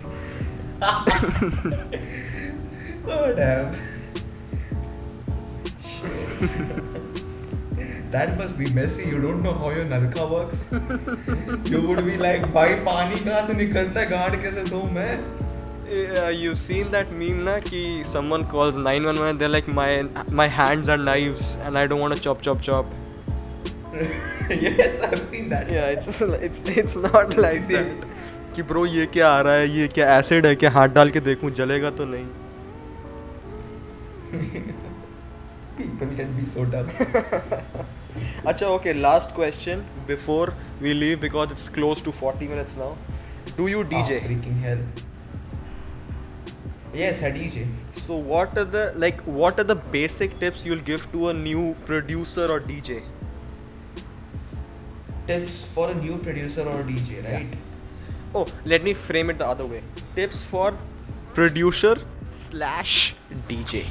Oh 3.09 3.27
that 8.11 8.37
must 8.39 8.59
be 8.59 8.67
messy. 8.79 9.09
You 9.09 9.21
don't 9.21 9.43
know 9.43 9.53
how 9.63 9.71
your 9.71 9.85
nalka 9.93 10.27
works. 10.31 10.61
you 11.73 11.81
would 11.89 12.05
be 12.07 12.17
like, 12.17 12.47
भाई 12.59 12.75
पानी 12.91 13.21
कहाँ 13.25 13.43
से 13.47 13.55
निकलता 13.63 14.01
है 14.01 14.07
गाड़ 14.11 14.37
कैसे 14.45 14.65
दूँ 14.71 14.83
मैं? 14.99 15.11
Yeah, 15.97 16.29
you've 16.43 16.59
seen 16.59 16.91
that 16.93 17.11
meme 17.19 17.43
na 17.49 17.53
कि 17.67 17.81
someone 18.13 18.45
calls 18.53 18.77
911 18.85 19.37
they're 19.43 19.53
like 19.57 19.69
my 19.81 19.91
my 20.41 20.47
hands 20.55 20.89
are 20.95 20.97
knives 21.03 21.51
and 21.67 21.79
I 21.83 21.85
don't 21.93 22.01
want 22.05 22.17
to 22.17 22.23
chop 22.25 22.41
chop 22.47 22.61
chop 22.69 22.97
yes, 24.51 24.99
I've 25.09 25.23
seen 25.27 25.49
that. 25.53 25.71
yeah 25.77 25.87
it's 25.99 26.21
it's 26.49 26.61
it's 26.83 26.97
not 27.05 27.37
like 27.45 27.61
See- 27.69 27.77
that 27.77 28.07
कि 28.57 28.63
bro 28.73 28.85
ये 28.87 29.05
क्या 29.15 29.29
आ 29.31 29.41
रहा 29.47 29.55
है 29.55 29.69
ये 29.77 29.87
क्या 29.95 30.19
acid 30.19 30.47
है 30.47 30.55
क्या 30.65 30.71
हाथ 30.79 30.89
डाल 30.99 31.11
के 31.17 31.21
देखूँ 31.31 31.51
जलेगा 31.61 31.91
तो 32.01 32.05
नहीं 32.15 32.27
People 35.79 36.09
can 36.19 36.31
be 36.37 36.47
so 36.47 36.65
dumb. 36.65 36.91
Acha, 38.45 38.63
okay, 38.77 38.95
last 38.95 39.35
question 39.35 39.85
before 40.07 40.55
we 40.81 40.95
leave 40.95 41.21
because 41.21 41.51
it's 41.51 41.69
close 41.69 42.01
to 42.03 42.13
40 42.13 42.49
minutes 42.49 42.77
now. 42.77 42.97
Do 43.57 43.67
you 43.69 43.85
DJ? 43.85 44.21
Ah, 44.23 44.27
freaking 44.29 44.61
hell. 44.61 44.79
Yes, 46.95 47.23
I 47.23 47.31
DJ. 47.31 47.67
So 47.93 48.17
what 48.17 48.57
are 48.57 48.65
the 48.65 48.93
like 48.97 49.21
what 49.41 49.59
are 49.61 49.65
the 49.65 49.75
basic 49.75 50.39
tips 50.41 50.65
you'll 50.65 50.87
give 50.91 51.11
to 51.13 51.29
a 51.29 51.35
new 51.35 51.75
producer 51.85 52.47
or 52.51 52.61
DJ? 52.61 53.03
Tips 55.27 55.65
for 55.75 55.91
a 55.91 55.95
new 55.95 56.17
producer 56.19 56.63
or 56.63 56.83
DJ, 56.85 57.25
right? 57.25 57.47
Yeah. 57.51 58.35
Oh, 58.35 58.47
let 58.65 58.85
me 58.85 58.95
frame 58.95 59.31
it 59.31 59.39
the 59.39 59.47
other 59.47 59.67
way. 59.67 59.83
Tips 60.15 60.43
for 60.43 60.79
producer 61.35 61.97
slash 62.27 63.15
DJ. 63.49 63.85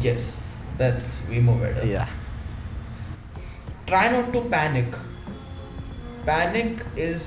Yes, 0.00 0.56
that's 0.76 1.28
way 1.28 1.40
more 1.40 1.56
better. 1.56 1.86
Yeah. 1.86 2.08
try 3.88 4.04
not 4.10 4.32
to 4.32 4.42
panic. 4.46 5.00
Panic 6.24 6.84
is 6.98 7.26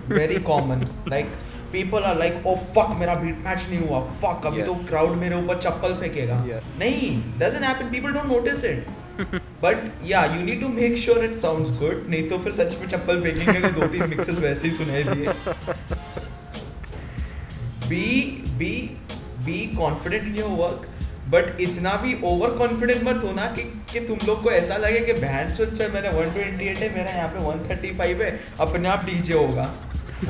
very 0.18 0.42
common. 0.42 0.90
Like 1.06 1.38
people 1.72 2.02
are 2.02 2.16
like 2.18 2.46
oh 2.46 2.54
fuck 2.74 2.94
मेरा 2.98 3.14
beat 3.14 3.36
match 3.44 3.66
नहीं 3.70 3.78
हुआ 3.80 4.00
fuck 4.22 4.46
अभी 4.46 4.62
तो 4.62 4.72
yes. 4.72 4.80
तो 4.80 4.86
crowd 4.88 5.16
मेरे 5.18 5.36
ऊपर 5.36 5.58
चप्पल 5.58 5.94
फेंकेगा 6.00 6.38
yes. 6.46 6.78
नहीं 6.78 7.10
doesn't 7.40 7.64
happen 7.64 7.90
people 7.90 8.12
don't 8.12 8.26
notice 8.26 8.64
it 8.64 8.86
but 9.62 9.84
yeah 10.04 10.24
you 10.34 10.42
need 10.44 10.60
to 10.60 10.68
make 10.70 10.96
sure 10.98 11.24
it 11.24 11.36
sounds 11.36 11.70
good 11.78 12.04
नहीं 12.08 12.28
तो 12.28 12.38
फिर 12.38 12.52
सच 12.52 12.76
में 12.80 12.86
चप्पल 12.88 13.22
फेंकेंगे 13.22 13.58
अगर 13.58 13.72
दो 13.78 13.86
तीन 13.92 14.08
मिक्सेस 14.10 14.38
वैसे 14.38 14.68
ही 14.68 14.74
सुनाई 14.74 15.04
दिए 15.04 15.34
be 17.88 18.06
be 18.58 18.74
be 19.46 19.60
confident 19.76 20.22
in 20.22 20.36
your 20.36 20.50
work 20.60 20.89
but 21.32 21.60
इतना 21.60 21.92
भी 22.02 22.14
ओवर 22.28 22.50
कॉन्फिडेंट 22.58 23.02
मत 23.08 23.24
होना 23.24 23.44
कि 23.56 23.62
कि 23.92 24.00
तुम 24.06 24.26
लोग 24.26 24.42
को 24.42 24.50
ऐसा 24.52 24.76
लगे 24.84 25.00
कि 25.08 25.12
बहन 25.24 25.54
सो 25.54 25.64
चल 25.76 25.90
मैंने 25.92 26.08
128 26.08 26.80
है 26.82 26.88
मेरा 26.96 27.10
यहाँ 27.16 27.28
पे 27.34 27.38
135 27.74 28.20
है 28.22 28.30
अपने 28.66 28.88
आप 28.88 29.04
डीजे 29.04 29.34
होगा 29.34 29.68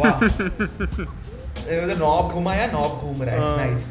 वाह 0.00 0.24
मतलब 0.24 1.98
नॉब 1.98 2.32
घुमाया 2.32 2.66
नॉब 2.72 2.98
घूम 3.06 3.22
रहा 3.22 3.34
है 3.34 3.40
हाँ। 3.40 3.56
Nice 3.56 3.88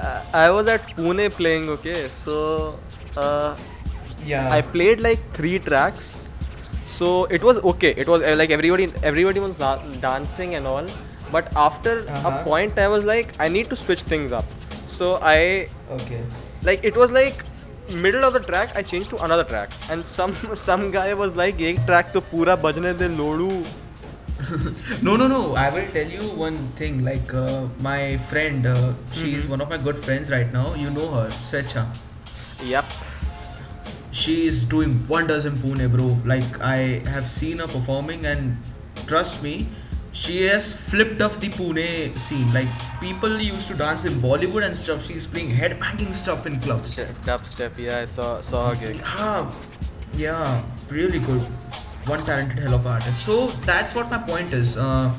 Uh, 0.00 0.20
I 0.32 0.50
was 0.56 0.68
at 0.72 0.84
Pune 0.96 1.22
playing, 1.38 1.64
okay, 1.72 1.96
so 2.18 2.34
uh, 3.22 3.48
या 4.28 4.38
I 4.58 4.60
played 4.74 5.00
like 5.06 5.24
three 5.38 5.58
tracks. 5.66 6.06
So 6.92 7.10
it 7.38 7.42
was 7.48 7.58
okay. 7.72 7.90
It 8.04 8.08
was 8.12 8.22
uh, 8.22 8.32
like 8.40 8.54
everybody, 8.56 8.86
everybody 9.10 9.42
was 9.46 9.58
na- 9.58 9.82
dancing 10.04 10.54
and 10.60 10.70
all. 10.70 10.88
But 11.34 11.50
after 11.64 11.92
Uh-huh. 11.98 12.30
a 12.30 12.32
point, 12.46 12.80
I 12.84 12.88
was 12.94 13.04
like, 13.10 13.34
I 13.46 13.50
need 13.58 13.68
to 13.74 13.78
switch 13.82 14.06
things 14.14 14.32
up. 14.32 14.56
So 15.00 15.18
I 15.22 15.66
okay. 15.96 16.20
Like 16.62 16.84
it 16.84 16.94
was 16.94 17.10
like 17.10 17.44
middle 18.06 18.22
of 18.22 18.34
the 18.34 18.40
track 18.40 18.72
I 18.76 18.82
changed 18.82 19.08
to 19.10 19.20
another 19.24 19.44
track. 19.44 19.70
And 19.88 20.04
some 20.04 20.34
some 20.62 20.90
guy 20.96 21.14
was 21.20 21.34
like 21.34 21.62
ek 21.68 21.78
track 21.86 22.12
to 22.16 22.20
pura 22.32 22.56
bajne 22.64 22.90
de 23.04 23.08
lodu. 23.20 23.54
No 25.06 25.16
no 25.22 25.30
no. 25.32 25.40
I 25.62 25.70
will 25.76 25.88
tell 25.96 26.12
you 26.16 26.28
one 26.42 26.60
thing. 26.82 27.00
Like 27.08 27.32
uh, 27.44 27.68
my 27.88 28.18
friend 28.34 28.66
uh, 28.66 28.92
she 29.14 29.24
mm-hmm. 29.24 29.38
is 29.38 29.48
one 29.54 29.64
of 29.66 29.72
my 29.72 29.80
good 29.88 30.04
friends 30.08 30.34
right 30.36 30.52
now. 30.58 30.66
You 30.84 30.92
know 30.98 31.08
her 31.16 31.26
Secha. 31.52 31.86
yep. 32.74 32.94
She 34.22 34.38
is 34.52 34.64
doing 34.76 34.96
wonders 35.14 35.46
in 35.52 35.60
Pune 35.64 35.90
bro. 35.96 36.14
Like 36.34 36.60
I 36.74 36.78
have 37.16 37.30
seen 37.40 37.64
her 37.64 37.72
performing 37.78 38.26
and 38.34 38.58
trust 39.06 39.42
me 39.48 39.54
she 40.12 40.42
has 40.46 40.72
flipped 40.72 41.20
up 41.22 41.40
the 41.40 41.48
Pune 41.48 42.18
scene. 42.18 42.52
Like 42.52 42.68
people 43.00 43.40
used 43.40 43.68
to 43.68 43.74
dance 43.74 44.04
in 44.04 44.14
Bollywood 44.14 44.64
and 44.66 44.76
stuff. 44.76 45.06
She's 45.06 45.26
playing 45.26 45.50
headbanging 45.50 46.14
stuff 46.14 46.46
in 46.46 46.60
clubs. 46.60 46.96
Dubstep, 46.96 47.78
yeah, 47.78 47.98
I 47.98 48.04
saw 48.06 48.40
saw 48.40 48.70
her 48.70 48.76
gig. 48.76 48.96
Yeah, 48.96 49.52
yeah, 50.14 50.62
really 50.88 51.20
good. 51.20 51.40
One 52.06 52.24
talented 52.26 52.58
hell 52.58 52.74
of 52.74 52.86
artist. 52.86 53.24
So 53.24 53.48
that's 53.72 53.94
what 53.94 54.10
my 54.10 54.18
point 54.18 54.52
is. 54.52 54.76
Uh, 54.76 55.12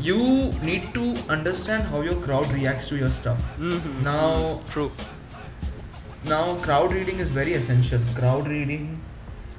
you 0.00 0.50
need 0.62 0.92
to 0.94 1.14
understand 1.28 1.84
how 1.84 2.00
your 2.00 2.16
crowd 2.16 2.50
reacts 2.52 2.88
to 2.88 2.96
your 2.96 3.10
stuff. 3.10 3.42
Mhm. 3.58 4.02
Now, 4.02 4.60
True. 4.70 4.90
now 6.24 6.56
crowd 6.56 6.92
reading 6.92 7.18
is 7.20 7.30
very 7.30 7.54
essential. 7.54 8.00
Crowd 8.14 8.48
reading 8.48 9.00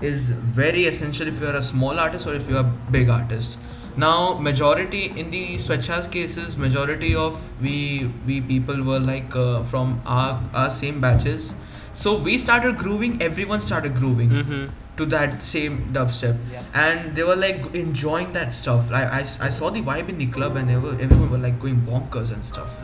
is 0.01 0.29
very 0.29 0.85
essential 0.87 1.27
if 1.27 1.39
you 1.39 1.47
are 1.47 1.55
a 1.55 1.63
small 1.63 1.99
artist 1.99 2.27
or 2.27 2.33
if 2.33 2.49
you 2.49 2.57
are 2.57 2.65
a 2.65 2.91
big 2.97 3.09
artist. 3.09 3.57
Now, 3.95 4.33
majority 4.35 5.05
in 5.15 5.29
the 5.31 5.55
Swechhas 5.57 6.11
cases, 6.11 6.57
majority 6.57 7.15
of 7.15 7.41
we 7.61 8.11
we 8.25 8.41
people 8.41 8.83
were 8.83 8.99
like 8.99 9.35
uh, 9.35 9.63
from 9.63 10.01
our 10.05 10.41
our 10.53 10.69
same 10.69 10.99
batches. 11.01 11.53
So 11.93 12.17
we 12.17 12.37
started 12.39 12.77
grooving. 12.77 13.21
Everyone 13.21 13.59
started 13.71 13.95
grooving 14.03 14.31
Mm-hmm. 14.39 14.63
to 14.97 15.05
that 15.11 15.31
same 15.49 15.77
dubstep 15.93 16.41
Yeah. 16.55 16.65
and 16.79 17.15
they 17.19 17.23
were 17.29 17.35
like 17.43 17.63
enjoying 17.79 18.27
that 18.33 18.51
stuff 18.57 18.91
I, 18.97 18.99
I, 19.05 19.21
I 19.47 19.49
saw 19.55 19.71
the 19.77 19.81
vibe 19.87 20.09
in 20.13 20.19
the 20.19 20.27
club 20.35 20.55
and 20.61 20.69
ever, 20.73 20.91
everyone 21.05 21.31
were 21.31 21.39
like 21.45 21.55
going 21.63 21.79
bonkers 21.87 22.31
and 22.35 22.45
stuff 22.49 22.75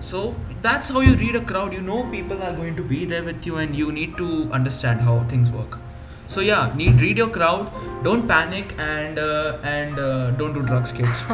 so 0.00 0.34
that's 0.66 0.88
how 0.96 1.00
you 1.06 1.14
read 1.22 1.36
a 1.40 1.40
crowd 1.52 1.72
you 1.72 1.80
know 1.86 2.04
people 2.16 2.42
are 2.48 2.52
going 2.58 2.76
to 2.76 2.82
be 2.82 3.04
there 3.12 3.24
with 3.24 3.46
you 3.46 3.56
and 3.56 3.74
you 3.74 3.90
need 4.00 4.16
to 4.18 4.28
understand 4.60 5.00
how 5.00 5.16
things 5.32 5.50
work 5.50 5.78
so 6.26 6.40
yeah 6.40 6.72
need 6.74 7.00
read 7.00 7.16
your 7.18 7.28
crowd 7.28 7.70
don't 8.04 8.26
panic 8.28 8.74
and 8.78 9.18
uh, 9.18 9.58
and 9.62 9.98
uh, 9.98 10.30
don't 10.32 10.52
do 10.52 10.62
drugs 10.62 10.92
kids 10.92 11.22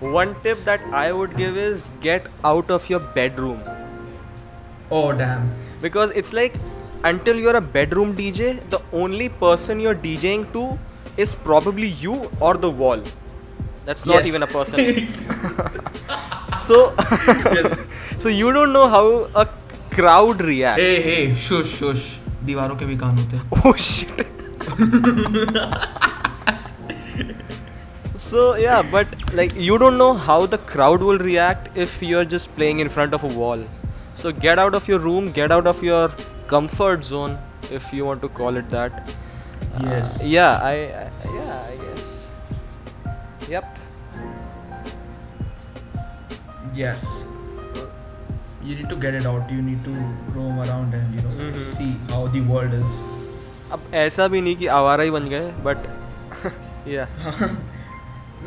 One 0.00 0.34
tip 0.42 0.64
that 0.64 0.80
I 0.98 1.12
would 1.12 1.36
give 1.36 1.56
is 1.58 1.90
get 2.00 2.26
out 2.42 2.70
of 2.70 2.88
your 2.88 3.00
bedroom 3.00 3.60
oh 4.90 5.12
damn 5.12 5.50
because 5.82 6.10
it's 6.12 6.32
like 6.32 6.54
until 7.04 7.36
you're 7.36 7.56
a 7.56 7.60
bedroom 7.60 8.14
DJ, 8.16 8.60
the 8.70 8.80
only 8.92 9.28
person 9.30 9.80
you're 9.80 9.94
DJing 9.94 10.52
to 10.52 10.78
is 11.16 11.34
probably 11.34 11.88
you 11.88 12.30
or 12.40 12.54
the 12.54 12.70
wall. 12.70 13.02
That's 13.86 14.04
not 14.04 14.16
Yes. 14.16 14.26
even 14.26 14.42
a 14.42 14.46
person. 14.46 14.80
so, 16.58 16.94
yes 17.54 17.82
so 18.18 18.28
you 18.28 18.52
don't 18.52 18.72
know 18.72 18.86
how 18.88 19.04
a 19.34 19.48
crowd 19.90 20.42
reacts. 20.42 20.80
hey 20.82 21.00
hey 21.02 21.34
shush 21.34 21.68
shush 21.78 22.19
दीवारों 22.45 22.75
के 22.77 22.85
भी 22.85 22.97
कान 22.97 23.17
होते 23.17 23.37
हैं 23.37 23.45
Oh 23.65 23.73
shit. 23.87 24.25
so 28.17 28.55
yeah, 28.55 28.81
but 28.91 29.07
like 29.39 29.53
you 29.55 29.77
don't 29.83 29.97
know 29.97 30.13
how 30.13 30.37
the 30.45 30.57
crowd 30.73 31.01
will 31.09 31.19
react 31.19 31.77
if 31.85 32.01
you're 32.01 32.25
just 32.35 32.53
playing 32.55 32.79
in 32.85 32.89
front 32.89 33.13
of 33.13 33.23
a 33.23 33.31
wall. 33.41 33.63
So 34.15 34.31
get 34.31 34.59
out 34.59 34.75
of 34.79 34.87
your 34.87 34.99
room, 34.99 35.31
get 35.31 35.51
out 35.51 35.67
of 35.67 35.83
your 35.83 36.09
comfort 36.47 37.03
zone, 37.05 37.37
if 37.71 37.91
you 37.93 38.05
want 38.05 38.21
to 38.21 38.29
call 38.41 38.55
it 38.63 38.69
that. 38.69 38.99
Uh, 39.75 39.83
Yes. 39.89 40.11
yeah, 40.23 40.59
I, 40.63 40.73
I 40.73 41.07
yeah, 41.37 41.55
I 41.71 41.75
guess. 41.85 42.05
Yep. 43.49 43.77
Yes. 46.73 47.07
You 48.70 48.76
need 48.80 48.90
to 48.94 48.96
get 49.04 49.14
it 49.20 49.26
out. 49.28 49.52
You 49.58 49.62
need 49.68 49.86
to 49.88 49.92
roam 50.38 50.58
around 50.64 50.96
and 51.00 51.14
you 51.18 51.22
know 51.26 51.32
Mhm. 51.46 51.64
see 51.78 51.88
how 52.12 52.20
the 52.36 52.42
world 52.52 52.76
is. 52.80 52.92
अब 53.76 53.82
ऐसा 54.04 54.26
भी 54.34 54.40
नहीं 54.40 54.56
कि 54.62 54.66
आवारा 54.78 55.04
ही 55.04 55.10
बन 55.16 55.28
गए 55.34 55.50
but 55.66 55.86
या 56.94 57.06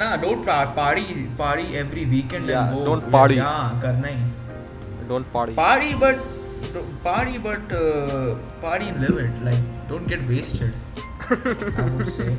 Nah, 0.01 0.11
don't 0.21 0.45
pa- 0.45 0.69
party 0.77 1.03
party 1.39 1.65
every 1.79 2.03
weekend 2.13 2.51
Yeah, 2.51 2.61
and 2.69 2.77
go. 2.77 2.85
don't 2.85 3.09
party. 3.15 3.35
Yeah, 3.39 3.81
करना 3.81 4.07
ही. 4.13 5.07
Don't 5.09 5.25
party 5.33 5.55
Party, 5.59 5.91
but 6.03 6.23
party, 7.07 7.37
but 7.43 7.73
uh, 7.79 8.31
party 8.63 8.87
in 8.93 8.99
limit. 9.05 9.35
Like, 9.47 9.67
don't 9.91 10.07
get 10.13 10.23
wasted. 10.31 10.73
I 11.29 11.87
would 11.97 12.11
say. 12.17 12.29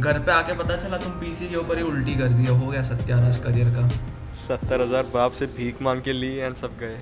घर 0.00 0.18
पे 0.26 0.32
आके 0.32 0.54
पता 0.58 0.76
चला 0.82 0.96
तुम 1.04 1.12
PC 1.20 1.48
के 1.52 1.56
ऊपर 1.56 1.78
ही 1.78 1.82
उल्टी 1.92 2.14
कर 2.18 2.28
दिया 2.40 2.52
हो 2.58 2.66
गया 2.66 2.82
सत्यानाश 2.88 3.36
करियर 3.46 3.70
का 3.78 3.88
सत्तर 4.46 4.80
हज़ार 4.82 5.06
बाप 5.14 5.32
से 5.40 5.46
भीख 5.56 5.80
मांग 5.82 6.02
के 6.08 6.12
लिए 6.12 6.44
एंड 6.46 6.56
सब 6.56 6.76
गए 6.80 6.98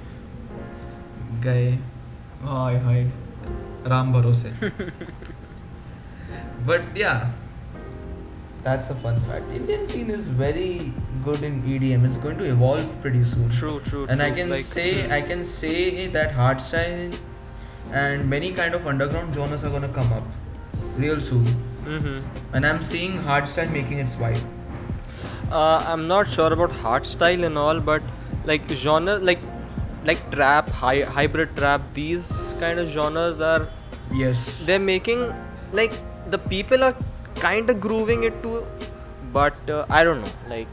गए 1.43 1.69
हाय 2.43 2.77
हाय 2.85 3.03
राम 3.93 4.11
भरोसे 4.13 4.53
बट 6.67 6.97
या 6.97 7.13
That's 8.65 8.89
a 8.93 8.95
fun 9.03 9.15
fact. 9.27 9.53
Indian 9.59 9.85
scene 9.91 10.09
is 10.15 10.25
very 10.39 10.93
good 11.27 11.45
in 11.47 11.55
EDM. 11.75 12.03
It's 12.09 12.17
going 12.25 12.35
to 12.41 12.49
evolve 12.49 12.91
pretty 13.05 13.21
soon. 13.29 13.47
True, 13.59 13.71
true. 13.87 14.01
and 14.15 14.21
I 14.25 14.27
true. 14.27 14.35
can 14.39 14.51
Like, 14.51 14.67
say 14.67 14.83
I 15.15 15.17
can 15.29 15.41
say 15.51 16.05
that 16.17 16.35
hardstyle 16.41 17.15
and 18.01 18.29
many 18.33 18.51
kind 18.59 18.77
of 18.79 18.85
underground 18.91 19.33
genres 19.39 19.63
are 19.69 19.71
gonna 19.77 19.89
come 19.95 20.13
up 20.19 20.27
real 21.05 21.23
soon. 21.29 21.49
hmm 21.87 22.19
And 22.53 22.69
I'm 22.73 22.83
seeing 22.91 23.17
hardstyle 23.31 23.73
making 23.79 24.03
its 24.05 24.19
vibe. 24.21 24.45
Uh, 25.51 25.83
I'm 25.95 26.07
not 26.13 26.29
sure 26.37 26.53
about 26.59 26.77
hardstyle 26.83 27.47
and 27.49 27.57
all, 27.63 27.81
but 27.89 28.13
like 28.51 28.69
genre, 28.85 29.17
like 29.31 29.41
like 30.06 30.20
trap, 30.32 30.68
hy- 30.70 31.02
hybrid 31.18 31.54
trap. 31.56 31.82
These 31.94 32.54
kind 32.60 32.78
of 32.78 32.88
genres 32.88 33.40
are 33.40 33.68
Yes. 34.12 34.64
they're 34.66 34.78
making 34.88 35.22
like 35.72 35.94
the 36.30 36.38
people 36.38 36.84
are 36.88 36.94
kind 37.46 37.68
of 37.70 37.80
grooving 37.80 38.22
it 38.24 38.42
too, 38.42 38.64
but 39.32 39.70
uh, 39.70 39.84
I 39.90 40.04
don't 40.04 40.22
know. 40.22 40.34
Like 40.48 40.68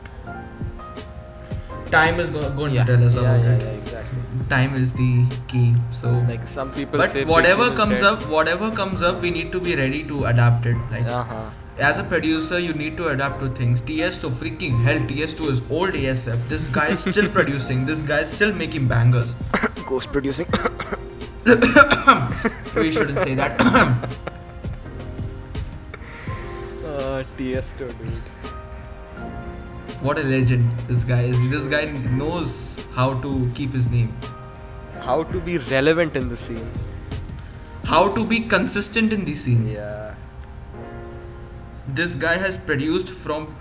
Time 1.91 2.19
is 2.19 2.29
go- 2.29 2.49
going 2.51 2.73
yeah, 2.73 2.83
to 2.85 2.95
tell 2.97 3.05
us 3.07 3.15
yeah, 3.15 3.21
about 3.21 3.43
yeah, 3.45 3.51
it. 3.53 3.61
yeah, 3.63 3.69
exactly. 3.79 4.19
Time 4.49 4.73
is 4.75 4.93
the 4.93 5.25
key. 5.47 5.75
So. 5.91 6.09
Like 6.27 6.47
some 6.47 6.71
people 6.71 6.97
but 6.99 7.13
whatever 7.27 7.69
Big 7.69 7.77
Boom 7.77 7.91
is 7.91 7.99
comes 8.01 8.01
up, 8.01 8.29
whatever 8.29 8.71
comes 8.71 9.03
up, 9.03 9.21
we 9.21 9.29
need 9.29 9.51
to 9.51 9.59
be 9.59 9.75
ready 9.75 10.03
to 10.05 10.23
adapt 10.25 10.65
it. 10.65 10.75
Like 10.91 11.05
Uh-huh. 11.05 11.49
As 11.77 11.97
a 11.97 12.03
producer, 12.03 12.59
you 12.59 12.73
need 12.73 12.97
to 12.97 13.07
adapt 13.09 13.39
to 13.39 13.49
things. 13.49 13.81
Tiesto, 13.81 14.29
freaking 14.29 14.81
hell, 14.83 14.99
Tiesto 14.99 15.49
is 15.49 15.61
old 15.71 15.93
ASF. 15.93 16.47
This 16.47 16.67
guy 16.67 16.89
is 16.89 16.99
still 16.99 17.29
producing. 17.37 17.85
This 17.85 18.01
guy 18.03 18.19
is 18.19 18.29
still 18.29 18.53
making 18.53 18.87
bangers. 18.87 19.35
Ghost 19.87 20.11
producing. 20.11 20.45
we 22.75 22.91
shouldn't 22.91 23.19
say 23.19 23.33
that. 23.35 23.59
uh, 26.85 27.23
Tiesto, 27.37 27.87
dude. 27.97 28.09
what 30.01 30.19
a 30.19 30.23
legend 30.23 30.69
this 30.87 31.03
guy 31.03 31.23
is. 31.23 31.49
This 31.49 31.67
guy 31.67 31.85
knows 32.21 32.79
how 32.93 33.19
to 33.21 33.49
keep 33.55 33.71
his 33.71 33.89
name, 33.89 34.13
How 35.01 35.23
to 35.23 35.39
be 35.41 35.57
relevant 35.57 36.15
in 36.15 36.29
the 36.29 36.37
scene. 36.37 36.69
how 37.91 38.01
to 38.15 38.23
be 38.25 38.39
consistent 38.51 39.11
in 39.11 39.25
the 39.25 39.33
scene. 39.35 39.67
Yeah. 39.67 40.12
This 41.87 42.15
guy 42.15 42.37
has 42.37 42.57
produced 42.57 43.09
from 43.09 43.55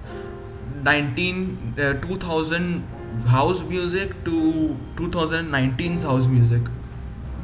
19 0.85 1.75
uh, 1.79 1.93
2000 1.95 2.85
house 3.27 3.63
music 3.63 4.13
to 4.25 4.77
2019's 4.97 6.03
house 6.03 6.27
music. 6.27 6.63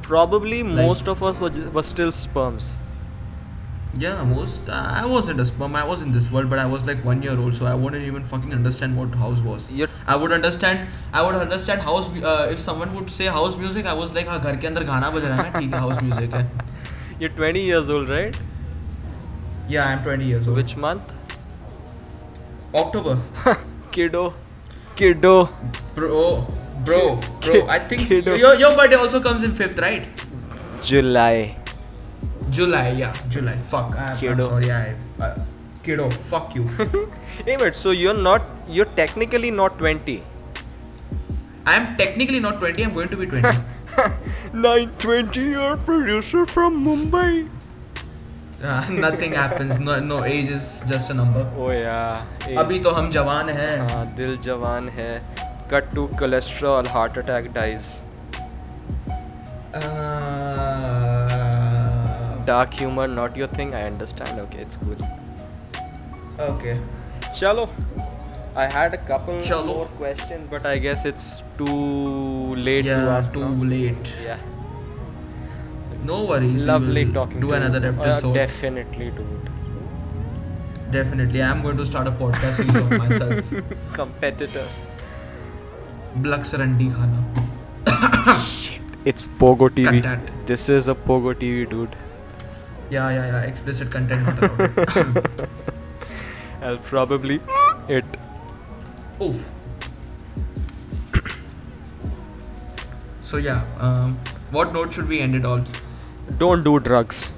Probably 0.03 0.63
Like- 0.63 0.87
most 0.87 1.09
of 1.09 1.23
us 1.23 1.41
were, 1.41 1.51
were 1.73 1.83
still 1.83 2.13
sperms. 2.13 2.73
Yeah, 3.99 4.23
most. 4.25 4.69
I 4.69 5.05
wasn't 5.07 5.41
a 5.41 5.45
sperm. 5.45 5.75
I 5.75 5.85
was 5.85 6.03
in 6.03 6.13
this 6.13 6.31
world, 6.31 6.49
but 6.51 6.59
I 6.61 6.67
was 6.67 6.87
like 6.87 7.05
one 7.05 7.23
year 7.23 7.37
old, 7.37 7.55
so 7.55 7.67
I 7.67 7.75
wouldn't 7.75 8.05
even 8.05 8.23
fucking 8.23 8.53
understand 8.53 8.97
what 8.97 9.15
house 9.15 9.41
was. 9.41 9.69
You're 9.71 9.89
I 10.07 10.15
would 10.15 10.31
understand. 10.31 10.87
I 11.13 11.23
would 11.23 11.35
understand 11.35 11.81
house. 11.81 12.09
Uh, 12.17 12.49
if 12.53 12.61
someone 12.61 12.95
would 12.95 13.11
say 13.11 13.27
house 13.27 13.57
music, 13.57 13.87
I 13.87 13.95
was 13.95 14.13
like, 14.19 14.29
हाँ 14.29 14.39
घर 14.41 14.57
के 14.57 14.67
अंदर 14.67 14.85
गाना 14.91 15.11
बज 15.17 15.25
रहा 15.25 15.43
है 15.43 15.53
ठीक 15.59 15.75
है 15.75 15.81
house 15.81 16.03
music 16.03 16.37
है. 16.39 16.45
you're 17.21 17.35
20 17.41 17.65
years 17.71 17.89
old, 17.97 18.09
right? 18.17 18.39
Yeah, 19.69 19.87
I'm 19.89 20.03
20 20.03 20.25
years 20.25 20.49
old. 20.49 20.57
Which 20.57 20.77
month? 20.77 21.03
October. 22.75 23.19
Kiddo. 23.93 24.35
Kiddo. 24.97 25.49
Bro, 25.95 26.47
bro, 26.85 27.21
bro. 27.41 27.67
I 27.69 27.79
think 27.79 28.09
Kiddo. 28.13 28.35
your 28.35 28.55
your 28.55 28.75
birthday 28.77 28.97
also 28.97 29.21
comes 29.21 29.43
in 29.43 29.53
fifth, 29.53 29.79
right? 29.79 30.09
July. 30.83 31.57
July. 32.51 32.89
Yeah, 33.03 33.15
July. 33.29 33.57
Fuck. 33.75 33.95
I, 33.97 34.13
I'm 34.15 34.41
sorry. 34.41 34.71
I. 34.71 34.95
Uh, 35.21 35.39
kiddo. 35.83 36.11
Fuck 36.33 36.55
you. 36.55 36.67
Hey 37.47 37.57
mate, 37.57 37.77
so 37.77 37.93
you're 37.93 38.21
not 38.29 38.43
you're 38.69 38.91
technically 38.97 39.51
not 39.51 39.79
20. 39.79 40.23
I'm 41.67 41.97
technically 41.97 42.41
not 42.41 42.59
20. 42.59 42.85
I'm 42.85 42.95
going 42.95 43.09
to 43.09 43.17
be 43.17 43.27
20. 43.27 43.49
920 44.53 45.41
you're 45.41 45.77
producer 45.77 46.47
from 46.47 46.85
Mumbai. 46.85 47.49
Uh, 48.65 48.87
nothing 48.91 49.33
happens. 49.33 49.79
No, 49.79 49.99
no. 50.01 50.25
Age 50.25 50.51
is 50.51 50.83
just 50.89 51.11
a 51.11 51.15
number. 51.15 51.45
Oh 51.57 51.71
yeah. 51.71 52.25
Hey. 52.45 52.57
अभी 52.65 52.79
तो 52.87 52.91
हम 52.99 53.11
जवान 53.19 53.49
हैं 53.61 53.79
हाँ 53.91 54.05
दिल 54.17 54.37
जवान 54.49 54.89
है 54.99 55.11
cut 55.73 55.95
to 55.95 56.07
cholesterol 56.19 56.87
heart 56.97 57.19
attack 57.19 57.53
dies 57.55 57.97
Uh, 59.79 59.81
dark 62.47 62.71
humour 62.79 63.09
not 63.09 63.37
your 63.39 63.49
thing 63.59 63.75
I 63.75 63.83
understand 63.87 64.41
okay 64.41 64.61
it's 64.63 64.77
cool 64.85 65.05
okay 66.47 66.73
Chalo. 67.39 67.63
I 68.63 68.65
had 68.75 68.95
a 68.97 68.99
couple 69.09 69.39
Chalo. 69.49 69.75
more 69.77 69.87
questions, 70.01 70.47
but 70.53 70.67
I 70.71 70.77
guess 70.85 71.05
it's 71.11 71.27
too 71.59 72.55
late 72.69 72.87
to 72.89 72.91
yeah, 72.91 73.11
ask 73.17 73.33
too 73.37 73.43
now. 73.49 73.67
late. 73.73 74.13
Yeah. 74.27 74.45
No 76.05 76.25
worries. 76.25 76.61
Lovely 76.61 77.11
talking 77.13 77.41
Do 77.41 77.49
to 77.49 77.55
another 77.55 77.89
episode. 77.89 78.35
definitely, 78.35 79.11
dude. 79.11 79.51
Definitely. 80.91 81.43
I'm 81.43 81.61
going 81.61 81.77
to 81.77 81.85
start 81.87 82.07
a 82.07 82.11
podcast 82.13 82.61
of 82.75 82.91
myself. 82.99 83.45
Competitor. 83.93 84.67
BLUK's 86.17 86.55
Randi 86.55 86.89
Khana. 86.89 87.25
It's 89.05 89.27
Pogo 89.27 89.69
TV. 89.69 89.85
Content. 90.03 90.31
This 90.47 90.69
is 90.69 90.89
a 90.89 90.95
Pogo 90.95 91.35
TV, 91.35 91.69
dude. 91.69 91.95
Yeah, 92.91 93.11
yeah, 93.11 93.27
yeah. 93.27 93.43
Explicit 93.43 93.91
content 93.91 94.25
not. 94.25 95.49
I'll 96.63 96.79
probably 96.79 97.41
it. 97.89 98.05
Oof. 99.21 99.51
So 103.21 103.37
yeah, 103.37 103.63
um, 103.79 104.19
what 104.51 104.73
note 104.73 104.95
should 104.95 105.07
we 105.09 105.21
end 105.21 105.35
it 105.35 105.45
all? 105.45 105.61
Don't 106.38 106.64
do 106.64 106.80
drugs. 106.80 107.32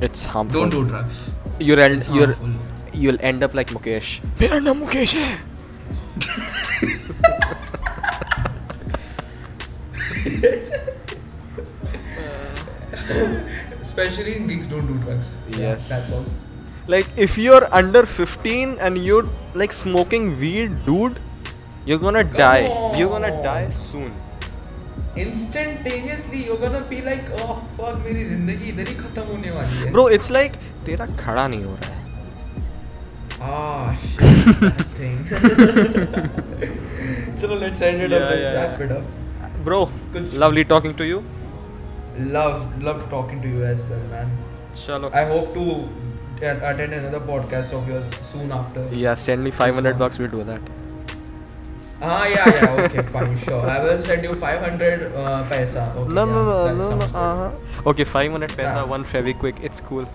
It's 0.00 0.24
harmful. 0.24 0.60
Don't 0.60 0.70
do 0.70 0.84
drugs. 0.88 1.30
You're 1.60 1.80
end, 1.80 1.98
It's 1.98 2.08
you're 2.08 2.34
harmful. 2.34 3.00
you'll 3.04 3.18
end 3.20 3.42
up 3.44 3.54
like 3.54 3.70
Mukesh. 3.78 4.12
मेरा 4.40 4.58
नाम 4.68 4.78
मुकेश 4.84 5.14
है. 5.14 5.32
Especially 13.80 14.36
in 14.36 14.46
gigs, 14.46 14.66
don't 14.66 14.86
do 14.86 14.94
drugs. 15.04 15.36
Yes. 15.48 15.88
that's 15.88 16.12
all. 16.12 16.24
Like 16.86 17.06
if 17.16 17.36
you're 17.38 17.66
under 17.72 18.04
15 18.06 18.76
and 18.78 18.98
you're 18.98 19.26
like 19.54 19.72
smoking 19.72 20.38
weed, 20.38 20.72
dude, 20.86 21.18
you're 21.86 21.98
gonna 21.98 22.24
Come 22.24 22.34
die. 22.34 22.96
You're 22.98 23.08
gonna 23.08 23.32
on. 23.36 23.42
die 23.42 23.70
soon. 23.70 24.12
Instantaneously 25.17 26.43
you 26.47 26.55
gonna 26.57 26.79
be 26.89 27.01
like 27.05 27.29
oh 27.41 27.53
fuck 27.77 27.95
मेरी 28.05 28.23
ज़िंदगी 28.25 28.69
इधर 28.69 28.87
ही 28.87 28.93
खत्म 28.95 29.21
होने 29.29 29.51
वाली 29.51 29.77
है। 29.77 29.91
Bro 29.91 30.09
it's 30.17 30.31
like 30.31 30.51
तेरा 30.85 31.05
खड़ा 31.21 31.47
नहीं 31.47 31.63
हो 31.63 31.75
रहा 31.75 31.93
है। 31.93 31.97
Ah, 33.47 33.87
shit, 33.99 34.47
that 34.61 34.79
thing. 34.95 35.19
चलो 37.41 37.55
let's 37.59 37.81
end 37.81 38.01
it 38.01 38.13
up 38.13 38.21
let's 38.31 38.45
wrap 38.55 38.81
it 38.81 38.91
up 38.91 39.03
bro 39.65 39.79
lovely 40.43 40.63
talking 40.73 40.93
to 40.97 41.03
you 41.03 41.21
love 42.19 42.51
love 42.83 43.01
talking 43.11 43.41
to 43.43 43.49
you 43.49 43.63
as 43.65 43.81
well 43.91 44.01
man 44.11 44.37
चलो। 44.85 45.11
I 45.15 45.25
hope 45.29 45.53
to 45.55 45.63
attend 46.41 46.93
another 46.97 47.19
podcast 47.29 47.71
of 47.77 47.87
yours 47.91 48.09
soon 48.25 48.51
after. 48.57 48.81
Yeah 48.99 49.15
send 49.23 49.43
me 49.45 49.51
500 49.55 49.91
bucks 50.01 50.19
we'll 50.19 50.29
do 50.35 50.43
that. 50.49 50.69
Ah, 52.01 52.25
yeah, 52.25 52.47
yeah. 52.47 52.83
Okay, 52.85 53.01
fine, 53.03 53.37
sure. 53.37 53.65
I 53.69 53.83
will 53.83 53.99
send 53.99 54.23
you 54.23 54.33
500 54.33 55.13
uh, 55.15 55.43
paisa. 55.49 55.93
Okay, 55.95 56.13
No, 56.13 56.25
no, 56.25 56.37
yeah, 56.37 56.43
no, 56.45 56.63
that 56.63 56.75
no, 56.75 56.83
no. 56.83 56.89
sounds 56.89 57.11
good. 57.11 57.15
Uh-huh. 57.15 57.89
Okay, 57.91 58.03
500 58.05 58.49
paisa, 58.51 58.87
one 58.87 59.03
Feviquick. 59.03 59.61
It's 59.61 59.81
cool. 59.81 60.05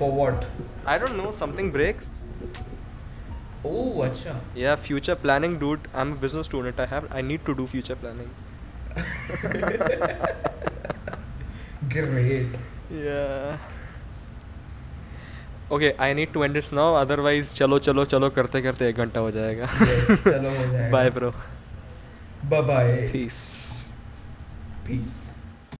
For 0.00 0.10
what? 0.12 0.46
I 0.86 0.98
don't 0.98 1.16
know. 1.16 1.30
Something 1.30 1.70
breaks. 1.70 2.08
Oh, 3.64 4.02
acha. 4.04 4.36
Yeah, 4.54 4.76
future 4.76 5.14
planning, 5.14 5.58
dude. 5.58 5.80
I'm 5.94 6.12
a 6.12 6.16
business 6.16 6.46
student. 6.46 6.78
I 6.80 6.86
have. 6.86 7.06
I 7.12 7.22
need 7.22 7.44
to 7.46 7.54
do 7.54 7.66
future 7.66 7.96
planning. 7.96 8.30
Great. 11.88 12.48
Yeah. 12.90 13.56
Okay 15.72 15.94
I 16.00 16.14
need 16.14 16.32
to 16.32 16.44
end 16.44 16.56
it's 16.56 16.72
now 16.72 16.94
otherwise 16.94 17.54
चलो 17.54 17.78
चलो 17.78 18.04
चलो 18.04 18.28
करते 18.30 18.60
करते 18.62 18.88
एक 18.88 18.96
घंटा 18.96 19.20
हो 19.20 19.30
जाएगा। 19.30 19.66
Yes, 19.66 20.18
चलो 20.24 20.50
हो 20.50 20.66
जाएगा। 20.72 20.90
Bye 20.92 21.10
bro 21.10 21.30
bye 22.50 22.62
bye 22.62 22.92
peace 23.12 23.38
peace 24.86 25.21